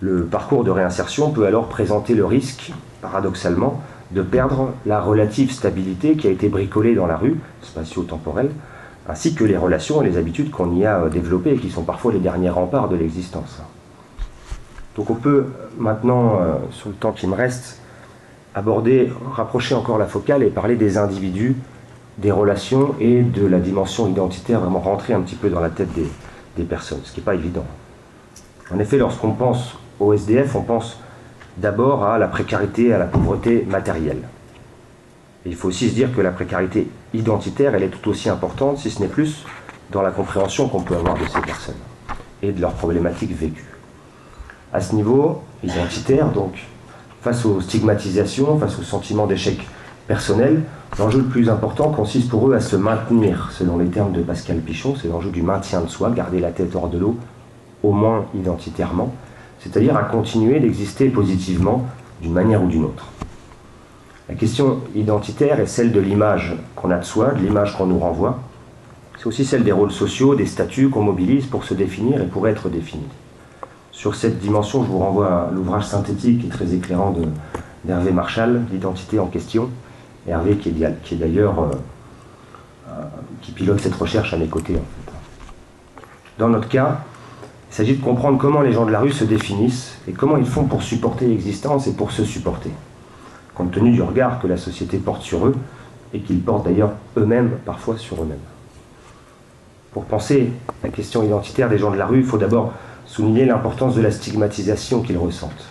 [0.00, 2.72] Le parcours de réinsertion peut alors présenter le risque,
[3.02, 3.82] paradoxalement,
[4.12, 8.50] de perdre la relative stabilité qui a été bricolée dans la rue, spatio-temporelle,
[9.08, 11.82] ainsi que les relations et les habitudes qu'on y a euh, développées et qui sont
[11.82, 13.60] parfois les derniers remparts de l'existence.
[15.00, 15.46] Donc on peut
[15.78, 17.80] maintenant, euh, sur le temps qui me reste,
[18.54, 21.56] aborder, rapprocher encore la focale et parler des individus,
[22.18, 25.90] des relations et de la dimension identitaire, vraiment rentrer un petit peu dans la tête
[25.94, 26.06] des,
[26.58, 27.64] des personnes, ce qui n'est pas évident.
[28.70, 31.00] En effet, lorsqu'on pense au SDF, on pense
[31.56, 34.28] d'abord à la précarité, à la pauvreté matérielle.
[35.46, 38.90] il faut aussi se dire que la précarité identitaire, elle est tout aussi importante, si
[38.90, 39.46] ce n'est plus,
[39.92, 41.80] dans la compréhension qu'on peut avoir de ces personnes
[42.42, 43.64] et de leurs problématiques vécues.
[44.72, 46.52] À ce niveau identitaire, donc,
[47.22, 49.58] face aux stigmatisations, face au sentiment d'échec
[50.06, 50.62] personnel,
[50.98, 54.58] l'enjeu le plus important consiste pour eux à se maintenir, selon les termes de Pascal
[54.58, 57.16] Pichon, c'est l'enjeu du maintien de soi, garder la tête hors de l'eau,
[57.82, 59.12] au moins identitairement,
[59.58, 61.86] c'est-à-dire à continuer d'exister positivement
[62.22, 63.06] d'une manière ou d'une autre.
[64.28, 67.98] La question identitaire est celle de l'image qu'on a de soi, de l'image qu'on nous
[67.98, 68.38] renvoie.
[69.18, 72.46] C'est aussi celle des rôles sociaux, des statuts qu'on mobilise pour se définir et pour
[72.46, 73.08] être définis.
[74.00, 77.14] Sur cette dimension, je vous renvoie à l'ouvrage synthétique et très éclairant
[77.84, 79.68] d'Hervé Marshall, L'identité en question.
[80.26, 81.66] Hervé qui est, d'ailleurs euh,
[82.88, 82.92] euh,
[83.42, 84.78] qui pilote cette recherche à mes côtés.
[86.38, 87.00] Dans notre cas,
[87.70, 90.46] Il s'agit de comprendre comment les gens de la rue se définissent et comment ils
[90.46, 92.70] font pour supporter l'existence et pour se supporter,
[93.54, 95.54] compte tenu du regard que la société porte sur eux
[96.14, 98.38] et qu'ils portent d'ailleurs eux-mêmes parfois sur eux-mêmes.
[99.92, 100.52] Pour penser
[100.82, 102.72] la question identitaire des gens de la rue, il faut d'abord
[103.10, 105.66] souligner l'importance de la stigmatisation qu'ils ressentent.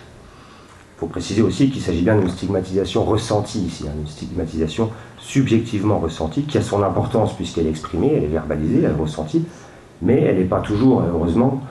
[0.96, 5.98] Il faut préciser aussi qu'il s'agit bien d'une stigmatisation ressentie ici, hein, une stigmatisation subjectivement
[5.98, 9.46] ressentie, qui a son importance puisqu'elle est exprimée, elle est verbalisée, elle est ressentie,
[10.02, 11.62] mais elle n'est pas toujours, heureusement,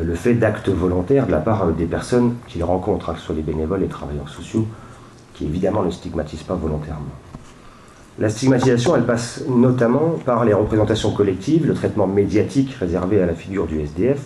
[0.00, 3.34] le fait d'actes volontaires de la part des personnes qu'ils rencontrent, hein, que ce soit
[3.34, 4.66] les bénévoles, les travailleurs sociaux,
[5.34, 7.04] qui évidemment ne stigmatisent pas volontairement.
[8.18, 13.34] La stigmatisation, elle passe notamment par les représentations collectives, le traitement médiatique réservé à la
[13.34, 14.20] figure du SDF,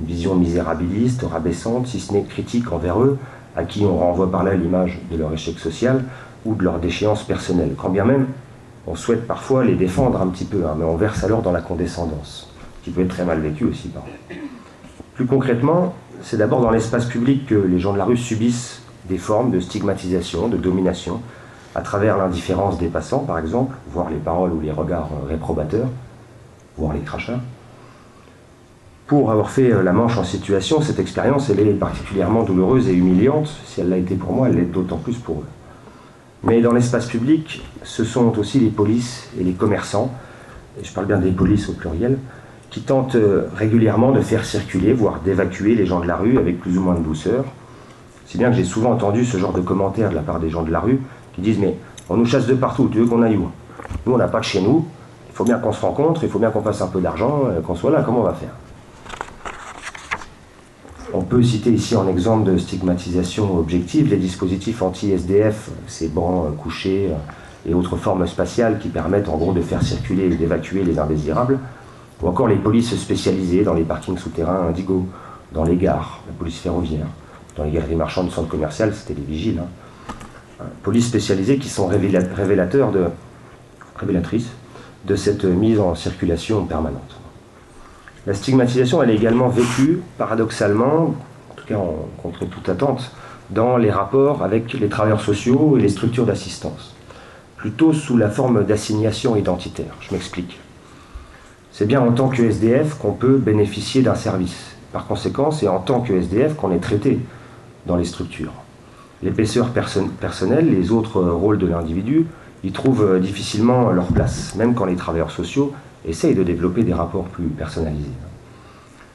[0.00, 3.18] une vision misérabiliste, rabaissante, si ce n'est critique envers eux,
[3.56, 6.04] à qui on renvoie par là l'image de leur échec social
[6.44, 7.74] ou de leur déchéance personnelle.
[7.76, 8.26] Quand bien même,
[8.86, 11.60] on souhaite parfois les défendre un petit peu, hein, mais on verse alors dans la
[11.60, 12.50] condescendance,
[12.82, 14.04] qui peut être très mal vécu aussi par
[15.14, 19.18] Plus concrètement, c'est d'abord dans l'espace public que les gens de la rue subissent des
[19.18, 21.20] formes de stigmatisation, de domination,
[21.74, 25.88] à travers l'indifférence des passants, par exemple, voire les paroles ou les regards réprobateurs,
[26.76, 27.40] voire les crachats
[29.08, 32.92] pour avoir fait euh, la manche en situation, cette expérience, elle est particulièrement douloureuse et
[32.92, 33.48] humiliante.
[33.64, 35.46] Si elle l'a été pour moi, elle l'est d'autant plus pour eux.
[36.44, 40.12] Mais dans l'espace public, ce sont aussi les polices et les commerçants,
[40.78, 42.18] et je parle bien des polices au pluriel,
[42.68, 46.60] qui tentent euh, régulièrement de faire circuler, voire d'évacuer les gens de la rue avec
[46.60, 47.46] plus ou moins de douceur.
[48.26, 50.62] Si bien que j'ai souvent entendu ce genre de commentaires de la part des gens
[50.62, 51.00] de la rue
[51.32, 51.78] qui disent Mais
[52.10, 53.48] on nous chasse de partout, tu veux qu'on aille où?
[54.04, 54.86] Nous, on n'a pas de chez nous,
[55.30, 57.62] il faut bien qu'on se rencontre, il faut bien qu'on fasse un peu d'argent, euh,
[57.62, 58.50] qu'on soit là, comment on va faire?
[61.14, 67.10] On peut citer ici en exemple de stigmatisation objective les dispositifs anti-SDF, ces bancs couchés
[67.10, 70.98] euh, et autres formes spatiales qui permettent en gros de faire circuler et d'évacuer les
[70.98, 71.58] indésirables,
[72.22, 75.06] ou encore les polices spécialisées dans les parkings souterrains Indigo,
[75.52, 77.06] dans les gares, la police ferroviaire,
[77.56, 79.60] dans les galeries marchandes de centres commerciaux, c'était les vigiles.
[79.60, 79.68] Hein.
[80.60, 83.06] Euh, polices spécialisées qui sont révélateurs de,
[83.96, 84.48] révélatrices
[85.06, 87.17] de cette mise en circulation permanente.
[88.26, 91.14] La stigmatisation, elle est également vécue, paradoxalement,
[91.50, 91.78] en tout cas
[92.22, 93.12] contre toute attente,
[93.50, 96.94] dans les rapports avec les travailleurs sociaux et les structures d'assistance,
[97.56, 99.94] plutôt sous la forme d'assignation identitaire.
[100.00, 100.60] Je m'explique.
[101.72, 104.76] C'est bien en tant que SDF qu'on peut bénéficier d'un service.
[104.92, 107.20] Par conséquent, c'est en tant que SDF qu'on est traité
[107.86, 108.52] dans les structures.
[109.22, 112.26] L'épaisseur personnelle, les autres rôles de l'individu,
[112.64, 115.72] y trouvent difficilement leur place, même quand les travailleurs sociaux
[116.08, 118.08] essaye de développer des rapports plus personnalisés.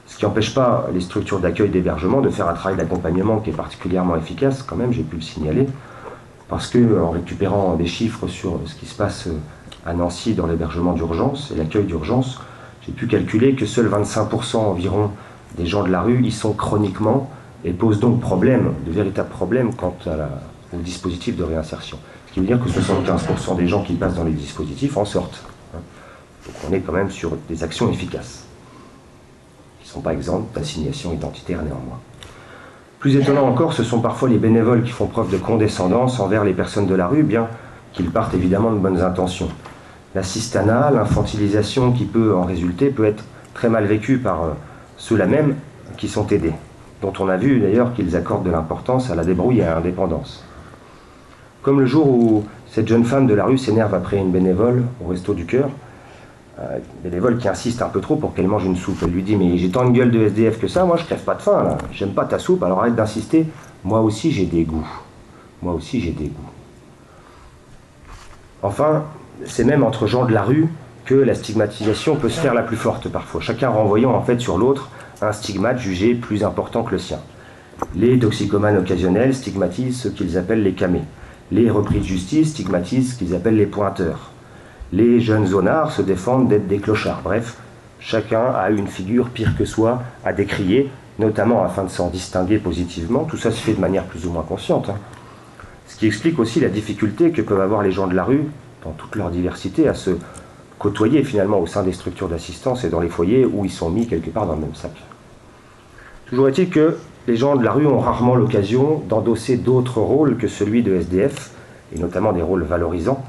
[0.06, 3.54] Ce qui n'empêche pas les structures d'accueil d'hébergement de faire un travail d'accompagnement qui est
[3.54, 5.68] particulièrement efficace, quand même, j'ai pu le signaler,
[6.50, 9.28] parce que en récupérant des chiffres sur ce qui se passe
[9.86, 12.40] à Nancy dans l'hébergement d'urgence et l'accueil d'urgence,
[12.86, 15.12] j'ai pu calculer que seuls 25% environ
[15.58, 17.30] des gens de la rue y sont chroniquement
[17.64, 19.96] et posent donc problème, de véritables problèmes quant
[20.74, 21.98] au dispositif de réinsertion.
[22.28, 25.44] Ce qui veut dire que 75% des gens qui passent dans les dispositifs en sortent.
[26.46, 28.46] Donc on est quand même sur des actions efficaces,
[29.80, 32.00] qui ne sont pas exemptes d'assignation identitaire néanmoins.
[33.00, 36.54] Plus étonnant encore, ce sont parfois les bénévoles qui font preuve de condescendance envers les
[36.54, 37.48] personnes de la rue, bien
[37.92, 39.50] qu'ils partent évidemment de bonnes intentions.
[40.16, 44.50] L'assistanat, l'infantilisation qui peut en résulter, peut être très mal vécue par euh,
[44.98, 45.56] ceux-là même
[45.98, 46.54] qui sont aidés,
[47.02, 50.44] dont on a vu d'ailleurs qu'ils accordent de l'importance à la débrouille et à l'indépendance.
[51.62, 55.10] Comme le jour où cette jeune femme de la rue s'énerve après une bénévole au
[55.10, 55.70] resto du cœur,
[56.60, 58.98] euh, bénévole qui insiste un peu trop pour qu'elle mange une soupe.
[59.02, 61.24] Elle lui dit Mais j'ai tant de gueule de SDF que ça, moi je crève
[61.24, 61.78] pas de faim.
[61.92, 63.48] J'aime pas ta soupe, alors arrête d'insister.
[63.84, 64.88] Moi aussi j'ai des goûts.
[65.62, 66.50] Moi aussi j'ai des goûts.
[68.62, 69.04] Enfin,
[69.46, 70.68] c'est même entre gens de la rue
[71.06, 74.58] que la stigmatisation peut se faire la plus forte parfois, chacun renvoyant en fait sur
[74.58, 74.90] l'autre
[75.22, 77.20] un stigmate jugé plus important que le sien.
[77.96, 81.04] Les toxicomanes occasionnels stigmatisent ce qu'ils appellent les camés.
[81.52, 84.33] Les repris de justice stigmatisent ce qu'ils appellent les pointeurs.
[84.94, 87.22] Les jeunes zonards se défendent d'être des clochards.
[87.24, 87.58] Bref,
[88.00, 93.24] chacun a une figure pire que soi à décrier, notamment afin de s'en distinguer positivement.
[93.24, 94.90] Tout ça se fait de manière plus ou moins consciente.
[94.90, 94.98] Hein.
[95.88, 98.44] Ce qui explique aussi la difficulté que peuvent avoir les gens de la rue,
[98.84, 100.12] dans toute leur diversité, à se
[100.78, 104.06] côtoyer finalement au sein des structures d'assistance et dans les foyers où ils sont mis
[104.06, 104.92] quelque part dans le même sac.
[106.28, 106.98] Toujours est-il que
[107.28, 111.50] les gens de la rue ont rarement l'occasion d'endosser d'autres rôles que celui de SDF,
[111.96, 113.24] et notamment des rôles valorisants,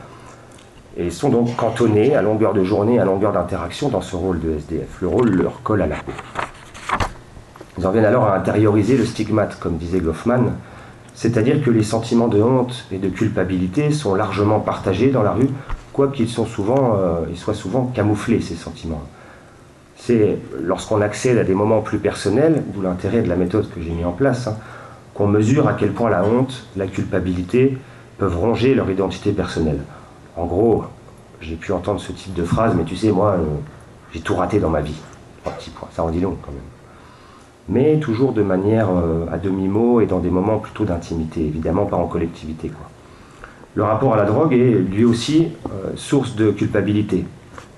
[0.96, 4.56] et sont donc cantonnés à longueur de journée, à longueur d'interaction dans ce rôle de
[4.58, 5.00] SDF.
[5.00, 6.12] Le rôle leur colle à la peau.
[7.78, 10.52] Ils en viennent alors à intérioriser le stigmate, comme disait Goffman,
[11.14, 15.48] c'est-à-dire que les sentiments de honte et de culpabilité sont largement partagés dans la rue,
[15.92, 19.02] quoiqu'ils euh, soient souvent camouflés, ces sentiments.
[19.96, 23.90] c'est lorsqu'on accède à des moments plus personnels, d'où l'intérêt de la méthode que j'ai
[23.90, 24.56] mis en place, hein,
[25.14, 27.78] qu'on mesure à quel point la honte, la culpabilité
[28.18, 29.78] peuvent ronger leur identité personnelle.
[30.36, 30.84] En gros,
[31.40, 33.44] j'ai pu entendre ce type de phrase, mais tu sais, moi, euh,
[34.12, 34.96] j'ai tout raté dans ma vie.
[35.42, 36.60] Trois petits points, ça en dit long quand même.
[37.68, 41.96] Mais toujours de manière euh, à demi-mot et dans des moments plutôt d'intimité, évidemment pas
[41.96, 42.70] en collectivité.
[43.74, 47.24] Le rapport à la drogue est lui aussi euh, source de culpabilité.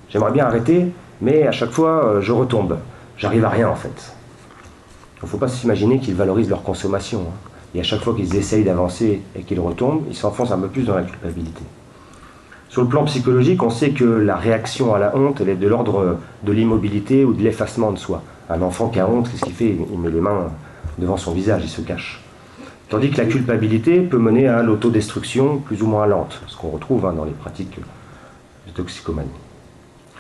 [0.08, 2.78] J'aimerais bien arrêter, mais à chaque fois, je retombe.
[3.18, 4.14] J'arrive à rien en fait.
[5.22, 7.20] Il ne faut pas s'imaginer qu'ils valorisent leur consommation.
[7.20, 7.50] Hein.
[7.74, 10.84] Et à chaque fois qu'ils essayent d'avancer et qu'ils retombent, ils s'enfoncent un peu plus
[10.84, 11.62] dans la culpabilité.
[12.76, 15.66] Sur le plan psychologique, on sait que la réaction à la honte, elle est de
[15.66, 18.22] l'ordre de l'immobilité ou de l'effacement de soi.
[18.50, 19.78] Un enfant qui a honte, qu'est-ce qu'il fait?
[19.90, 20.50] Il met les mains
[20.98, 22.22] devant son visage, il se cache.
[22.90, 27.06] Tandis que la culpabilité peut mener à l'autodestruction plus ou moins lente, ce qu'on retrouve
[27.06, 27.78] hein, dans les pratiques
[28.66, 29.30] de toxicomanie.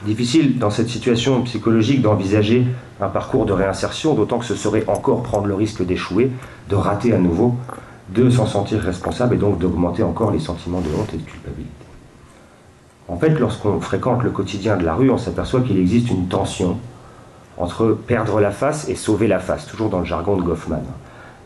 [0.06, 2.64] Difficile dans cette situation psychologique d'envisager
[3.02, 6.30] un parcours de réinsertion, d'autant que ce serait encore prendre le risque d'échouer,
[6.70, 7.54] de rater à nouveau,
[8.08, 11.85] de s'en sentir responsable et donc d'augmenter encore les sentiments de honte et de culpabilité.
[13.08, 16.78] En fait, lorsqu'on fréquente le quotidien de la rue, on s'aperçoit qu'il existe une tension
[17.56, 20.82] entre perdre la face et sauver la face, toujours dans le jargon de Goffman.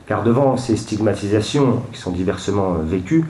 [0.06, 3.24] Car devant ces stigmatisations qui sont diversement vécues,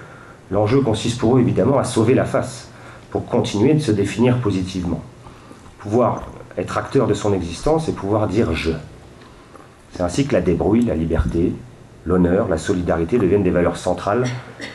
[0.50, 2.68] l'enjeu consiste pour eux évidemment à sauver la face,
[3.10, 5.02] pour continuer de se définir positivement.
[5.78, 6.22] Pouvoir
[6.56, 8.72] être acteur de son existence et pouvoir dire je.
[9.92, 11.52] C'est ainsi que la débrouille, la liberté,
[12.06, 14.24] l'honneur, la solidarité deviennent des valeurs centrales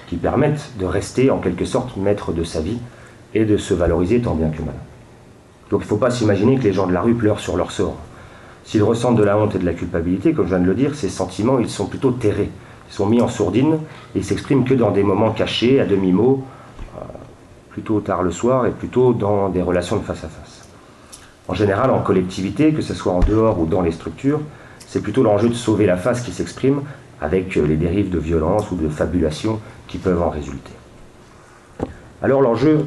[0.07, 2.79] qui permettent de rester en quelque sorte maître de sa vie
[3.35, 4.75] et de se valoriser tant bien que mal.
[5.69, 7.71] Donc il ne faut pas s'imaginer que les gens de la rue pleurent sur leur
[7.71, 7.97] sort.
[8.63, 10.95] S'ils ressentent de la honte et de la culpabilité, comme je viens de le dire,
[10.95, 12.49] ces sentiments, ils sont plutôt terrés.
[12.89, 13.79] Ils sont mis en sourdine
[14.15, 16.43] et s'expriment que dans des moments cachés, à demi-mot,
[16.97, 17.01] euh,
[17.69, 20.67] plutôt tard le soir et plutôt dans des relations de face à face.
[21.47, 24.41] En général, en collectivité, que ce soit en dehors ou dans les structures,
[24.87, 26.81] c'est plutôt l'enjeu de sauver la face qui s'exprime
[27.21, 30.71] avec les dérives de violence ou de fabulation qui peuvent en résulter.
[32.21, 32.85] Alors l'enjeu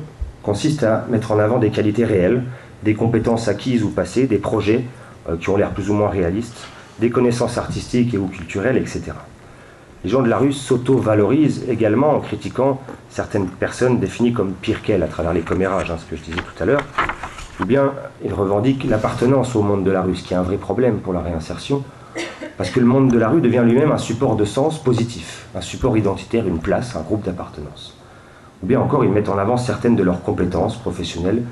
[0.49, 2.43] consiste à mettre en avant des qualités réelles,
[2.83, 4.83] des compétences acquises ou passées, des projets
[5.29, 6.57] euh, qui ont l'air plus ou moins réalistes,
[7.01, 9.13] des connaissances artistiques et ou culturelles, etc.
[10.05, 12.81] Les gens de la rue s'auto-valorisent également en critiquant
[13.11, 16.41] certaines personnes définies comme pires qu'elles à travers les commérages, hein, ce que je disais
[16.41, 16.85] tout à l'heure,
[17.61, 17.93] ou bien
[18.25, 21.13] ils revendiquent l'appartenance au monde de la rue, ce qui est un vrai problème pour
[21.13, 21.85] la réinsertion,
[22.57, 25.61] parce que le monde de la rue devient lui-même un support de sens positif, un
[25.61, 27.98] support identitaire, une place, un groupe d'appartenance
[28.63, 31.43] ou bien encore ils mettent en avant certaines de leurs compétences professionnelles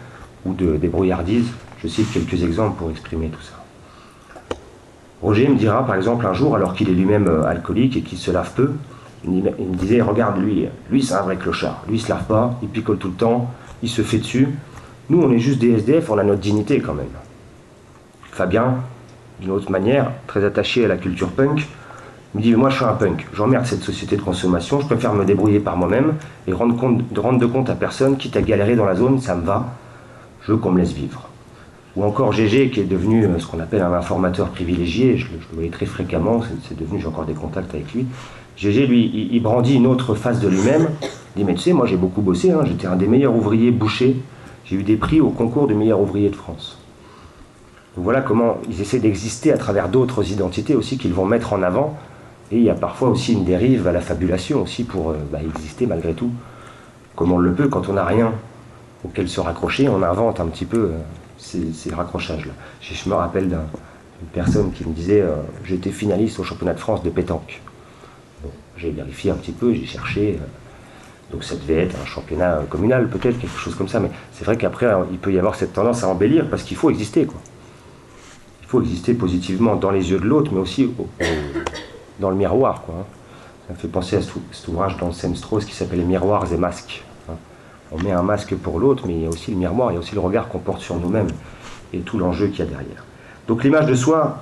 [0.44, 1.48] ou de, des brouillardises.
[1.82, 3.56] Je cite quelques exemples pour exprimer tout ça.
[5.22, 8.18] Roger me dira par exemple un jour, alors qu'il est lui-même euh, alcoolique et qu'il
[8.18, 8.72] se lave peu,
[9.24, 12.58] il me disait Regarde lui, lui c'est un vrai clochard, lui il se lave pas,
[12.62, 13.50] il picole tout le temps,
[13.82, 14.48] il se fait dessus.
[15.08, 17.06] Nous on est juste des SDF, on a notre dignité quand même.
[18.30, 18.76] Fabien,
[19.40, 21.66] d'une autre manière, très attaché à la culture punk,
[22.36, 25.24] me dit Moi, je suis un punk, j'emmerde cette société de consommation, je préfère me
[25.24, 26.14] débrouiller par moi-même
[26.46, 29.20] et rendre, compte, de rendre de compte à personne, quitte à galérer dans la zone,
[29.20, 29.66] ça me va,
[30.42, 31.28] je veux qu'on me laisse vivre.
[31.96, 35.54] Ou encore Gégé, qui est devenu euh, ce qu'on appelle un informateur privilégié, je, le
[35.54, 38.06] voyais très fréquemment, c'est devenu, j'ai encore des contacts avec lui.
[38.56, 40.88] Gégé, lui, il, brandit une autre face de lui-même.
[41.02, 43.70] Il dit Mais tu sais, moi j'ai beaucoup bossé, hein, j'étais un des meilleurs ouvriers
[43.70, 44.16] bouchers,
[44.64, 46.78] j'ai eu des prix au concours de meilleur ouvrier de France.
[47.96, 51.96] Voilà comment ils essaient d'exister à travers d'autres identités aussi qu'ils vont mettre en avant
[52.50, 55.38] et il y a parfois aussi une dérive à la fabulation aussi pour euh, bah,
[55.42, 56.30] exister malgré tout,
[57.16, 58.32] comme on le peut quand on n'a rien
[59.04, 60.98] auquel se raccrocher, on invente un petit peu euh,
[61.38, 62.52] ces, raccrochages-là.
[62.80, 67.02] Je, me rappelle d'une personne qui me disait euh, j'étais finaliste au championnat de France
[67.02, 67.60] de pétanque.
[68.76, 70.38] j'ai vérifié un petit peu, j'ai cherché.
[71.32, 74.56] donc ça devait être un championnat communal peut-être, quelque chose comme ça, mais c'est vrai
[74.56, 77.26] qu'après il peut y avoir cette tendance à embellir parce qu'il faut exister.
[77.26, 77.40] Quoi.
[78.62, 81.06] Il faut exister positivement dans les yeux de l'autre, mais aussi au
[82.20, 82.82] dans le miroir.
[82.82, 83.04] Quoi, hein.
[83.66, 87.04] Ça me fait penser à cet ouvrage d'Anselm Strauss qui s'appelle Miroirs et masques.
[87.28, 87.34] Hein.
[87.90, 89.96] On met un masque pour l'autre, mais il y a aussi le miroir, il y
[89.96, 91.30] a aussi le regard qu'on porte sur nous-mêmes
[91.92, 93.04] et tout l'enjeu qu'il y a derrière.
[93.48, 94.38] Donc l'image de soi,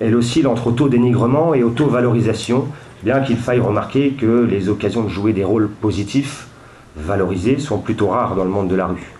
[0.00, 2.66] elle oscille entre auto-dénigrement et auto-valorisation,
[3.02, 6.48] bien qu'il faille remarquer que les occasions de jouer des rôles positifs,
[6.96, 9.12] valorisés, sont plutôt rares dans le monde de la rue.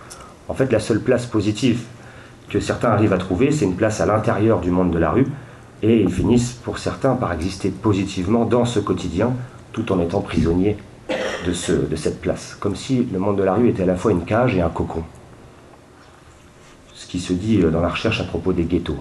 [0.47, 1.83] En fait, la seule place positive
[2.49, 5.27] que certains arrivent à trouver, c'est une place à l'intérieur du monde de la rue,
[5.81, 9.33] et ils finissent pour certains par exister positivement dans ce quotidien
[9.71, 10.77] tout en étant prisonniers
[11.45, 13.95] de, ce, de cette place, comme si le monde de la rue était à la
[13.95, 15.03] fois une cage et un cocon.
[16.93, 18.97] Ce qui se dit dans la recherche à propos des ghettos.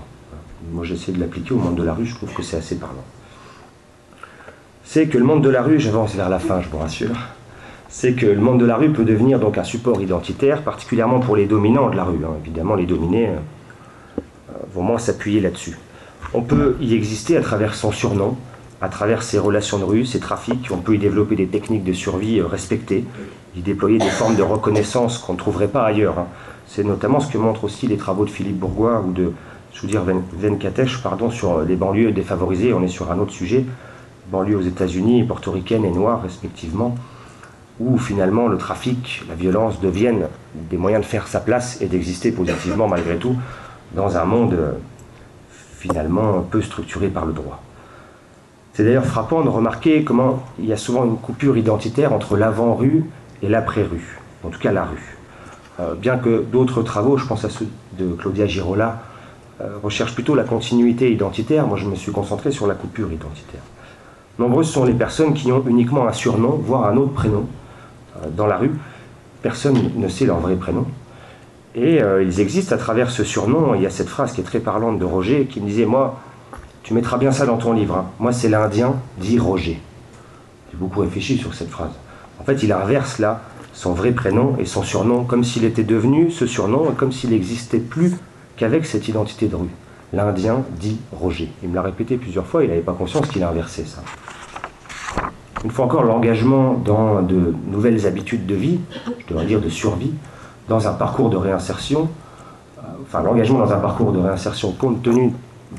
[0.73, 3.05] Moi j'essaie de l'appliquer au monde de la rue, je trouve que c'est assez parlant.
[4.85, 7.17] C'est que le monde de la rue, j'avance vers la fin, je vous rassure,
[7.89, 11.37] c'est que le monde de la rue peut devenir donc un support identitaire, particulièrement pour
[11.37, 12.25] les dominants de la rue.
[12.25, 12.35] Hein.
[12.45, 13.37] Évidemment, les dominés, euh,
[14.73, 15.79] vont moins s'appuyer là-dessus.
[16.37, 18.37] On peut y exister à travers son surnom,
[18.81, 20.69] à travers ses relations de rue, ses trafics.
[20.73, 23.05] On peut y développer des techniques de survie euh, respectées,
[23.57, 26.19] y déployer des formes de reconnaissance qu'on ne trouverait pas ailleurs.
[26.19, 26.27] Hein.
[26.67, 29.33] C'est notamment ce que montrent aussi les travaux de Philippe Bourgois ou de
[29.73, 30.03] Soudir
[30.33, 32.73] Venkatesh pardon, sur les banlieues défavorisées.
[32.73, 33.65] On est sur un autre sujet,
[34.33, 36.97] banlieues aux États-Unis, portoricaines et noires respectivement,
[37.79, 42.33] où finalement le trafic, la violence deviennent des moyens de faire sa place et d'exister
[42.33, 43.37] positivement malgré tout
[43.95, 44.73] dans un monde euh,
[45.85, 47.63] finalement peu structuré par le droit.
[48.73, 53.05] C'est d'ailleurs frappant de remarquer comment il y a souvent une coupure identitaire entre l'avant-rue
[53.43, 55.19] et l'après-rue, en tout cas la rue.
[55.81, 59.03] Euh, bien que d'autres travaux, je pense à ceux de Claudia Girola,
[59.61, 63.61] euh, recherchent plutôt la continuité identitaire, moi je me suis concentré sur la coupure identitaire.
[64.39, 67.47] Nombreuses sont les personnes qui ont uniquement un surnom, voire un autre prénom,
[68.17, 68.73] euh, dans la rue.
[69.43, 70.87] Personne ne sait leur vrai prénom.
[71.75, 73.75] Et ils existent à travers ce surnom.
[73.75, 76.21] Il y a cette phrase qui est très parlante de Roger qui me disait Moi,
[76.85, 77.97] tu mettras bien ça dans ton livre.
[77.97, 78.07] Hein.
[78.21, 79.81] Moi, c'est l'Indien, dit Roger.
[80.71, 81.93] J'ai beaucoup réfléchi sur cette phrase.
[82.39, 83.41] En fait, il inverse là
[83.73, 87.31] son vrai prénom et son surnom, comme s'il était devenu ce surnom, et comme s'il
[87.31, 88.13] n'existait plus
[88.57, 89.71] qu'avec cette identité de rue.
[90.13, 91.51] L'Indien dit Roger.
[91.63, 94.03] Il me l'a répété plusieurs fois, il n'avait pas conscience qu'il a inversé ça.
[95.65, 98.81] Une fois encore, l'engagement dans de nouvelles habitudes de vie,
[99.21, 100.13] je devrais dire de survie,
[100.69, 102.09] dans un parcours de réinsertion,
[102.79, 105.33] euh, enfin l'engagement dans un parcours de réinsertion compte tenu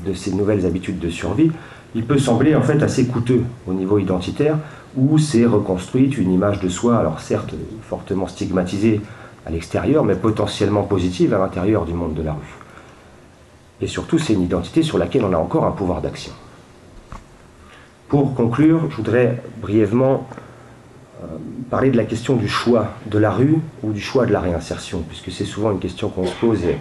[0.04, 1.50] de ces nouvelles habitudes de survie,
[1.94, 4.58] il peut sembler en fait assez coûteux au niveau identitaire,
[4.96, 9.00] où c'est reconstruite une image de soi, alors certes fortement stigmatisée
[9.46, 12.54] à l'extérieur, mais potentiellement positive à l'intérieur du monde de la rue.
[13.80, 16.32] Et surtout, c'est une identité sur laquelle on a encore un pouvoir d'action.
[18.08, 20.26] Pour conclure, je voudrais brièvement
[21.70, 25.02] parler de la question du choix de la rue ou du choix de la réinsertion,
[25.08, 26.78] puisque c'est souvent une question qu'on se pose et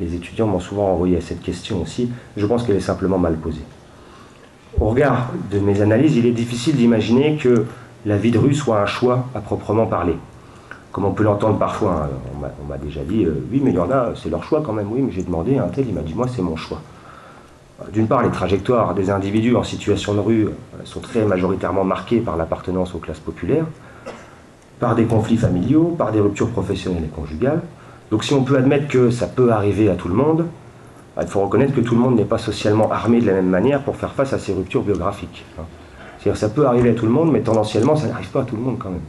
[0.00, 2.10] les étudiants m'ont souvent envoyé à cette question aussi.
[2.36, 3.64] Je pense qu'elle est simplement mal posée.
[4.78, 7.64] Au regard de mes analyses, il est difficile d'imaginer que
[8.04, 10.16] la vie de rue soit un choix à proprement parler.
[10.92, 12.48] Comme on peut l'entendre parfois, hein.
[12.62, 14.72] on m'a déjà dit, euh, oui, mais il y en a, c'est leur choix quand
[14.72, 16.80] même, oui, mais j'ai demandé un tel, il m'a dit, moi, c'est mon choix.
[17.92, 20.50] D'une part, les trajectoires des individus en situation de rue euh,
[20.84, 23.66] sont très majoritairement marquées par l'appartenance aux classes populaires,
[24.80, 27.60] par des conflits familiaux, par des ruptures professionnelles et conjugales,
[28.10, 30.46] donc si on peut admettre que ça peut arriver à tout le monde,
[31.16, 33.48] bah, il faut reconnaître que tout le monde n'est pas socialement armé de la même
[33.48, 35.44] manière pour faire face à ces ruptures biographiques.
[35.58, 35.64] Hein.
[36.18, 38.56] C'est-à-dire ça peut arriver à tout le monde, mais tendanciellement ça n'arrive pas à tout
[38.56, 39.00] le monde quand même.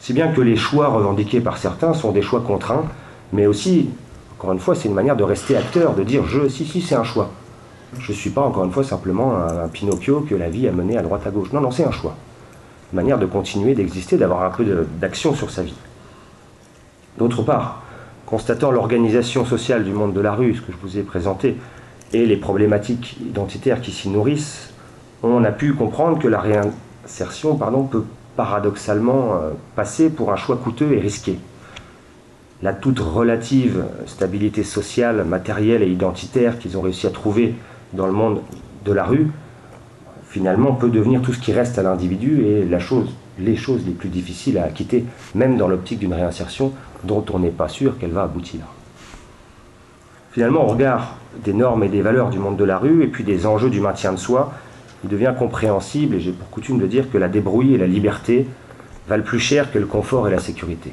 [0.00, 2.84] Si bien que les choix revendiqués par certains sont des choix contraints,
[3.32, 3.90] mais aussi,
[4.38, 6.94] encore une fois, c'est une manière de rester acteur, de dire je, si, si, c'est
[6.94, 7.30] un choix.
[7.98, 10.98] Je ne suis pas, encore une fois, simplement un, Pinocchio que la vie a mené
[10.98, 11.52] à droite à gauche.
[11.52, 12.14] Non, non, c'est un choix.
[12.92, 15.74] Une manière de continuer d'exister, d'avoir un peu d'action sur sa vie.
[17.16, 17.82] D'autre part,
[18.26, 21.56] constatant l'organisation sociale du monde de la rue, ce que je vous ai présenté,
[22.12, 24.72] et les problématiques identitaires qui s'y nourrissent,
[25.22, 28.04] on a pu comprendre que la réinsertion pardon, peut
[28.36, 31.38] paradoxalement euh, passer pour un choix coûteux et risqué.
[32.62, 37.54] La toute relative stabilité sociale, matérielle et identitaire qu'ils ont réussi à trouver
[37.92, 38.40] dans le monde
[38.84, 39.28] de la rue,
[40.28, 44.58] finalement peut devenir tout ce qui reste à l'individu et les choses les plus difficiles
[44.58, 45.04] à quitter,
[45.34, 46.72] même dans l'optique d'une réinsertion,
[47.04, 48.60] dont on n'est pas sûr qu'elle va aboutir.
[50.32, 53.24] Finalement, au regard des normes et des valeurs du monde de la rue et puis
[53.24, 54.52] des enjeux du maintien de soi,
[55.04, 58.46] il devient compréhensible, et j'ai pour coutume de dire que la débrouille et la liberté
[59.08, 60.92] valent plus cher que le confort et la sécurité.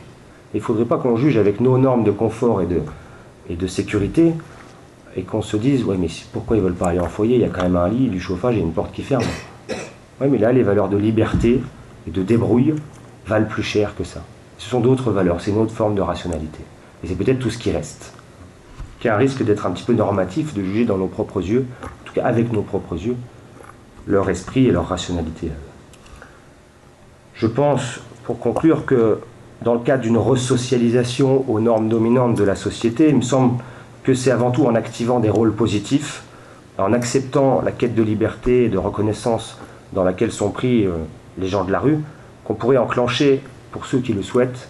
[0.53, 4.33] Il ne faudrait pas qu'on juge avec nos normes de confort et de sécurité
[5.15, 7.35] et qu'on se dise ouais mais pourquoi ils veulent pas aller en foyer?
[7.35, 9.23] Il y a quand même un lit, du chauffage et une porte qui ferme.
[10.21, 11.61] Oui mais là les valeurs de liberté
[12.07, 12.75] et de débrouille
[13.27, 14.21] valent plus cher que ça.
[14.57, 16.59] Ce sont d'autres valeurs, c'est une autre forme de rationalité.
[17.03, 18.13] Et c'est peut-être tout ce qui reste.
[18.99, 21.65] Qui a un risque d'être un petit peu normatif, de juger dans nos propres yeux,
[21.83, 23.17] en tout cas avec nos propres yeux,
[24.07, 25.51] leur esprit et leur rationalité.
[27.33, 29.19] Je pense, pour conclure, que
[29.61, 33.61] dans le cadre d'une resocialisation aux normes dominantes de la société, il me semble
[34.05, 36.23] que c'est avant tout en activant des rôles positifs,
[36.77, 39.57] en acceptant la quête de liberté et de reconnaissance
[39.93, 40.91] dans laquelle sont pris euh,
[41.39, 41.99] les gens de la rue,
[42.43, 43.41] qu'on pourrait enclencher
[43.71, 44.69] pour ceux qui le souhaitent,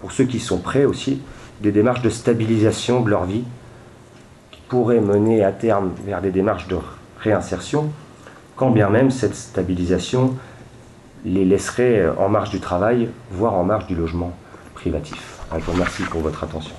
[0.00, 1.22] pour ceux qui sont prêts aussi,
[1.62, 3.44] des démarches de stabilisation de leur vie,
[4.50, 6.76] qui pourraient mener à terme vers des démarches de
[7.18, 7.90] réinsertion,
[8.56, 10.34] quand bien même cette stabilisation
[11.24, 14.32] les laisserait en marge du travail, voire en marge du logement
[14.74, 15.40] privatif.
[15.52, 16.74] Je vous remercie pour votre attention.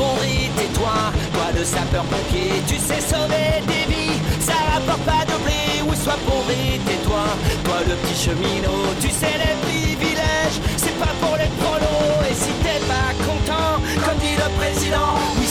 [0.00, 0.96] Et tais-toi,
[1.34, 5.84] toi le sapeur-pompier, tu sais sauver des vies, ça rapporte pas de blé.
[5.86, 6.16] Oui, sois
[6.48, 7.24] et tais-toi,
[7.64, 12.16] toi le petit cheminot, tu sais les privilèges, c'est pas pour les prolos.
[12.30, 15.46] Et si t'es pas content, comme dit le président, oui,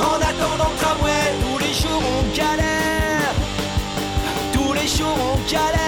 [0.00, 1.34] en attendant le tramway.
[1.42, 3.34] Tous les jours on galère,
[4.52, 5.87] tous les jours on galère.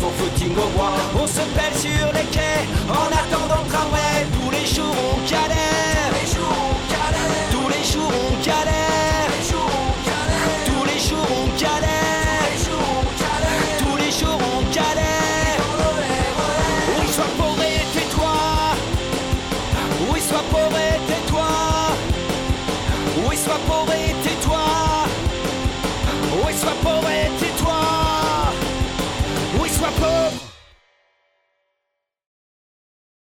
[0.00, 1.22] Son au.
[1.22, 4.26] On se pèle sur les quais en attendant le tramway.
[4.32, 6.10] Tous les jours on galère,
[7.50, 8.89] tous les jours on galère, tous